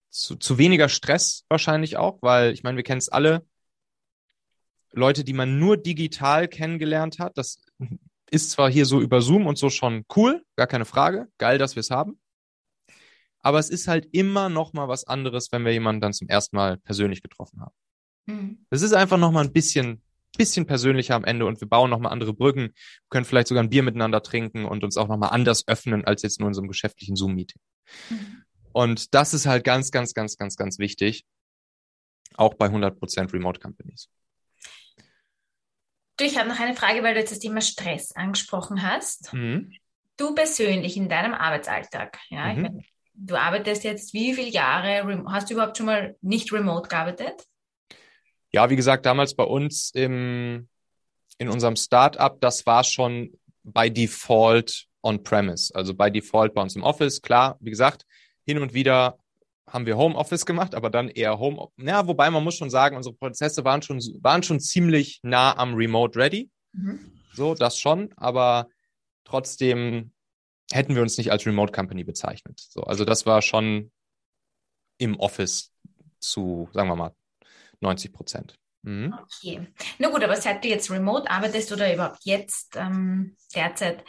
zu, 0.10 0.36
zu 0.36 0.58
weniger 0.58 0.90
Stress 0.90 1.46
wahrscheinlich 1.50 1.98
auch, 1.98 2.22
weil 2.22 2.52
ich 2.54 2.64
meine, 2.64 2.78
wir 2.78 2.84
kennen 2.84 3.00
es 3.00 3.10
alle, 3.10 3.46
Leute, 4.92 5.24
die 5.24 5.34
man 5.34 5.60
nur 5.60 5.78
digital 5.78 6.48
kennengelernt 6.48 7.20
hat. 7.20 7.38
Das 7.38 7.62
ist 8.32 8.52
zwar 8.52 8.72
hier 8.72 8.86
so 8.86 9.02
über 9.02 9.22
Zoom 9.22 9.46
und 9.46 9.58
so 9.58 9.70
schon 9.70 10.06
cool, 10.16 10.44
gar 10.56 10.68
keine 10.68 10.86
Frage. 10.86 11.28
Geil, 11.38 11.58
dass 11.58 11.76
wir 11.76 11.82
es 11.82 11.92
haben. 11.92 12.20
Aber 13.46 13.60
es 13.60 13.70
ist 13.70 13.88
halt 13.88 14.08
immer 14.12 14.50
noch 14.50 14.74
mal 14.74 14.88
was 14.88 15.04
anderes, 15.04 15.52
wenn 15.52 15.64
wir 15.66 15.72
jemanden 15.72 16.02
dann 16.02 16.14
zum 16.14 16.28
ersten 16.28 16.56
Mal 16.56 16.78
persönlich 16.78 17.22
getroffen 17.22 17.62
haben. 17.62 17.76
Mhm. 18.26 18.66
Es 18.72 18.82
ist 18.82 18.94
einfach 18.94 19.20
noch 19.20 19.32
mal 19.32 19.44
ein 19.44 19.54
bisschen, 19.54 20.02
bisschen 20.36 20.66
persönlicher 20.66 21.14
am 21.14 21.24
Ende 21.24 21.46
und 21.46 21.62
wir 21.62 21.70
bauen 21.70 21.92
noch 21.92 22.00
mal 22.00 22.10
andere 22.10 22.34
Brücken, 22.34 22.62
wir 22.62 23.10
können 23.12 23.24
vielleicht 23.24 23.48
sogar 23.50 23.64
ein 23.64 23.70
Bier 23.70 23.84
miteinander 23.84 24.24
trinken 24.24 24.66
und 24.66 24.84
uns 24.84 24.98
auch 24.98 25.08
noch 25.08 25.18
mal 25.18 25.28
anders 25.28 25.68
öffnen 25.68 26.06
als 26.06 26.24
jetzt 26.24 26.40
nur 26.40 26.48
in 26.48 26.56
so 26.56 26.62
einem 26.62 26.70
geschäftlichen 26.70 27.16
Zoom-Meeting. 27.16 27.62
Mhm. 28.10 28.44
Und 28.74 29.14
das 29.14 29.36
ist 29.36 29.46
halt 29.46 29.64
ganz, 29.64 29.92
ganz, 29.92 30.16
ganz, 30.16 30.38
ganz, 30.38 30.56
ganz 30.56 30.80
wichtig. 30.80 31.24
Auch 32.34 32.56
bei 32.56 32.66
100% 32.66 33.32
Remote 33.32 33.60
Companies. 33.60 34.10
Du, 36.18 36.26
ich 36.26 36.40
habe 36.40 36.50
noch 36.50 36.60
eine 36.60 36.74
Frage, 36.74 37.04
weil 37.04 37.14
du 37.14 37.20
jetzt 37.20 37.32
das 37.32 37.40
Thema 37.40 37.62
Stress 37.62 38.12
angesprochen 38.12 38.82
hast. 38.82 39.32
Mhm. 39.34 39.72
Du 40.18 40.34
persönlich 40.34 40.98
in 40.98 41.10
deinem 41.10 41.36
Arbeitsalltag, 41.36 42.18
ja, 42.30 42.46
mhm. 42.46 42.52
ich 42.52 42.72
mein, 42.72 42.86
du 43.18 43.36
arbeitest 43.36 43.84
jetzt 43.84 44.14
wie 44.14 44.34
viele 44.34 44.50
Jahre, 44.50 45.24
hast 45.28 45.50
du 45.50 45.54
überhaupt 45.54 45.78
schon 45.78 45.86
mal 45.86 46.16
nicht 46.22 46.52
remote 46.52 46.90
gearbeitet? 46.90 47.46
Ja, 48.52 48.70
wie 48.70 48.76
gesagt, 48.76 49.06
damals 49.06 49.36
bei 49.36 49.44
uns 49.44 49.92
im, 49.94 50.68
in 51.38 51.50
unserem 51.50 51.76
Startup, 51.76 52.40
das 52.40 52.66
war 52.66 52.84
schon 52.84 53.34
by 53.64 53.92
default 53.92 54.86
on-premise, 55.02 55.74
also 55.76 55.94
by 55.94 56.12
default 56.12 56.54
bei 56.54 56.62
uns 56.62 56.76
im 56.76 56.84
Office. 56.84 57.22
Klar, 57.22 57.58
wie 57.60 57.70
gesagt, 57.70 58.06
hin 58.46 58.60
und 58.60 58.74
wieder 58.74 59.18
haben 59.68 59.86
wir 59.86 59.98
Homeoffice 59.98 60.46
gemacht, 60.46 60.76
aber 60.76 60.90
dann 60.90 61.10
eher 61.10 61.40
Home. 61.40 61.68
Ja, 61.78 62.08
wobei 62.08 62.30
man 62.30 62.44
muss 62.44 62.56
schon 62.56 62.70
sagen, 62.70 62.96
unsere 62.96 63.16
Prozesse 63.16 63.66
waren 63.66 63.82
schon, 63.82 64.00
waren 64.22 64.44
schon 64.44 64.60
ziemlich 64.60 65.20
nah 65.24 65.58
am 65.58 65.74
Remote 65.74 66.18
Ready. 66.18 66.50
Mhm. 66.74 67.00
So, 67.34 67.56
das 67.56 67.80
schon, 67.80 68.14
aber 68.16 68.68
trotzdem 69.26 70.12
hätten 70.72 70.96
wir 70.96 71.02
uns 71.02 71.18
nicht 71.18 71.32
als 71.32 71.46
Remote 71.46 71.72
Company 71.72 72.04
bezeichnet. 72.04 72.60
So, 72.60 72.82
also 72.82 73.06
das 73.06 73.26
war 73.26 73.42
schon 73.42 73.92
im 74.98 75.20
Office 75.20 75.74
zu, 76.20 76.70
sagen 76.74 76.90
wir 76.90 76.96
mal, 76.96 77.16
90 77.82 78.14
Prozent. 78.14 78.56
Mhm. 78.84 79.14
Okay. 79.24 79.68
Na 79.98 80.10
gut, 80.10 80.24
aber 80.24 80.36
seit 80.36 80.64
du 80.64 80.68
jetzt 80.68 80.92
remote 80.92 81.30
arbeitest 81.30 81.72
oder 81.72 81.92
überhaupt 81.94 82.24
jetzt 82.24 82.76
ähm, 82.76 83.36
derzeit, 83.54 84.04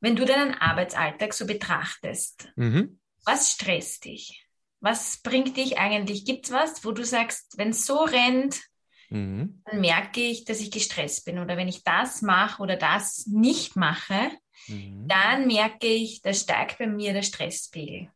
wenn 0.00 0.16
du 0.16 0.24
deinen 0.24 0.54
Arbeitsalltag 0.54 1.32
so 1.32 1.46
betrachtest, 1.46 2.48
mhm. 2.56 3.00
was 3.24 3.52
stresst 3.52 4.04
dich? 4.04 4.46
Was 4.80 5.22
bringt 5.22 5.56
dich 5.56 5.78
eigentlich? 5.78 6.26
Gibt 6.26 6.44
es 6.44 6.52
was, 6.52 6.84
wo 6.84 6.92
du 6.92 7.04
sagst, 7.04 7.56
wenn 7.56 7.70
es 7.70 7.86
so 7.86 8.04
rennt, 8.04 8.60
mhm. 9.08 9.62
dann 9.64 9.80
merke 9.80 10.20
ich, 10.20 10.44
dass 10.44 10.60
ich 10.60 10.70
gestresst 10.70 11.24
bin? 11.24 11.38
Oder 11.38 11.56
wenn 11.56 11.68
ich 11.68 11.84
das 11.84 12.20
mache 12.20 12.62
oder 12.62 12.76
das 12.76 13.26
nicht 13.26 13.76
mache, 13.76 14.30
mhm. 14.68 15.08
dann 15.08 15.46
merke 15.46 15.86
ich, 15.86 16.22
da 16.22 16.32
steigt 16.32 16.78
bei 16.78 16.86
mir 16.86 17.12
der 17.12 17.22
Stresspegel. 17.22 18.10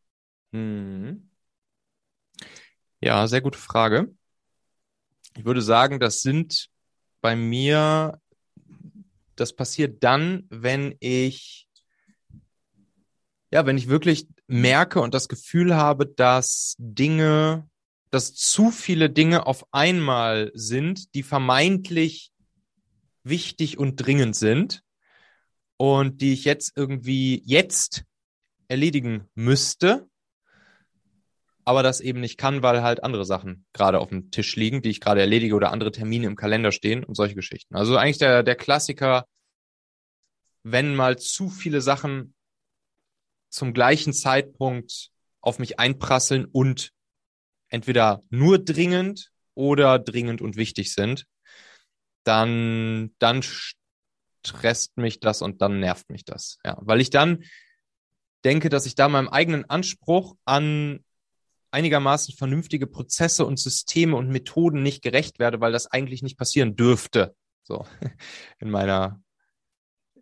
Mhm. 0.53 1.31
Ja, 3.01 3.27
sehr 3.27 3.41
gute 3.41 3.59
Frage. 3.59 4.15
Ich 5.37 5.45
würde 5.45 5.63
sagen, 5.63 6.01
das 6.01 6.21
sind 6.21 6.69
bei 7.21 7.37
mir, 7.37 8.21
das 9.37 9.55
passiert 9.55 10.03
dann, 10.03 10.47
wenn 10.51 10.97
ich 11.01 11.69
ja, 13.51 13.65
wenn 13.65 13.79
ich 13.79 13.89
wirklich 13.89 14.27
merke 14.47 15.01
und 15.01 15.15
das 15.15 15.29
Gefühl 15.29 15.75
habe, 15.75 16.07
dass 16.07 16.75
Dinge, 16.79 17.69
dass 18.11 18.35
zu 18.35 18.71
viele 18.71 19.11
Dinge 19.11 19.47
auf 19.47 19.67
einmal 19.73 20.51
sind, 20.55 21.15
die 21.15 21.23
vermeintlich 21.23 22.31
wichtig 23.23 23.79
und 23.79 23.97
dringend 23.97 24.37
sind 24.37 24.83
und 25.79 26.21
die 26.21 26.35
ich 26.35 26.45
jetzt 26.45 26.73
irgendwie 26.77 27.43
jetzt 27.47 28.05
erledigen 28.67 29.27
müsste, 29.35 30.07
aber 31.65 31.83
das 31.83 32.01
eben 32.01 32.21
nicht 32.21 32.37
kann, 32.39 32.63
weil 32.63 32.83
halt 32.83 33.03
andere 33.03 33.25
Sachen 33.25 33.65
gerade 33.73 34.01
auf 34.01 34.09
dem 34.09 34.31
Tisch 34.31 34.57
liegen, 34.57 34.83
die 34.83 34.91
ich 34.91 35.01
gerade 35.01 35.21
erledige 35.21 35.55
oder 35.55 35.71
andere 35.71 35.93
Termine 35.93 36.27
im 36.27 36.37
Kalender 36.37 36.73
stehen 36.73 37.05
und 37.05 37.15
solche 37.15 37.35
Geschichten. 37.35 37.77
Also 37.77 37.97
eigentlich 37.97 38.19
der, 38.19 38.43
der 38.43 38.57
Klassiker, 38.57 39.27
wenn 40.63 40.95
mal 40.95 41.19
zu 41.19 41.49
viele 41.49 41.81
Sachen 41.81 42.35
zum 43.49 43.73
gleichen 43.73 44.13
Zeitpunkt 44.13 45.11
auf 45.41 45.59
mich 45.59 45.79
einprasseln 45.79 46.47
und 46.47 46.91
entweder 47.69 48.23
nur 48.31 48.59
dringend 48.59 49.31
oder 49.55 49.99
dringend 49.99 50.41
und 50.41 50.57
wichtig 50.57 50.93
sind, 50.93 51.27
dann, 52.25 53.15
dann 53.19 53.43
stresst 54.47 54.97
mich 54.97 55.21
das 55.21 55.43
und 55.43 55.63
dann 55.63 55.81
nervt 55.81 56.11
mich 56.11 56.25
das. 56.25 56.59
Ja, 56.65 56.77
weil 56.81 57.01
ich 57.01 57.11
dann 57.11 57.45
denke, 58.45 58.69
dass 58.69 58.87
ich 58.87 58.95
da 58.95 59.09
meinem 59.09 59.29
eigenen 59.29 59.69
Anspruch 59.69 60.37
an 60.45 61.05
einigermaßen 61.71 62.35
vernünftige 62.35 62.87
Prozesse 62.87 63.45
und 63.45 63.59
Systeme 63.59 64.17
und 64.17 64.31
Methoden 64.31 64.83
nicht 64.83 65.03
gerecht 65.03 65.39
werde, 65.39 65.61
weil 65.61 65.73
das 65.73 65.87
eigentlich 65.87 66.23
nicht 66.23 66.39
passieren 66.39 66.77
dürfte. 66.77 67.37
So 67.63 67.85
in 68.59 68.71
meiner 68.71 69.21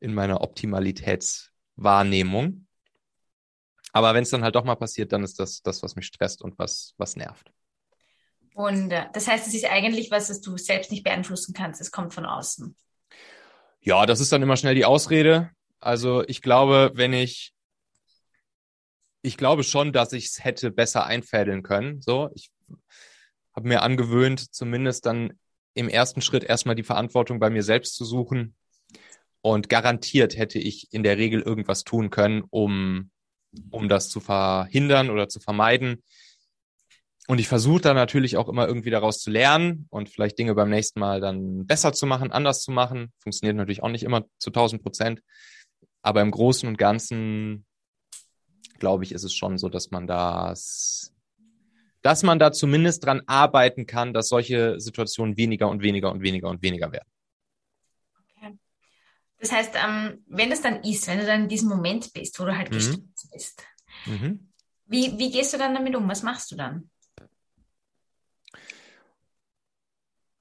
in 0.01 0.13
meiner 0.15 0.41
Optimalitätswahrnehmung. 0.43 2.67
Aber 3.93 4.15
wenn 4.15 4.25
es 4.25 4.31
dann 4.31 4.45
halt 4.45 4.55
doch 4.55 4.65
mal 4.65 4.77
passiert, 4.77 5.13
dann 5.13 5.25
ist 5.25 5.41
das 5.41 5.63
das, 5.63 5.83
was 5.83 5.97
mich 5.97 6.07
stresst 6.07 6.43
und 6.43 6.59
was, 6.59 6.95
was 6.99 7.17
nervt. 7.17 7.51
Und 8.55 8.91
das 8.91 9.27
heißt, 9.27 9.47
es 9.47 9.55
ist 9.55 9.65
eigentlich 9.67 10.11
was, 10.11 10.29
das 10.29 10.41
du 10.41 10.57
selbst 10.59 10.91
nicht 10.91 11.05
beeinflussen 11.05 11.55
kannst. 11.55 11.81
Es 11.81 11.91
kommt 11.91 12.13
von 12.13 12.27
außen. 12.27 12.77
Ja, 13.81 14.07
das 14.07 14.21
ist 14.21 14.33
dann 14.33 14.43
immer 14.43 14.57
schnell 14.57 14.75
die 14.75 14.85
Ausrede. 14.85 15.51
Also 15.81 16.25
ich 16.27 16.43
glaube, 16.43 16.93
wenn 16.95 17.13
ich, 17.13 17.53
ich 19.23 19.37
glaube 19.37 19.63
schon, 19.63 19.93
dass 19.93 20.13
ich 20.13 20.27
es 20.27 20.45
hätte 20.45 20.71
besser 20.71 21.07
einfädeln 21.07 21.63
können. 21.63 22.01
So, 22.01 22.31
ich 22.35 22.51
habe 23.55 23.69
mir 23.69 23.83
angewöhnt, 23.83 24.55
zumindest 24.55 25.07
dann 25.07 25.39
im 25.75 25.89
ersten 25.89 26.23
Schritt 26.23 26.45
erstmal 26.45 26.75
die 26.75 26.83
Verantwortung 26.83 27.39
bei 27.39 27.51
mir 27.51 27.63
selbst 27.63 27.95
zu 27.97 28.05
suchen. 28.05 28.55
Und 29.43 29.69
garantiert 29.69 30.37
hätte 30.37 30.59
ich 30.59 30.93
in 30.93 31.03
der 31.05 31.19
Regel 31.19 31.41
irgendwas 31.41 31.85
tun 31.85 32.11
können, 32.11 32.43
um 32.51 33.11
um 33.71 33.89
das 33.89 34.09
zu 34.09 34.21
verhindern 34.21 35.11
oder 35.11 35.29
zu 35.29 35.41
vermeiden. 35.41 36.03
Und 37.29 37.41
ich 37.41 37.49
versuche 37.49 37.81
da 37.81 37.95
natürlich 37.95 38.37
auch 38.37 38.49
immer 38.49 38.69
irgendwie 38.69 38.91
daraus 38.91 39.19
zu 39.19 39.31
lernen 39.31 39.87
und 39.91 40.09
vielleicht 40.09 40.39
Dinge 40.39 40.55
beim 40.55 40.71
nächsten 40.71 41.01
Mal 41.01 41.21
dann 41.21 41.67
besser 41.67 41.93
zu 41.93 42.07
machen, 42.07 42.31
anders 42.31 42.63
zu 42.63 42.71
machen. 42.71 43.13
Funktioniert 43.19 43.57
natürlich 43.57 43.83
auch 43.83 43.89
nicht 43.89 44.05
immer 44.05 44.27
zu 44.39 44.51
1000 44.51 44.83
Prozent. 44.83 45.23
Aber 46.03 46.23
im 46.23 46.31
Großen 46.31 46.69
und 46.69 46.79
Ganzen, 46.79 47.67
glaube 48.79 49.03
ich, 49.03 49.13
ist 49.13 49.25
es 49.25 49.35
schon 49.35 49.59
so, 49.59 49.69
dass 49.69 49.91
man 49.91 50.07
das, 50.07 51.13
dass 52.03 52.23
man 52.23 52.39
da 52.39 52.53
zumindest 52.53 53.05
dran 53.05 53.23
arbeiten 53.27 53.87
kann, 53.87 54.15
dass 54.15 54.29
solche 54.29 54.79
Situationen 54.79 55.37
weniger 55.37 55.69
und 55.69 55.83
weniger 55.83 56.13
und 56.13 56.23
weniger 56.23 56.49
und 56.49 56.63
weniger 56.63 56.93
werden. 56.93 57.09
Das 59.39 59.53
heißt, 59.53 59.75
ähm, 59.75 60.25
wenn 60.29 60.51
das 60.51 60.63
dann 60.63 60.83
ist, 60.83 61.07
wenn 61.09 61.19
du 61.19 61.27
dann 61.27 61.43
in 61.43 61.49
diesem 61.49 61.69
Moment 61.69 62.13
bist, 62.13 62.39
wo 62.41 62.45
du 62.45 62.57
halt 62.57 62.71
mhm. 62.71 62.75
gestresst 62.75 63.31
bist, 63.33 63.63
mhm. 64.07 64.53
wie, 64.87 65.19
wie 65.19 65.31
gehst 65.31 65.53
du 65.53 65.59
dann 65.59 65.75
damit 65.75 65.95
um? 65.95 66.09
Was 66.09 66.23
machst 66.23 66.51
du 66.51 66.57
dann? 66.57 66.91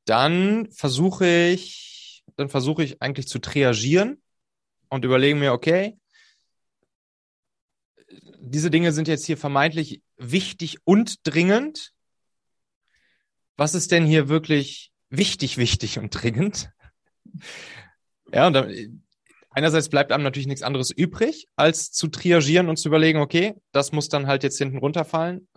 Dann 0.05 0.71
versuche 0.71 1.27
ich, 1.27 2.23
dann 2.37 2.49
versuche 2.49 2.83
ich 2.83 3.01
eigentlich 3.01 3.27
zu 3.27 3.39
triagieren 3.39 4.21
und 4.89 5.05
überlege 5.05 5.35
mir, 5.35 5.53
okay, 5.53 5.97
diese 8.39 8.69
Dinge 8.69 8.91
sind 8.91 9.07
jetzt 9.07 9.25
hier 9.25 9.37
vermeintlich 9.37 10.01
wichtig 10.17 10.77
und 10.85 11.17
dringend. 11.23 11.91
Was 13.57 13.73
ist 13.73 13.91
denn 13.91 14.05
hier 14.05 14.29
wirklich 14.29 14.91
wichtig, 15.09 15.57
wichtig 15.57 15.97
und 15.97 16.11
dringend? 16.11 16.69
Ja, 18.31 18.47
und 18.47 18.53
dann, 18.53 19.03
einerseits 19.49 19.89
bleibt 19.89 20.11
einem 20.11 20.23
natürlich 20.23 20.47
nichts 20.47 20.61
anderes 20.61 20.91
übrig, 20.91 21.47
als 21.55 21.91
zu 21.91 22.07
triagieren 22.07 22.69
und 22.69 22.77
zu 22.77 22.89
überlegen, 22.89 23.19
okay, 23.19 23.55
das 23.71 23.91
muss 23.91 24.09
dann 24.09 24.27
halt 24.27 24.43
jetzt 24.43 24.57
hinten 24.57 24.77
runterfallen, 24.77 25.47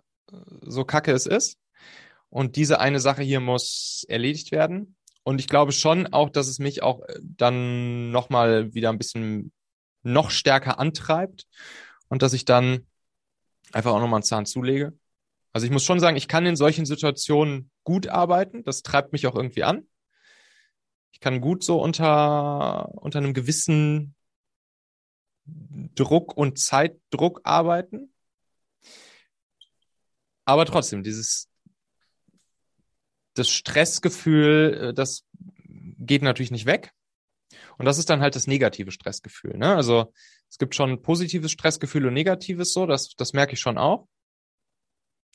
so 0.62 0.84
kacke 0.84 1.12
es 1.12 1.26
ist. 1.26 1.58
Und 2.30 2.56
diese 2.56 2.80
eine 2.80 3.00
Sache 3.00 3.22
hier 3.22 3.40
muss 3.40 4.04
erledigt 4.08 4.52
werden. 4.52 4.96
Und 5.22 5.40
ich 5.40 5.46
glaube 5.46 5.72
schon 5.72 6.06
auch, 6.12 6.30
dass 6.30 6.48
es 6.48 6.58
mich 6.58 6.82
auch 6.82 7.02
äh, 7.02 7.18
dann 7.22 8.10
nochmal 8.10 8.74
wieder 8.74 8.90
ein 8.90 8.98
bisschen 8.98 9.52
noch 10.02 10.30
stärker 10.30 10.78
antreibt 10.78 11.46
und 12.08 12.22
dass 12.22 12.32
ich 12.32 12.44
dann 12.44 12.86
einfach 13.72 13.92
auch 13.92 14.00
nochmal 14.00 14.18
einen 14.18 14.24
Zahn 14.24 14.46
zulege. 14.46 14.96
Also 15.52 15.66
ich 15.66 15.72
muss 15.72 15.84
schon 15.84 16.00
sagen, 16.00 16.16
ich 16.16 16.28
kann 16.28 16.46
in 16.46 16.56
solchen 16.56 16.86
Situationen 16.86 17.70
gut 17.84 18.06
arbeiten. 18.08 18.64
Das 18.64 18.82
treibt 18.82 19.12
mich 19.12 19.26
auch 19.26 19.34
irgendwie 19.34 19.64
an. 19.64 19.86
Ich 21.12 21.20
kann 21.20 21.40
gut 21.40 21.64
so 21.64 21.82
unter, 21.82 22.88
unter 22.94 23.18
einem 23.18 23.34
gewissen 23.34 24.14
Druck 25.94 26.36
und 26.36 26.58
Zeitdruck 26.58 27.40
arbeiten. 27.44 28.12
Aber 30.44 30.64
trotzdem, 30.64 31.02
dieses, 31.02 31.47
das 33.38 33.48
Stressgefühl, 33.48 34.88
äh, 34.88 34.94
das 34.94 35.24
geht 35.98 36.22
natürlich 36.22 36.50
nicht 36.50 36.66
weg. 36.66 36.92
Und 37.78 37.86
das 37.86 37.98
ist 37.98 38.10
dann 38.10 38.20
halt 38.20 38.34
das 38.34 38.46
negative 38.46 38.90
Stressgefühl. 38.90 39.56
Ne? 39.56 39.74
Also 39.74 40.12
es 40.50 40.58
gibt 40.58 40.74
schon 40.74 41.02
positives 41.02 41.52
Stressgefühl 41.52 42.06
und 42.06 42.14
negatives 42.14 42.72
so, 42.72 42.86
das, 42.86 43.14
das 43.16 43.32
merke 43.32 43.54
ich 43.54 43.60
schon 43.60 43.78
auch. 43.78 44.08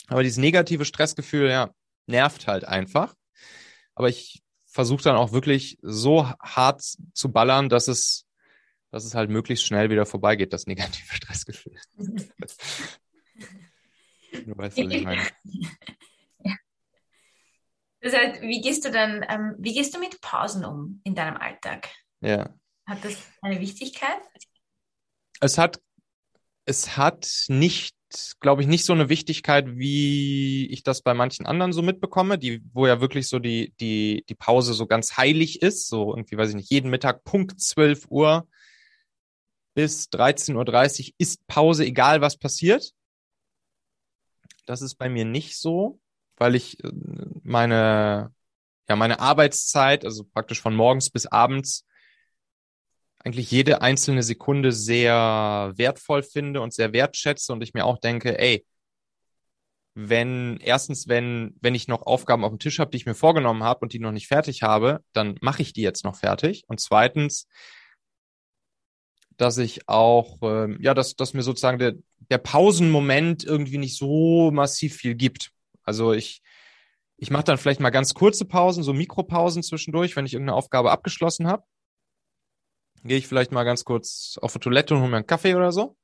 Aber 0.07 0.23
dieses 0.23 0.37
negative 0.37 0.85
Stressgefühl, 0.85 1.49
ja, 1.49 1.73
nervt 2.07 2.47
halt 2.47 2.65
einfach. 2.65 3.15
Aber 3.95 4.09
ich 4.09 4.43
versuche 4.65 5.03
dann 5.03 5.15
auch 5.15 5.31
wirklich 5.31 5.77
so 5.81 6.27
hart 6.27 6.83
zu 7.13 7.31
ballern, 7.31 7.69
dass 7.69 7.87
es, 7.87 8.25
dass 8.91 9.05
es 9.05 9.15
halt 9.15 9.29
möglichst 9.29 9.65
schnell 9.65 9.89
wieder 9.89 10.05
vorbeigeht, 10.05 10.51
das 10.51 10.67
negative 10.67 11.13
Stressgefühl. 11.15 11.77
du 11.97 12.17
weißt, 14.57 14.77
was 14.77 14.91
ich 14.91 15.03
meine. 15.03 15.21
Das 18.03 18.13
heißt, 18.13 18.41
wie 18.41 18.61
gehst 18.61 18.85
du 18.85 18.91
dann, 18.91 19.25
ähm, 19.27 19.55
wie 19.57 19.73
gehst 19.73 19.95
du 19.95 19.99
mit 19.99 20.21
Pausen 20.21 20.65
um 20.65 21.01
in 21.03 21.15
deinem 21.15 21.37
Alltag? 21.37 21.89
Ja. 22.21 22.53
Hat 22.85 23.03
das 23.03 23.17
eine 23.41 23.59
Wichtigkeit? 23.59 24.19
Es 25.39 25.57
hat, 25.57 25.81
es 26.65 26.97
hat 26.97 27.45
nicht 27.47 27.95
glaube 28.39 28.61
ich, 28.61 28.67
nicht 28.67 28.85
so 28.85 28.93
eine 28.93 29.09
Wichtigkeit, 29.09 29.77
wie 29.77 30.67
ich 30.67 30.83
das 30.83 31.01
bei 31.01 31.13
manchen 31.13 31.45
anderen 31.45 31.73
so 31.73 31.81
mitbekomme, 31.81 32.37
die, 32.37 32.61
wo 32.73 32.85
ja 32.87 33.01
wirklich 33.01 33.27
so 33.27 33.39
die, 33.39 33.73
die, 33.79 34.23
die 34.29 34.35
Pause 34.35 34.73
so 34.73 34.85
ganz 34.85 35.17
heilig 35.17 35.61
ist, 35.61 35.87
so 35.87 36.15
irgendwie, 36.15 36.37
weiß 36.37 36.49
ich 36.49 36.55
nicht, 36.55 36.71
jeden 36.71 36.89
Mittag 36.89 37.23
Punkt 37.23 37.59
12 37.59 38.05
Uhr 38.09 38.47
bis 39.73 40.09
13.30 40.09 41.07
Uhr 41.07 41.13
ist 41.17 41.47
Pause, 41.47 41.85
egal 41.85 42.21
was 42.21 42.37
passiert. 42.37 42.91
Das 44.65 44.81
ist 44.81 44.95
bei 44.95 45.09
mir 45.09 45.25
nicht 45.25 45.57
so, 45.57 45.99
weil 46.37 46.55
ich 46.55 46.83
äh, 46.83 46.91
meine, 47.43 48.33
ja, 48.89 48.95
meine 48.95 49.19
Arbeitszeit, 49.19 50.05
also 50.05 50.23
praktisch 50.23 50.61
von 50.61 50.75
morgens 50.75 51.09
bis 51.09 51.25
abends, 51.25 51.85
eigentlich 53.23 53.49
jede 53.51 53.81
einzelne 53.81 54.23
Sekunde 54.23 54.71
sehr 54.71 55.71
wertvoll 55.75 56.23
finde 56.23 56.61
und 56.61 56.73
sehr 56.73 56.91
wertschätze 56.93 57.53
und 57.53 57.63
ich 57.63 57.73
mir 57.73 57.85
auch 57.85 57.99
denke, 57.99 58.37
ey, 58.37 58.65
wenn 59.95 60.57
erstens, 60.57 61.07
wenn 61.07 61.55
wenn 61.61 61.75
ich 61.75 61.87
noch 61.87 62.03
Aufgaben 62.03 62.43
auf 62.43 62.51
dem 62.51 62.59
Tisch 62.59 62.79
habe, 62.79 62.91
die 62.91 62.97
ich 62.97 63.05
mir 63.05 63.13
vorgenommen 63.13 63.63
habe 63.63 63.81
und 63.81 63.93
die 63.93 63.99
noch 63.99 64.11
nicht 64.11 64.27
fertig 64.27 64.63
habe, 64.63 65.03
dann 65.13 65.37
mache 65.41 65.61
ich 65.61 65.73
die 65.73 65.81
jetzt 65.81 66.03
noch 66.03 66.15
fertig. 66.15 66.63
Und 66.67 66.79
zweitens, 66.79 67.47
dass 69.37 69.57
ich 69.57 69.87
auch 69.87 70.41
äh, 70.41 70.75
ja, 70.81 70.93
dass 70.93 71.15
dass 71.15 71.33
mir 71.33 71.43
sozusagen 71.43 71.79
der 71.79 71.93
der 72.31 72.37
Pausenmoment 72.39 73.43
irgendwie 73.43 73.77
nicht 73.77 73.97
so 73.97 74.51
massiv 74.51 74.95
viel 74.95 75.15
gibt. 75.15 75.51
Also 75.83 76.13
ich 76.13 76.41
ich 77.17 77.31
mache 77.31 77.45
dann 77.45 77.57
vielleicht 77.57 77.79
mal 77.79 77.89
ganz 77.89 78.13
kurze 78.13 78.45
Pausen, 78.45 78.83
so 78.83 78.93
Mikropausen 78.93 79.63
zwischendurch, 79.63 80.15
wenn 80.15 80.25
ich 80.25 80.33
irgendeine 80.33 80.57
Aufgabe 80.57 80.91
abgeschlossen 80.91 81.47
habe. 81.47 81.63
Gehe 83.03 83.17
ich 83.17 83.27
vielleicht 83.27 83.51
mal 83.51 83.63
ganz 83.63 83.85
kurz 83.85 84.37
auf 84.41 84.53
die 84.53 84.59
Toilette 84.59 84.93
und 84.93 85.01
hole 85.01 85.09
mir 85.09 85.17
einen 85.17 85.27
Kaffee 85.27 85.55
oder 85.55 85.71
so. 85.71 85.83
Und 85.83 85.97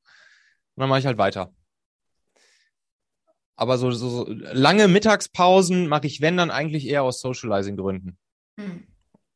dann 0.78 0.90
mache 0.90 1.00
ich 1.00 1.06
halt 1.06 1.18
weiter. 1.18 1.54
Aber 3.56 3.78
so, 3.78 3.92
so, 3.92 4.10
so 4.10 4.26
lange 4.30 4.88
Mittagspausen 4.88 5.88
mache 5.88 6.08
ich, 6.08 6.22
wenn, 6.22 6.38
dann 6.38 6.52
eigentlich 6.52 6.88
eher 6.88 7.04
aus 7.04 7.20
Socializing-Gründen. 7.20 8.18
Hm. 8.58 8.88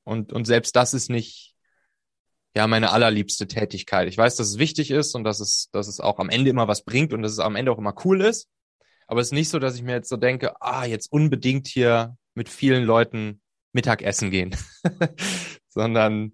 Und, 0.05 0.31
und 0.31 0.45
selbst 0.45 0.75
das 0.77 0.93
ist 0.93 1.09
nicht 1.09 1.53
ja 2.55 2.67
meine 2.67 2.91
allerliebste 2.91 3.47
Tätigkeit. 3.47 4.07
Ich 4.07 4.17
weiß, 4.17 4.35
dass 4.35 4.47
es 4.47 4.57
wichtig 4.57 4.91
ist 4.91 5.15
und 5.15 5.23
dass 5.23 5.39
es, 5.39 5.69
dass 5.71 5.87
es 5.87 5.99
auch 5.99 6.19
am 6.19 6.29
Ende 6.29 6.49
immer 6.49 6.67
was 6.67 6.83
bringt 6.83 7.11
und 7.11 7.23
dass 7.23 7.31
es 7.33 7.39
am 7.39 7.55
Ende 7.55 7.71
auch 7.71 7.77
immer 7.77 7.95
cool 8.05 8.21
ist. 8.21 8.47
Aber 9.07 9.21
es 9.21 9.27
ist 9.27 9.33
nicht 9.33 9.49
so, 9.49 9.59
dass 9.59 9.75
ich 9.75 9.83
mir 9.83 9.93
jetzt 9.93 10.09
so 10.09 10.17
denke, 10.17 10.61
ah, 10.61 10.85
jetzt 10.85 11.11
unbedingt 11.11 11.67
hier 11.67 12.15
mit 12.35 12.49
vielen 12.49 12.83
Leuten 12.83 13.41
Mittagessen 13.73 14.31
gehen. 14.31 14.55
Sondern 15.69 16.33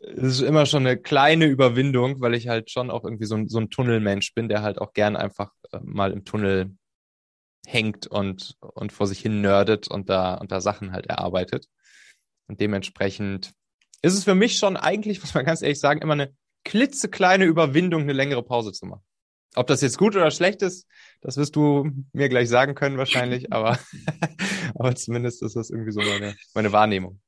es 0.00 0.22
ist 0.22 0.40
immer 0.40 0.66
schon 0.66 0.86
eine 0.86 0.96
kleine 0.96 1.46
Überwindung, 1.46 2.20
weil 2.20 2.34
ich 2.34 2.48
halt 2.48 2.70
schon 2.70 2.90
auch 2.90 3.04
irgendwie 3.04 3.26
so 3.26 3.36
ein, 3.36 3.48
so 3.48 3.58
ein 3.58 3.70
Tunnelmensch 3.70 4.34
bin, 4.34 4.48
der 4.48 4.62
halt 4.62 4.78
auch 4.78 4.92
gern 4.92 5.16
einfach 5.16 5.52
äh, 5.70 5.78
mal 5.82 6.12
im 6.12 6.24
Tunnel 6.24 6.76
hängt 7.66 8.08
und, 8.08 8.56
und 8.60 8.92
vor 8.92 9.06
sich 9.06 9.20
hin 9.20 9.40
nerdet 9.40 9.88
und 9.88 10.08
da, 10.08 10.34
und 10.34 10.50
da 10.50 10.60
Sachen 10.60 10.92
halt 10.92 11.06
erarbeitet. 11.06 11.68
Und 12.48 12.60
dementsprechend 12.60 13.52
ist 14.02 14.14
es 14.14 14.24
für 14.24 14.34
mich 14.34 14.58
schon 14.58 14.76
eigentlich, 14.76 15.20
muss 15.22 15.34
man 15.34 15.44
ganz 15.44 15.62
ehrlich 15.62 15.80
sagen, 15.80 16.02
immer 16.02 16.14
eine 16.14 16.34
klitzekleine 16.64 17.44
Überwindung, 17.44 18.02
eine 18.02 18.12
längere 18.12 18.42
Pause 18.42 18.72
zu 18.72 18.86
machen. 18.86 19.02
Ob 19.54 19.66
das 19.66 19.82
jetzt 19.82 19.98
gut 19.98 20.16
oder 20.16 20.30
schlecht 20.30 20.62
ist, 20.62 20.86
das 21.20 21.36
wirst 21.36 21.54
du 21.56 21.90
mir 22.12 22.28
gleich 22.28 22.48
sagen 22.48 22.74
können 22.74 22.98
wahrscheinlich, 22.98 23.52
aber, 23.52 23.78
aber 24.74 24.94
zumindest 24.94 25.42
ist 25.42 25.56
das 25.56 25.70
irgendwie 25.70 25.92
so 25.92 26.00
meine, 26.00 26.34
meine 26.54 26.72
Wahrnehmung. 26.72 27.20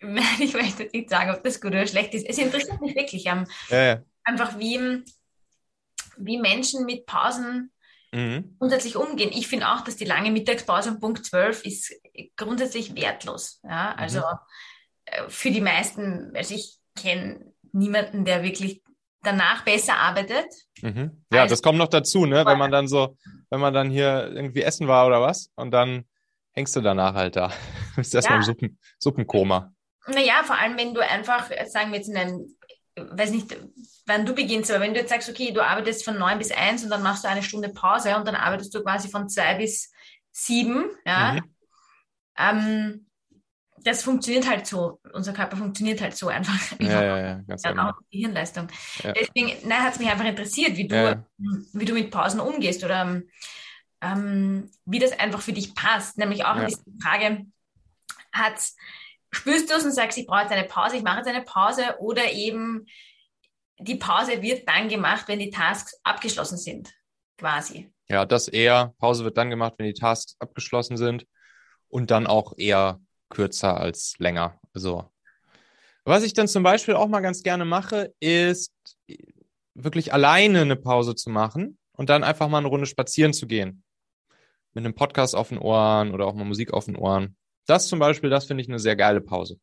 ich 0.40 0.54
möchte 0.54 0.88
nicht 0.92 1.10
sagen, 1.10 1.30
ob 1.30 1.42
das 1.44 1.60
gut 1.60 1.72
oder 1.72 1.86
schlecht 1.86 2.14
ist. 2.14 2.26
Es 2.26 2.38
interessiert 2.38 2.80
mich 2.80 2.94
wirklich 2.94 3.26
um, 3.26 3.44
ja, 3.68 3.82
ja. 3.82 4.02
einfach, 4.24 4.58
wie, 4.58 5.04
wie 6.16 6.38
Menschen 6.38 6.84
mit 6.86 7.06
Pausen 7.06 7.70
mhm. 8.12 8.56
grundsätzlich 8.58 8.96
umgehen. 8.96 9.30
Ich 9.32 9.46
finde 9.46 9.68
auch, 9.68 9.82
dass 9.82 9.96
die 9.96 10.04
lange 10.04 10.30
Mittagspause 10.30 10.90
um 10.90 11.00
Punkt 11.00 11.24
12 11.24 11.64
ist 11.64 11.94
grundsätzlich 12.36 12.94
wertlos. 12.96 13.60
Ja? 13.62 13.94
Also 13.94 14.20
mhm. 14.20 14.38
Äh, 15.10 15.28
für 15.28 15.50
die 15.50 15.60
meisten, 15.60 16.32
also 16.34 16.54
ich 16.54 16.78
kenne 16.96 17.52
niemanden, 17.72 18.24
der 18.24 18.42
wirklich 18.42 18.82
danach 19.22 19.64
besser 19.64 19.96
arbeitet. 19.96 20.46
Mhm. 20.82 21.24
Ja, 21.32 21.46
das 21.46 21.62
kommt 21.62 21.78
noch 21.78 21.88
dazu, 21.88 22.26
ne? 22.26 22.44
Wenn 22.46 22.58
man 22.58 22.70
dann 22.70 22.88
so, 22.88 23.16
wenn 23.50 23.60
man 23.60 23.74
dann 23.74 23.90
hier 23.90 24.30
irgendwie 24.32 24.62
essen 24.62 24.88
war 24.88 25.06
oder 25.06 25.20
was 25.20 25.50
und 25.56 25.70
dann 25.70 26.04
hängst 26.52 26.74
du 26.76 26.80
danach 26.80 27.14
halt 27.14 27.36
da. 27.36 27.52
Bist 27.96 28.14
erstmal 28.14 28.38
ja. 28.38 28.40
im 28.40 28.44
Suppen, 28.44 28.78
Suppenkoma. 28.98 29.72
Naja, 30.06 30.42
vor 30.44 30.56
allem, 30.56 30.76
wenn 30.78 30.94
du 30.94 31.00
einfach, 31.00 31.50
sagen 31.66 31.90
wir 31.92 31.98
jetzt 31.98 32.08
in 32.08 32.16
einem, 32.16 32.56
weiß 32.96 33.30
nicht, 33.30 33.56
wann 34.06 34.26
du 34.26 34.34
beginnst, 34.34 34.70
aber 34.70 34.80
wenn 34.80 34.94
du 34.94 35.00
jetzt 35.00 35.10
sagst, 35.10 35.28
okay, 35.28 35.52
du 35.52 35.64
arbeitest 35.64 36.04
von 36.04 36.18
neun 36.18 36.38
bis 36.38 36.50
eins 36.50 36.82
und 36.82 36.90
dann 36.90 37.02
machst 37.02 37.24
du 37.24 37.28
eine 37.28 37.42
Stunde 37.42 37.68
Pause 37.68 38.16
und 38.16 38.26
dann 38.26 38.34
arbeitest 38.34 38.74
du 38.74 38.82
quasi 38.82 39.08
von 39.08 39.28
zwei 39.28 39.54
bis 39.54 39.92
sieben, 40.32 40.90
ja, 41.04 41.34
mhm. 41.34 41.54
ähm, 42.38 43.06
das 43.84 44.02
funktioniert 44.02 44.48
halt 44.48 44.66
so. 44.66 45.00
Unser 45.12 45.32
Körper 45.32 45.56
funktioniert 45.56 46.00
halt 46.00 46.16
so 46.16 46.28
einfach. 46.28 46.78
Ja, 46.80 47.02
ja, 47.02 47.18
ja, 47.18 47.34
ganz 47.46 47.62
genau. 47.62 47.90
auch 47.90 47.94
die 48.12 48.18
Hirnleistung. 48.18 48.68
Ja. 49.02 49.12
Deswegen, 49.12 49.68
nein, 49.68 49.82
hat 49.82 49.94
es 49.94 49.98
mich 49.98 50.08
einfach 50.08 50.24
interessiert, 50.24 50.76
wie 50.76 50.88
du, 50.88 50.94
ja. 50.96 51.24
wie 51.72 51.84
du 51.84 51.94
mit 51.94 52.10
Pausen 52.10 52.40
umgehst 52.40 52.84
oder 52.84 53.22
ähm, 54.02 54.70
wie 54.84 54.98
das 54.98 55.18
einfach 55.18 55.40
für 55.40 55.52
dich 55.52 55.74
passt. 55.74 56.18
Nämlich 56.18 56.44
auch 56.44 56.56
ja. 56.56 56.66
diese 56.66 56.82
Frage, 57.02 57.46
hat 58.32 58.60
spürst 59.32 59.70
du 59.70 59.74
es 59.74 59.84
und 59.84 59.92
sagst, 59.92 60.18
ich 60.18 60.26
brauche 60.26 60.42
jetzt 60.42 60.52
eine 60.52 60.66
Pause, 60.66 60.96
ich 60.96 61.02
mache 61.02 61.18
jetzt 61.18 61.28
eine 61.28 61.42
Pause 61.42 61.96
oder 62.00 62.32
eben 62.32 62.86
die 63.78 63.96
Pause 63.96 64.42
wird 64.42 64.68
dann 64.68 64.88
gemacht, 64.88 65.26
wenn 65.28 65.38
die 65.38 65.50
Tasks 65.50 65.98
abgeschlossen 66.02 66.58
sind, 66.58 66.92
quasi. 67.38 67.92
Ja, 68.08 68.26
das 68.26 68.48
eher. 68.48 68.92
Pause 68.98 69.24
wird 69.24 69.38
dann 69.38 69.50
gemacht, 69.50 69.74
wenn 69.78 69.86
die 69.86 69.94
Tasks 69.94 70.36
abgeschlossen 70.38 70.96
sind 70.96 71.26
und 71.88 72.10
dann 72.10 72.26
auch 72.26 72.54
eher 72.58 73.00
kürzer 73.30 73.78
als 73.78 74.14
länger. 74.18 74.60
Also, 74.74 75.10
was 76.04 76.22
ich 76.22 76.34
dann 76.34 76.48
zum 76.48 76.62
Beispiel 76.62 76.94
auch 76.94 77.08
mal 77.08 77.20
ganz 77.20 77.42
gerne 77.42 77.64
mache, 77.64 78.12
ist 78.20 78.74
wirklich 79.74 80.12
alleine 80.12 80.62
eine 80.62 80.76
Pause 80.76 81.14
zu 81.14 81.30
machen 81.30 81.78
und 81.92 82.10
dann 82.10 82.24
einfach 82.24 82.48
mal 82.48 82.58
eine 82.58 82.68
Runde 82.68 82.86
spazieren 82.86 83.32
zu 83.32 83.46
gehen. 83.46 83.82
Mit 84.72 84.84
einem 84.84 84.94
Podcast 84.94 85.34
auf 85.34 85.48
den 85.48 85.58
Ohren 85.58 86.12
oder 86.12 86.26
auch 86.26 86.34
mal 86.34 86.44
Musik 86.44 86.72
auf 86.72 86.84
den 86.84 86.96
Ohren. 86.96 87.36
Das 87.66 87.88
zum 87.88 87.98
Beispiel, 87.98 88.30
das 88.30 88.46
finde 88.46 88.62
ich 88.62 88.68
eine 88.68 88.78
sehr 88.78 88.96
geile 88.96 89.20
Pause. 89.20 89.58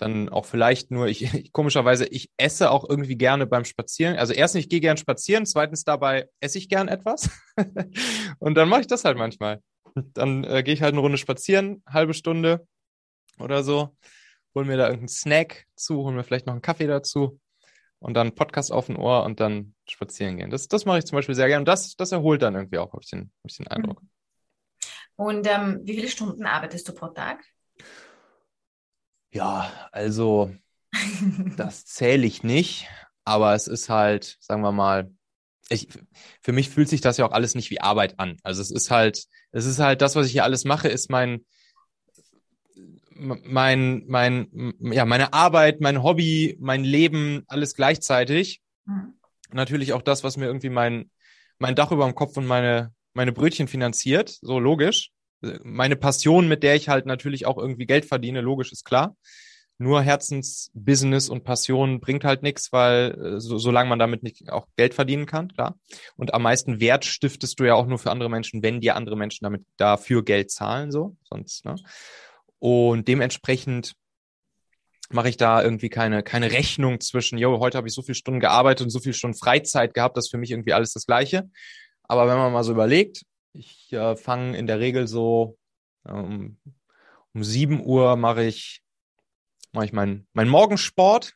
Dann 0.00 0.28
auch 0.28 0.44
vielleicht 0.44 0.90
nur, 0.90 1.06
ich, 1.06 1.32
ich 1.34 1.52
komischerweise, 1.52 2.06
ich 2.06 2.30
esse 2.36 2.70
auch 2.70 2.88
irgendwie 2.88 3.16
gerne 3.16 3.46
beim 3.46 3.64
Spazieren. 3.64 4.16
Also 4.16 4.32
erstens, 4.32 4.62
ich 4.62 4.68
gehe 4.68 4.80
gern 4.80 4.96
spazieren, 4.96 5.46
zweitens 5.46 5.84
dabei 5.84 6.28
esse 6.40 6.58
ich 6.58 6.68
gern 6.68 6.88
etwas. 6.88 7.30
und 8.38 8.54
dann 8.56 8.68
mache 8.68 8.82
ich 8.82 8.86
das 8.86 9.04
halt 9.04 9.16
manchmal. 9.16 9.60
Dann 9.94 10.44
äh, 10.44 10.62
gehe 10.62 10.74
ich 10.74 10.82
halt 10.82 10.92
eine 10.92 11.00
Runde 11.00 11.18
spazieren, 11.18 11.82
halbe 11.88 12.14
Stunde 12.14 12.66
oder 13.38 13.62
so, 13.62 13.96
hol 14.54 14.64
mir 14.64 14.76
da 14.76 14.84
irgendeinen 14.86 15.08
Snack 15.08 15.66
zu, 15.76 15.96
hol 15.96 16.12
mir 16.12 16.24
vielleicht 16.24 16.46
noch 16.46 16.54
einen 16.54 16.62
Kaffee 16.62 16.86
dazu 16.86 17.40
und 17.98 18.14
dann 18.14 18.34
Podcast 18.34 18.72
auf 18.72 18.86
dem 18.86 18.98
Ohr 18.98 19.24
und 19.24 19.40
dann 19.40 19.74
spazieren 19.88 20.36
gehen. 20.38 20.50
Das, 20.50 20.68
das 20.68 20.84
mache 20.84 20.98
ich 20.98 21.04
zum 21.04 21.16
Beispiel 21.16 21.34
sehr 21.34 21.48
gerne 21.48 21.60
und 21.60 21.68
das, 21.68 21.96
das 21.96 22.12
erholt 22.12 22.42
dann 22.42 22.54
irgendwie 22.54 22.78
auch, 22.78 22.92
habe 22.92 23.02
ich 23.02 23.10
den, 23.10 23.32
hab 23.42 23.50
ich 23.50 23.56
den 23.56 23.68
Eindruck. 23.68 24.02
Mhm. 24.02 24.08
Und 25.16 25.46
ähm, 25.46 25.80
wie 25.84 25.94
viele 25.94 26.08
Stunden 26.08 26.44
arbeitest 26.44 26.88
du 26.88 26.92
pro 26.92 27.08
Tag? 27.08 27.42
Ja, 29.30 29.88
also 29.92 30.54
das 31.56 31.84
zähle 31.86 32.26
ich 32.26 32.42
nicht, 32.42 32.88
aber 33.24 33.54
es 33.54 33.66
ist 33.66 33.88
halt, 33.88 34.36
sagen 34.40 34.62
wir 34.62 34.72
mal, 34.72 35.10
ich, 35.68 35.88
für 36.42 36.52
mich 36.52 36.70
fühlt 36.70 36.88
sich 36.88 37.00
das 37.00 37.16
ja 37.16 37.26
auch 37.26 37.32
alles 37.32 37.54
nicht 37.54 37.70
wie 37.70 37.80
Arbeit 37.80 38.20
an. 38.20 38.36
Also 38.44 38.62
es 38.62 38.70
ist 38.70 38.90
halt, 38.90 39.24
es 39.50 39.66
ist 39.66 39.80
halt 39.80 40.00
das, 40.00 40.14
was 40.14 40.26
ich 40.26 40.32
hier 40.32 40.44
alles 40.44 40.64
mache, 40.64 40.88
ist 40.88 41.10
mein, 41.10 41.44
mein, 43.18 44.04
mein, 44.06 44.72
ja, 44.80 45.04
meine 45.04 45.32
Arbeit, 45.32 45.80
mein 45.80 46.02
Hobby, 46.02 46.56
mein 46.60 46.84
Leben, 46.84 47.44
alles 47.48 47.74
gleichzeitig. 47.74 48.60
Mhm. 48.84 49.14
Natürlich 49.52 49.92
auch 49.92 50.02
das, 50.02 50.24
was 50.24 50.36
mir 50.36 50.46
irgendwie 50.46 50.70
mein, 50.70 51.10
mein 51.58 51.74
Dach 51.74 51.92
über 51.92 52.04
dem 52.04 52.14
Kopf 52.14 52.36
und 52.36 52.46
meine, 52.46 52.92
meine 53.14 53.32
Brötchen 53.32 53.68
finanziert, 53.68 54.38
so 54.40 54.58
logisch. 54.58 55.10
Meine 55.62 55.96
Passion, 55.96 56.48
mit 56.48 56.62
der 56.62 56.74
ich 56.74 56.88
halt 56.88 57.06
natürlich 57.06 57.46
auch 57.46 57.58
irgendwie 57.58 57.86
Geld 57.86 58.06
verdiene, 58.06 58.40
logisch 58.40 58.72
ist 58.72 58.84
klar. 58.84 59.16
Nur 59.78 60.00
Herzensbusiness 60.00 61.28
und 61.28 61.44
Passion 61.44 62.00
bringt 62.00 62.24
halt 62.24 62.42
nichts, 62.42 62.72
weil 62.72 63.10
äh, 63.20 63.40
so, 63.40 63.58
solange 63.58 63.90
man 63.90 63.98
damit 63.98 64.22
nicht 64.22 64.50
auch 64.50 64.66
Geld 64.76 64.94
verdienen 64.94 65.26
kann, 65.26 65.52
klar. 65.52 65.78
Und 66.16 66.32
am 66.32 66.42
meisten 66.42 66.80
Wert 66.80 67.04
stiftest 67.04 67.60
du 67.60 67.64
ja 67.64 67.74
auch 67.74 67.86
nur 67.86 67.98
für 67.98 68.10
andere 68.10 68.30
Menschen, 68.30 68.62
wenn 68.62 68.80
dir 68.80 68.96
andere 68.96 69.16
Menschen 69.16 69.44
damit 69.44 69.66
dafür 69.76 70.24
Geld 70.24 70.50
zahlen, 70.50 70.90
so. 70.90 71.16
Sonst, 71.28 71.66
ne? 71.66 71.74
Und 72.66 73.06
dementsprechend 73.06 73.94
mache 75.10 75.28
ich 75.28 75.36
da 75.36 75.62
irgendwie 75.62 75.88
keine, 75.88 76.24
keine 76.24 76.50
Rechnung 76.50 76.98
zwischen, 76.98 77.38
yo, 77.38 77.60
heute 77.60 77.78
habe 77.78 77.86
ich 77.86 77.94
so 77.94 78.02
viele 78.02 78.16
Stunden 78.16 78.40
gearbeitet 78.40 78.86
und 78.86 78.90
so 78.90 78.98
viele 78.98 79.14
Stunden 79.14 79.38
Freizeit 79.38 79.94
gehabt, 79.94 80.16
das 80.16 80.24
ist 80.24 80.30
für 80.32 80.36
mich 80.36 80.50
irgendwie 80.50 80.72
alles 80.72 80.92
das 80.92 81.06
Gleiche. 81.06 81.48
Aber 82.02 82.26
wenn 82.26 82.38
man 82.38 82.52
mal 82.52 82.64
so 82.64 82.72
überlegt, 82.72 83.22
ich 83.52 83.92
äh, 83.92 84.16
fange 84.16 84.58
in 84.58 84.66
der 84.66 84.80
Regel 84.80 85.06
so 85.06 85.56
ähm, 86.08 86.58
um 87.34 87.44
7 87.44 87.86
Uhr 87.86 88.16
mache 88.16 88.42
ich, 88.42 88.82
mache 89.70 89.84
ich 89.84 89.92
meinen 89.92 90.26
mein 90.32 90.48
Morgensport. 90.48 91.34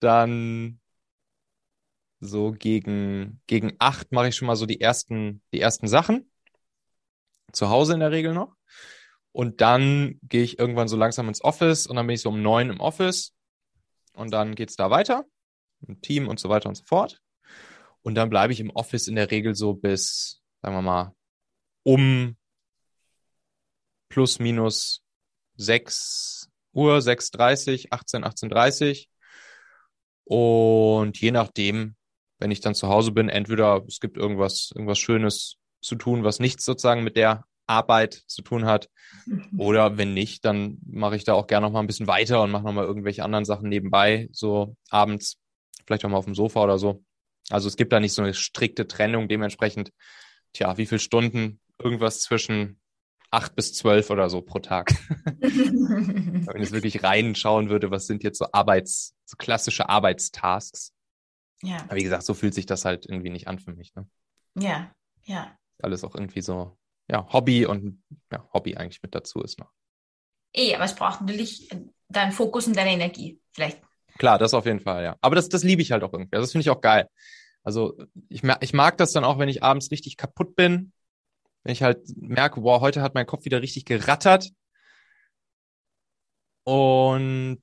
Dann 0.00 0.80
so 2.18 2.50
gegen, 2.50 3.40
gegen 3.46 3.76
acht 3.78 4.10
mache 4.10 4.26
ich 4.26 4.34
schon 4.34 4.46
mal 4.46 4.56
so 4.56 4.66
die 4.66 4.80
ersten, 4.80 5.40
die 5.52 5.60
ersten 5.60 5.86
Sachen. 5.86 6.28
Zu 7.52 7.70
Hause 7.70 7.94
in 7.94 8.00
der 8.00 8.10
Regel 8.10 8.34
noch. 8.34 8.56
Und 9.32 9.60
dann 9.60 10.18
gehe 10.22 10.42
ich 10.42 10.58
irgendwann 10.58 10.88
so 10.88 10.96
langsam 10.96 11.28
ins 11.28 11.44
Office 11.44 11.86
und 11.86 11.96
dann 11.96 12.06
bin 12.06 12.14
ich 12.14 12.22
so 12.22 12.30
um 12.30 12.42
neun 12.42 12.70
im 12.70 12.80
Office. 12.80 13.34
Und 14.14 14.32
dann 14.32 14.54
geht's 14.54 14.76
da 14.76 14.90
weiter. 14.90 15.24
Im 15.86 16.00
Team 16.00 16.26
und 16.26 16.40
so 16.40 16.48
weiter 16.48 16.68
und 16.68 16.74
so 16.74 16.84
fort. 16.84 17.20
Und 18.02 18.14
dann 18.14 18.30
bleibe 18.30 18.52
ich 18.52 18.60
im 18.60 18.70
Office 18.70 19.06
in 19.06 19.14
der 19.14 19.30
Regel 19.30 19.54
so 19.54 19.74
bis 19.74 20.38
sagen 20.62 20.74
wir 20.74 20.82
mal, 20.82 21.14
um 21.82 22.36
plus 24.08 24.38
minus 24.38 25.02
6 25.56 26.50
Uhr, 26.72 26.98
6.30 26.98 27.88
18, 27.90 28.24
18.30 28.24 29.06
und 30.24 31.18
je 31.20 31.30
nachdem, 31.30 31.96
wenn 32.38 32.50
ich 32.50 32.60
dann 32.60 32.74
zu 32.74 32.88
Hause 32.88 33.12
bin, 33.12 33.28
entweder 33.28 33.84
es 33.86 34.00
gibt 34.00 34.16
irgendwas, 34.16 34.70
irgendwas 34.74 34.98
Schönes 34.98 35.56
zu 35.80 35.96
tun, 35.96 36.24
was 36.24 36.38
nichts 36.38 36.64
sozusagen 36.64 37.04
mit 37.04 37.16
der 37.16 37.44
Arbeit 37.68 38.14
zu 38.26 38.42
tun 38.42 38.64
hat. 38.64 38.88
Oder 39.56 39.98
wenn 39.98 40.14
nicht, 40.14 40.44
dann 40.44 40.78
mache 40.86 41.16
ich 41.16 41.24
da 41.24 41.34
auch 41.34 41.46
gerne 41.46 41.66
noch 41.66 41.72
mal 41.72 41.80
ein 41.80 41.86
bisschen 41.86 42.06
weiter 42.06 42.42
und 42.42 42.50
mache 42.50 42.64
noch 42.64 42.72
mal 42.72 42.84
irgendwelche 42.84 43.24
anderen 43.24 43.44
Sachen 43.44 43.68
nebenbei, 43.68 44.28
so 44.32 44.76
abends, 44.90 45.38
vielleicht 45.86 46.04
auch 46.04 46.10
mal 46.10 46.18
auf 46.18 46.24
dem 46.24 46.34
Sofa 46.34 46.62
oder 46.62 46.78
so. 46.78 47.04
Also 47.50 47.68
es 47.68 47.76
gibt 47.76 47.92
da 47.92 48.00
nicht 48.00 48.12
so 48.12 48.22
eine 48.22 48.34
strikte 48.34 48.86
Trennung. 48.86 49.28
Dementsprechend, 49.28 49.92
tja, 50.52 50.76
wie 50.76 50.86
viele 50.86 50.98
Stunden? 50.98 51.60
Irgendwas 51.78 52.20
zwischen 52.20 52.80
acht 53.30 53.54
bis 53.54 53.74
zwölf 53.74 54.10
oder 54.10 54.30
so 54.30 54.42
pro 54.42 54.58
Tag. 54.58 54.90
Wenn 55.40 56.56
ich 56.56 56.62
jetzt 56.62 56.72
wirklich 56.72 57.02
reinschauen 57.02 57.68
würde, 57.68 57.90
was 57.90 58.06
sind 58.06 58.22
jetzt 58.22 58.38
so 58.38 58.46
Arbeits, 58.52 59.14
so 59.24 59.36
klassische 59.36 59.88
Arbeitstasks. 59.88 60.92
Ja. 61.62 61.76
Aber 61.84 61.96
wie 61.96 62.02
gesagt, 62.02 62.24
so 62.24 62.34
fühlt 62.34 62.54
sich 62.54 62.66
das 62.66 62.84
halt 62.84 63.06
irgendwie 63.06 63.30
nicht 63.30 63.48
an 63.48 63.58
für 63.58 63.72
mich. 63.72 63.94
Ne? 63.94 64.08
Ja, 64.58 64.92
ja. 65.24 65.56
Alles 65.82 66.04
auch 66.04 66.14
irgendwie 66.14 66.40
so, 66.40 66.76
ja, 67.10 67.26
Hobby 67.32 67.66
und 67.66 68.02
ja, 68.32 68.48
Hobby 68.52 68.76
eigentlich 68.76 69.02
mit 69.02 69.14
dazu 69.14 69.40
ist 69.40 69.58
noch. 69.58 69.70
Eh, 70.54 70.74
aber 70.74 70.84
es 70.84 70.94
braucht 70.94 71.20
natürlich 71.20 71.68
deinen 72.08 72.32
Fokus 72.32 72.66
und 72.66 72.76
deine 72.76 72.92
Energie, 72.92 73.40
vielleicht. 73.52 73.80
Klar, 74.18 74.38
das 74.38 74.54
auf 74.54 74.66
jeden 74.66 74.80
Fall, 74.80 75.04
ja. 75.04 75.16
Aber 75.20 75.36
das, 75.36 75.48
das 75.48 75.62
liebe 75.62 75.82
ich 75.82 75.92
halt 75.92 76.02
auch 76.02 76.12
irgendwie. 76.12 76.34
Also 76.34 76.44
das 76.44 76.52
finde 76.52 76.62
ich 76.62 76.70
auch 76.70 76.80
geil. 76.80 77.08
Also 77.62 77.98
ich, 78.28 78.42
ich 78.60 78.72
mag 78.72 78.96
das 78.96 79.12
dann 79.12 79.24
auch, 79.24 79.38
wenn 79.38 79.48
ich 79.48 79.62
abends 79.62 79.90
richtig 79.90 80.16
kaputt 80.16 80.56
bin, 80.56 80.92
wenn 81.62 81.72
ich 81.72 81.82
halt 81.82 82.00
merke, 82.16 82.62
wow, 82.62 82.80
heute 82.80 83.02
hat 83.02 83.14
mein 83.14 83.26
Kopf 83.26 83.44
wieder 83.44 83.62
richtig 83.62 83.84
gerattert. 83.84 84.50
Und 86.64 87.62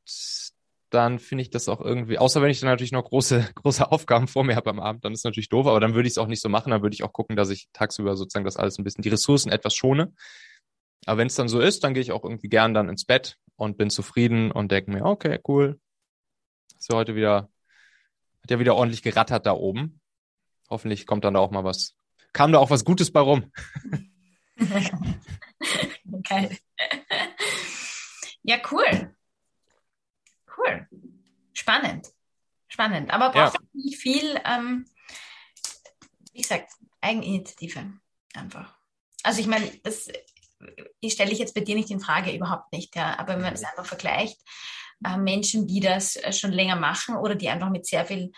dann 0.90 1.20
finde 1.20 1.42
ich 1.42 1.50
das 1.50 1.68
auch 1.68 1.82
irgendwie, 1.82 2.18
außer 2.18 2.42
wenn 2.42 2.50
ich 2.50 2.60
dann 2.60 2.70
natürlich 2.70 2.92
noch 2.92 3.06
große, 3.06 3.50
große 3.56 3.92
Aufgaben 3.92 4.28
vor 4.28 4.44
mir 4.44 4.56
habe 4.56 4.70
am 4.70 4.80
Abend, 4.80 5.04
dann 5.06 5.14
ist 5.14 5.26
natürlich 5.26 5.50
doof, 5.50 5.68
aber 5.68 5.80
dann 5.80 5.94
würde 5.94 6.08
ich 6.08 6.14
es 6.14 6.18
auch 6.18 6.28
nicht 6.28 6.42
so 6.42 6.50
machen, 6.50 6.72
dann 6.72 6.82
würde 6.82 6.94
ich 6.94 7.04
auch 7.04 7.14
gucken, 7.14 7.36
dass 7.36 7.50
ich 7.50 7.70
tagsüber 7.74 8.16
sozusagen 8.16 8.46
das 8.46 8.58
alles 8.58 8.78
ein 8.78 8.84
bisschen, 8.84 9.02
die 9.02 9.10
Ressourcen 9.10 9.52
etwas 9.52 9.76
schone. 9.76 10.14
Aber 11.06 11.18
wenn 11.20 11.28
es 11.28 11.36
dann 11.36 11.50
so 11.50 11.60
ist, 11.60 11.84
dann 11.84 11.94
gehe 11.94 12.02
ich 12.02 12.12
auch 12.12 12.24
irgendwie 12.24 12.50
gern 12.50 12.74
dann 12.74 12.90
ins 12.90 13.06
Bett 13.06 13.38
und 13.56 13.78
bin 13.78 13.90
zufrieden 13.90 14.52
und 14.52 14.72
denke 14.72 14.92
mir, 14.92 15.06
okay, 15.06 15.40
cool. 15.48 15.80
Ist 16.78 16.90
ja 16.92 16.98
heute 16.98 17.16
wieder, 17.16 17.50
hat 18.44 18.52
ja 18.52 18.60
wieder 18.60 18.76
ordentlich 18.76 19.02
gerattert 19.04 19.46
da 19.46 19.54
oben. 19.54 20.02
Hoffentlich 20.70 21.06
kommt 21.06 21.24
dann 21.24 21.36
da 21.36 21.40
auch 21.40 21.52
mal 21.52 21.64
was, 21.64 21.96
kam 22.34 22.52
da 22.52 22.58
auch 22.58 22.72
was 22.72 22.86
Gutes 22.86 23.12
bei 23.12 23.20
rum. 23.20 23.52
Geil. 26.24 26.58
Ja, 28.42 28.58
cool. 28.72 29.14
Cool. 30.58 30.88
Spannend. 31.53 32.08
Spannend. 32.68 33.12
Aber 33.12 33.32
braucht 33.32 33.56
ja. 33.56 33.60
nicht 33.74 33.97
viel, 33.97 34.39
ähm, 34.43 34.86
wie 36.34 36.41
gesagt, 36.41 36.72
Eigeninitiative 37.01 37.93
einfach. 38.34 38.76
Also 39.24 39.39
ich 39.39 39.47
meine, 39.47 39.70
das 39.84 40.10
stelle 41.06 41.32
ich 41.32 41.39
jetzt 41.39 41.56
bei 41.56 41.62
dir 41.62 41.76
nicht 41.76 41.91
in 41.91 41.99
Frage, 41.99 42.36
überhaupt 42.36 42.72
nicht, 42.72 42.95
ja. 42.95 43.18
Aber 43.20 43.34
wenn 43.34 43.41
man 43.41 43.53
es 43.53 43.62
mhm. 43.62 43.68
einfach 43.68 43.86
vergleicht, 43.86 44.39
äh, 45.06 45.18
Menschen, 45.18 45.68
die 45.68 45.80
das 45.80 46.16
äh, 46.16 46.34
schon 46.34 46.51
länger 46.51 46.76
machen 46.76 47.16
oder 47.16 47.36
die 47.36 47.49
einfach 47.49 47.70
mit 47.70 47.86
sehr 47.86 48.06
viel, 48.06 48.32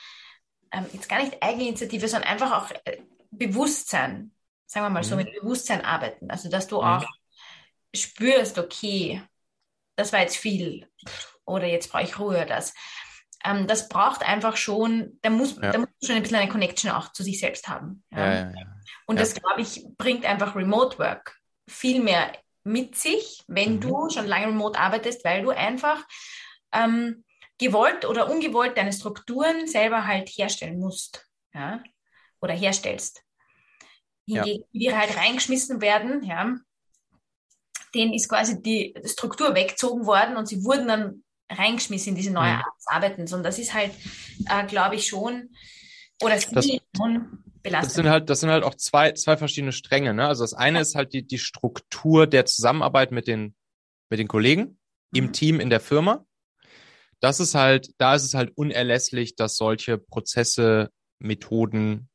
ähm, 0.72 0.86
jetzt 0.94 1.10
gar 1.10 1.22
nicht 1.22 1.42
Eigeninitiative, 1.42 2.08
sondern 2.08 2.30
einfach 2.30 2.52
auch 2.52 2.72
äh, 2.86 3.02
Bewusstsein, 3.32 4.32
sagen 4.66 4.86
wir 4.86 4.90
mal 4.90 5.00
mhm. 5.02 5.08
so, 5.08 5.16
mit 5.16 5.34
Bewusstsein 5.34 5.84
arbeiten. 5.84 6.30
Also 6.30 6.50
dass 6.50 6.68
du 6.68 6.78
mhm. 6.78 6.88
auch 6.88 7.06
spürst, 7.96 8.58
okay, 8.58 9.22
das 9.96 10.14
war 10.14 10.22
jetzt 10.22 10.38
viel 10.38 10.88
oder 11.48 11.66
jetzt 11.66 11.92
brauche 11.92 12.04
ich 12.04 12.20
Ruhe, 12.20 12.46
das. 12.46 12.74
Ähm, 13.44 13.68
das 13.68 13.90
braucht 13.90 14.22
einfach 14.24 14.58
schon, 14.58 15.18
da 15.22 15.30
muss, 15.30 15.56
ja. 15.56 15.72
da 15.72 15.80
muss 15.80 15.88
schon 16.04 16.16
ein 16.16 16.22
bisschen 16.22 16.38
eine 16.38 16.52
Connection 16.52 16.92
auch 16.92 17.12
zu 17.14 17.24
sich 17.24 17.40
selbst 17.40 17.68
haben. 17.68 18.04
Ja? 18.12 18.34
Ja, 18.34 18.54
Und 19.06 19.20
das, 19.20 19.34
glaube 19.34 19.62
ich, 19.62 19.86
bringt 19.98 20.26
einfach 20.26 20.56
Remote 20.56 21.00
Work 21.00 21.38
viel 21.68 22.02
mehr 22.02 22.34
mit 22.64 22.96
sich, 22.96 23.44
wenn 23.48 23.76
mhm. 23.76 23.82
du 23.82 24.10
schon 24.10 24.28
lange 24.28 24.48
remote 24.48 24.78
arbeitest, 24.78 25.24
weil 25.24 25.44
du 25.44 25.52
einfach 25.52 26.06
ähm, 26.74 27.24
gewollt 27.58 28.06
oder 28.06 28.30
ungewollt 28.30 28.78
deine 28.78 28.94
Strukturen 28.94 29.68
selber 29.68 30.06
halt 30.06 30.30
herstellen 30.30 30.80
musst. 30.80 31.26
Ja? 31.54 31.82
Oder 32.42 32.54
herstellst. 32.54 33.24
Hingegen, 34.28 34.66
die 34.74 34.80
dir 34.80 34.98
halt 34.98 35.16
reingeschmissen 35.16 35.80
werden, 35.80 36.24
ja, 36.24 36.58
denen 37.96 38.14
ist 38.14 38.28
quasi 38.28 38.62
die 38.62 38.94
Struktur 39.06 39.56
weggezogen 39.56 40.06
worden 40.06 40.36
und 40.36 40.48
sie 40.48 40.64
wurden 40.64 40.88
dann 40.88 41.24
reingeschmissen 41.50 42.12
in 42.12 42.16
diese 42.16 42.32
neue 42.32 42.54
mhm. 42.54 42.58
Art 42.58 42.78
des 42.78 42.88
Arbeitens. 42.88 43.34
Und 43.34 43.44
das 43.44 43.60
ist 43.60 43.74
halt, 43.74 43.92
äh, 44.50 44.66
glaube 44.66 44.96
ich, 44.96 45.08
schon, 45.08 45.50
oder 46.22 46.36
es 46.36 46.50
das, 46.50 46.68
schon 46.96 47.44
belastend. 47.64 47.90
Das 47.90 47.94
sind 47.94 48.10
halt, 48.10 48.30
das 48.30 48.40
sind 48.42 48.50
halt 48.50 48.64
auch 48.64 48.76
zwei, 48.76 49.12
zwei 49.14 49.38
verschiedene 49.38 49.72
Stränge. 49.72 50.14
Ne? 50.14 50.28
Also 50.28 50.44
das 50.44 50.54
eine 50.54 50.82
ist 50.82 50.96
halt 50.96 51.14
die, 51.14 51.26
die 51.26 51.40
Struktur 51.40 52.28
der 52.28 52.46
Zusammenarbeit 52.46 53.12
mit 53.12 53.28
den, 53.28 53.56
mit 54.10 54.20
den 54.20 54.28
Kollegen 54.28 54.62
mhm. 55.12 55.18
im 55.18 55.34
Team, 55.34 55.60
in 55.60 55.70
der 55.70 55.80
Firma. 55.80 56.26
Das 57.20 57.40
ist 57.40 57.56
halt, 57.56 57.90
da 57.98 58.16
ist 58.16 58.24
es 58.24 58.34
halt 58.34 58.52
unerlässlich, 58.56 59.36
dass 59.36 59.56
solche 59.56 59.98
Prozesse, 59.98 60.92
Methoden, 61.20 62.10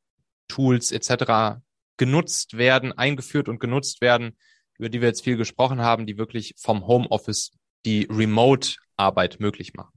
Tools 0.47 0.91
etc. 0.91 1.59
genutzt 1.97 2.57
werden, 2.57 2.97
eingeführt 2.97 3.49
und 3.49 3.59
genutzt 3.59 3.99
werden, 3.99 4.37
über 4.77 4.89
die 4.89 5.01
wir 5.01 5.09
jetzt 5.09 5.23
viel 5.23 5.35
gesprochen 5.35 5.81
haben, 5.81 6.05
die 6.05 6.17
wirklich 6.17 6.53
vom 6.57 6.87
Homeoffice 6.87 7.51
die 7.85 8.07
Remote-Arbeit 8.97 9.39
möglich 9.39 9.73
machen. 9.73 9.93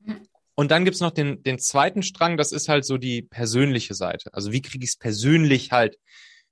Mhm. 0.00 0.26
Und 0.54 0.70
dann 0.70 0.84
gibt's 0.84 1.00
noch 1.00 1.10
den, 1.10 1.42
den 1.42 1.58
zweiten 1.58 2.02
Strang, 2.02 2.38
das 2.38 2.50
ist 2.50 2.68
halt 2.68 2.84
so 2.86 2.96
die 2.96 3.22
persönliche 3.22 3.94
Seite. 3.94 4.32
Also 4.32 4.52
wie 4.52 4.62
kriege 4.62 4.84
ich 4.84 4.90
es 4.90 4.96
persönlich 4.96 5.70
halt 5.70 5.98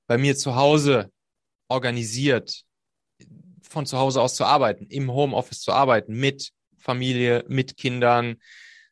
bei 0.06 0.18
mir 0.18 0.36
zu 0.36 0.56
Hause 0.56 1.10
organisiert, 1.68 2.64
von 3.62 3.86
zu 3.86 3.98
Hause 3.98 4.20
aus 4.20 4.34
zu 4.34 4.44
arbeiten, 4.44 4.86
im 4.88 5.10
Homeoffice 5.10 5.60
zu 5.60 5.72
arbeiten, 5.72 6.14
mit 6.14 6.50
Familie, 6.76 7.44
mit 7.48 7.78
Kindern, 7.78 8.36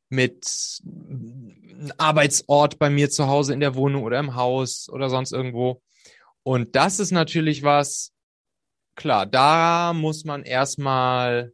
mit 0.08 0.80
Arbeitsort 1.98 2.78
bei 2.78 2.88
mir 2.88 3.10
zu 3.10 3.26
Hause 3.26 3.52
in 3.52 3.60
der 3.60 3.74
Wohnung 3.74 4.04
oder 4.04 4.18
im 4.18 4.34
Haus 4.34 4.88
oder 4.88 5.10
sonst 5.10 5.32
irgendwo. 5.32 5.82
Und 6.42 6.74
das 6.74 7.00
ist 7.00 7.10
natürlich 7.10 7.62
was, 7.62 8.12
klar, 8.94 9.26
da 9.26 9.92
muss 9.92 10.24
man 10.24 10.42
erstmal 10.42 11.52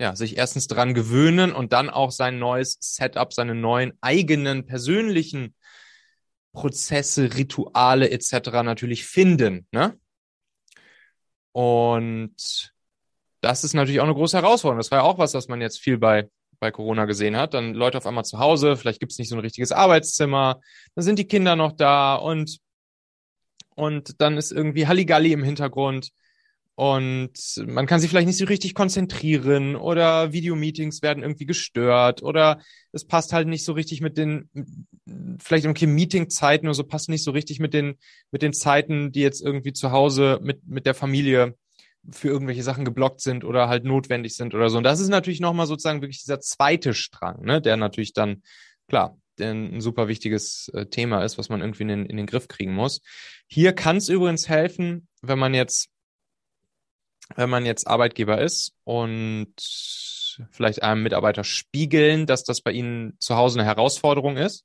ja, 0.00 0.16
sich 0.16 0.38
erstens 0.38 0.66
dran 0.66 0.94
gewöhnen 0.94 1.52
und 1.52 1.74
dann 1.74 1.90
auch 1.90 2.10
sein 2.10 2.38
neues 2.38 2.78
Setup, 2.80 3.34
seine 3.34 3.54
neuen 3.54 3.92
eigenen 4.00 4.64
persönlichen 4.64 5.54
Prozesse, 6.52 7.36
Rituale 7.36 8.10
etc. 8.10 8.62
natürlich 8.64 9.04
finden. 9.04 9.66
Ne? 9.72 10.00
Und 11.52 12.72
das 13.42 13.62
ist 13.62 13.74
natürlich 13.74 14.00
auch 14.00 14.04
eine 14.04 14.14
große 14.14 14.38
Herausforderung. 14.38 14.78
Das 14.78 14.90
war 14.90 15.00
ja 15.00 15.04
auch 15.04 15.18
was, 15.18 15.34
was 15.34 15.48
man 15.48 15.60
jetzt 15.60 15.80
viel 15.80 15.98
bei, 15.98 16.30
bei 16.60 16.70
Corona 16.70 17.04
gesehen 17.04 17.36
hat. 17.36 17.52
Dann 17.52 17.74
Leute 17.74 17.98
auf 17.98 18.06
einmal 18.06 18.24
zu 18.24 18.38
Hause, 18.38 18.78
vielleicht 18.78 19.00
gibt 19.00 19.12
es 19.12 19.18
nicht 19.18 19.28
so 19.28 19.36
ein 19.36 19.40
richtiges 19.40 19.70
Arbeitszimmer, 19.70 20.60
dann 20.94 21.04
sind 21.04 21.18
die 21.18 21.26
Kinder 21.26 21.56
noch 21.56 21.72
da 21.72 22.14
und, 22.14 22.58
und 23.74 24.18
dann 24.22 24.38
ist 24.38 24.50
irgendwie 24.50 24.86
Halligalli 24.86 25.32
im 25.32 25.44
Hintergrund. 25.44 26.10
Und 26.74 27.32
man 27.66 27.86
kann 27.86 28.00
sich 28.00 28.08
vielleicht 28.08 28.26
nicht 28.26 28.38
so 28.38 28.46
richtig 28.46 28.74
konzentrieren 28.74 29.76
oder 29.76 30.32
Videomeetings 30.32 31.02
werden 31.02 31.22
irgendwie 31.22 31.44
gestört 31.44 32.22
oder 32.22 32.60
es 32.92 33.04
passt 33.06 33.34
halt 33.34 33.48
nicht 33.48 33.64
so 33.64 33.72
richtig 33.72 34.00
mit 34.00 34.16
den, 34.16 34.48
vielleicht 35.38 35.64
irgendwie 35.64 35.86
Meetingzeiten 35.86 36.66
oder 36.66 36.74
so 36.74 36.84
passt 36.84 37.10
nicht 37.10 37.22
so 37.22 37.32
richtig 37.32 37.60
mit 37.60 37.74
den, 37.74 37.96
mit 38.30 38.40
den 38.40 38.54
Zeiten, 38.54 39.12
die 39.12 39.20
jetzt 39.20 39.42
irgendwie 39.42 39.74
zu 39.74 39.92
Hause 39.92 40.38
mit, 40.42 40.66
mit 40.66 40.86
der 40.86 40.94
Familie 40.94 41.54
für 42.10 42.28
irgendwelche 42.28 42.62
Sachen 42.62 42.86
geblockt 42.86 43.20
sind 43.20 43.44
oder 43.44 43.68
halt 43.68 43.84
notwendig 43.84 44.34
sind 44.34 44.54
oder 44.54 44.70
so. 44.70 44.78
Und 44.78 44.84
das 44.84 45.00
ist 45.00 45.08
natürlich 45.08 45.40
nochmal 45.40 45.66
sozusagen 45.66 46.00
wirklich 46.00 46.20
dieser 46.20 46.40
zweite 46.40 46.94
Strang, 46.94 47.44
ne, 47.44 47.60
der 47.60 47.76
natürlich 47.76 48.14
dann, 48.14 48.42
klar, 48.88 49.18
ein 49.38 49.80
super 49.80 50.08
wichtiges 50.08 50.70
äh, 50.74 50.86
Thema 50.86 51.24
ist, 51.24 51.38
was 51.38 51.48
man 51.48 51.60
irgendwie 51.60 51.82
in 51.82 51.88
den, 51.88 52.06
in 52.06 52.16
den 52.16 52.26
Griff 52.26 52.48
kriegen 52.48 52.74
muss. 52.74 53.00
Hier 53.46 53.72
kann 53.72 53.96
es 53.96 54.08
übrigens 54.08 54.48
helfen, 54.48 55.08
wenn 55.22 55.38
man 55.38 55.54
jetzt 55.54 55.88
wenn 57.36 57.50
man 57.50 57.66
jetzt 57.66 57.86
Arbeitgeber 57.86 58.40
ist 58.40 58.72
und 58.84 59.54
vielleicht 60.50 60.82
einem 60.82 61.02
Mitarbeiter 61.02 61.44
spiegeln, 61.44 62.26
dass 62.26 62.44
das 62.44 62.60
bei 62.60 62.72
ihnen 62.72 63.16
zu 63.18 63.36
Hause 63.36 63.58
eine 63.58 63.68
Herausforderung 63.68 64.36
ist, 64.36 64.64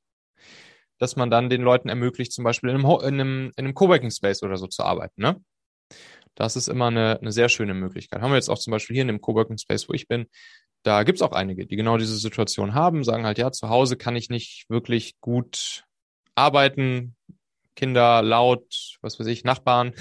dass 0.97 1.15
man 1.15 1.29
dann 1.29 1.49
den 1.49 1.61
Leuten 1.61 1.89
ermöglicht, 1.89 2.31
zum 2.31 2.43
Beispiel 2.43 2.69
in 2.69 2.77
einem, 2.77 2.85
in 2.85 3.13
einem, 3.19 3.51
in 3.55 3.65
einem 3.65 3.73
Coworking 3.73 4.11
Space 4.11 4.43
oder 4.43 4.57
so 4.57 4.67
zu 4.67 4.83
arbeiten. 4.83 5.21
Ne? 5.21 5.41
Das 6.35 6.55
ist 6.55 6.67
immer 6.67 6.87
eine, 6.87 7.19
eine 7.19 7.31
sehr 7.31 7.49
schöne 7.49 7.73
Möglichkeit. 7.73 8.21
Haben 8.21 8.31
wir 8.31 8.37
jetzt 8.37 8.49
auch 8.49 8.59
zum 8.59 8.71
Beispiel 8.71 8.95
hier 8.95 9.01
in 9.01 9.09
dem 9.09 9.21
Coworking 9.21 9.57
Space, 9.57 9.89
wo 9.89 9.93
ich 9.93 10.07
bin, 10.07 10.27
da 10.83 11.03
gibt's 11.03 11.21
auch 11.21 11.31
einige, 11.31 11.65
die 11.65 11.75
genau 11.75 11.97
diese 11.97 12.17
Situation 12.17 12.75
haben, 12.75 13.03
sagen 13.03 13.25
halt, 13.25 13.37
ja, 13.37 13.51
zu 13.51 13.69
Hause 13.69 13.97
kann 13.97 14.15
ich 14.15 14.29
nicht 14.29 14.65
wirklich 14.69 15.19
gut 15.19 15.83
arbeiten, 16.35 17.15
Kinder 17.75 18.21
laut, 18.21 18.97
was 19.01 19.19
weiß 19.19 19.27
ich, 19.27 19.43
Nachbarn. 19.43 19.93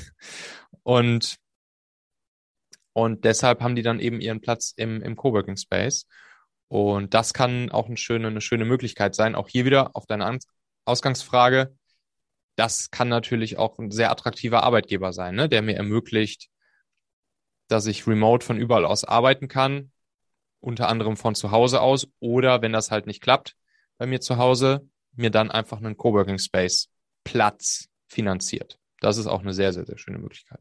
Und, 0.82 1.36
und 2.94 3.24
deshalb 3.24 3.60
haben 3.60 3.74
die 3.74 3.82
dann 3.82 4.00
eben 4.00 4.20
ihren 4.20 4.40
Platz 4.40 4.72
im, 4.76 5.02
im 5.02 5.16
Coworking 5.16 5.56
Space. 5.56 6.06
Und 6.68 7.12
das 7.12 7.34
kann 7.34 7.70
auch 7.70 7.86
eine 7.86 7.96
schöne, 7.96 8.28
eine 8.28 8.40
schöne 8.40 8.64
Möglichkeit 8.64 9.14
sein. 9.14 9.34
Auch 9.34 9.48
hier 9.48 9.64
wieder 9.64 9.94
auf 9.96 10.06
deine 10.06 10.38
Ausgangsfrage. 10.84 11.76
Das 12.56 12.90
kann 12.92 13.08
natürlich 13.08 13.58
auch 13.58 13.78
ein 13.80 13.90
sehr 13.90 14.12
attraktiver 14.12 14.62
Arbeitgeber 14.62 15.12
sein, 15.12 15.34
ne? 15.34 15.48
der 15.48 15.60
mir 15.60 15.76
ermöglicht, 15.76 16.48
dass 17.66 17.86
ich 17.86 18.06
remote 18.06 18.46
von 18.46 18.58
überall 18.58 18.84
aus 18.84 19.04
arbeiten 19.04 19.48
kann, 19.48 19.90
unter 20.60 20.88
anderem 20.88 21.16
von 21.16 21.34
zu 21.34 21.50
Hause 21.50 21.80
aus 21.80 22.06
oder 22.20 22.62
wenn 22.62 22.72
das 22.72 22.92
halt 22.92 23.06
nicht 23.06 23.20
klappt 23.20 23.56
bei 23.98 24.06
mir 24.06 24.20
zu 24.20 24.36
Hause, 24.36 24.88
mir 25.16 25.30
dann 25.30 25.50
einfach 25.50 25.78
einen 25.78 25.96
Coworking 25.96 26.38
Space 26.38 26.90
Platz 27.24 27.88
finanziert. 28.06 28.78
Das 29.00 29.16
ist 29.16 29.26
auch 29.26 29.40
eine 29.40 29.52
sehr, 29.52 29.72
sehr, 29.72 29.84
sehr 29.84 29.98
schöne 29.98 30.18
Möglichkeit. 30.18 30.60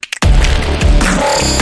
Thank 1.21 1.55
you. 1.55 1.60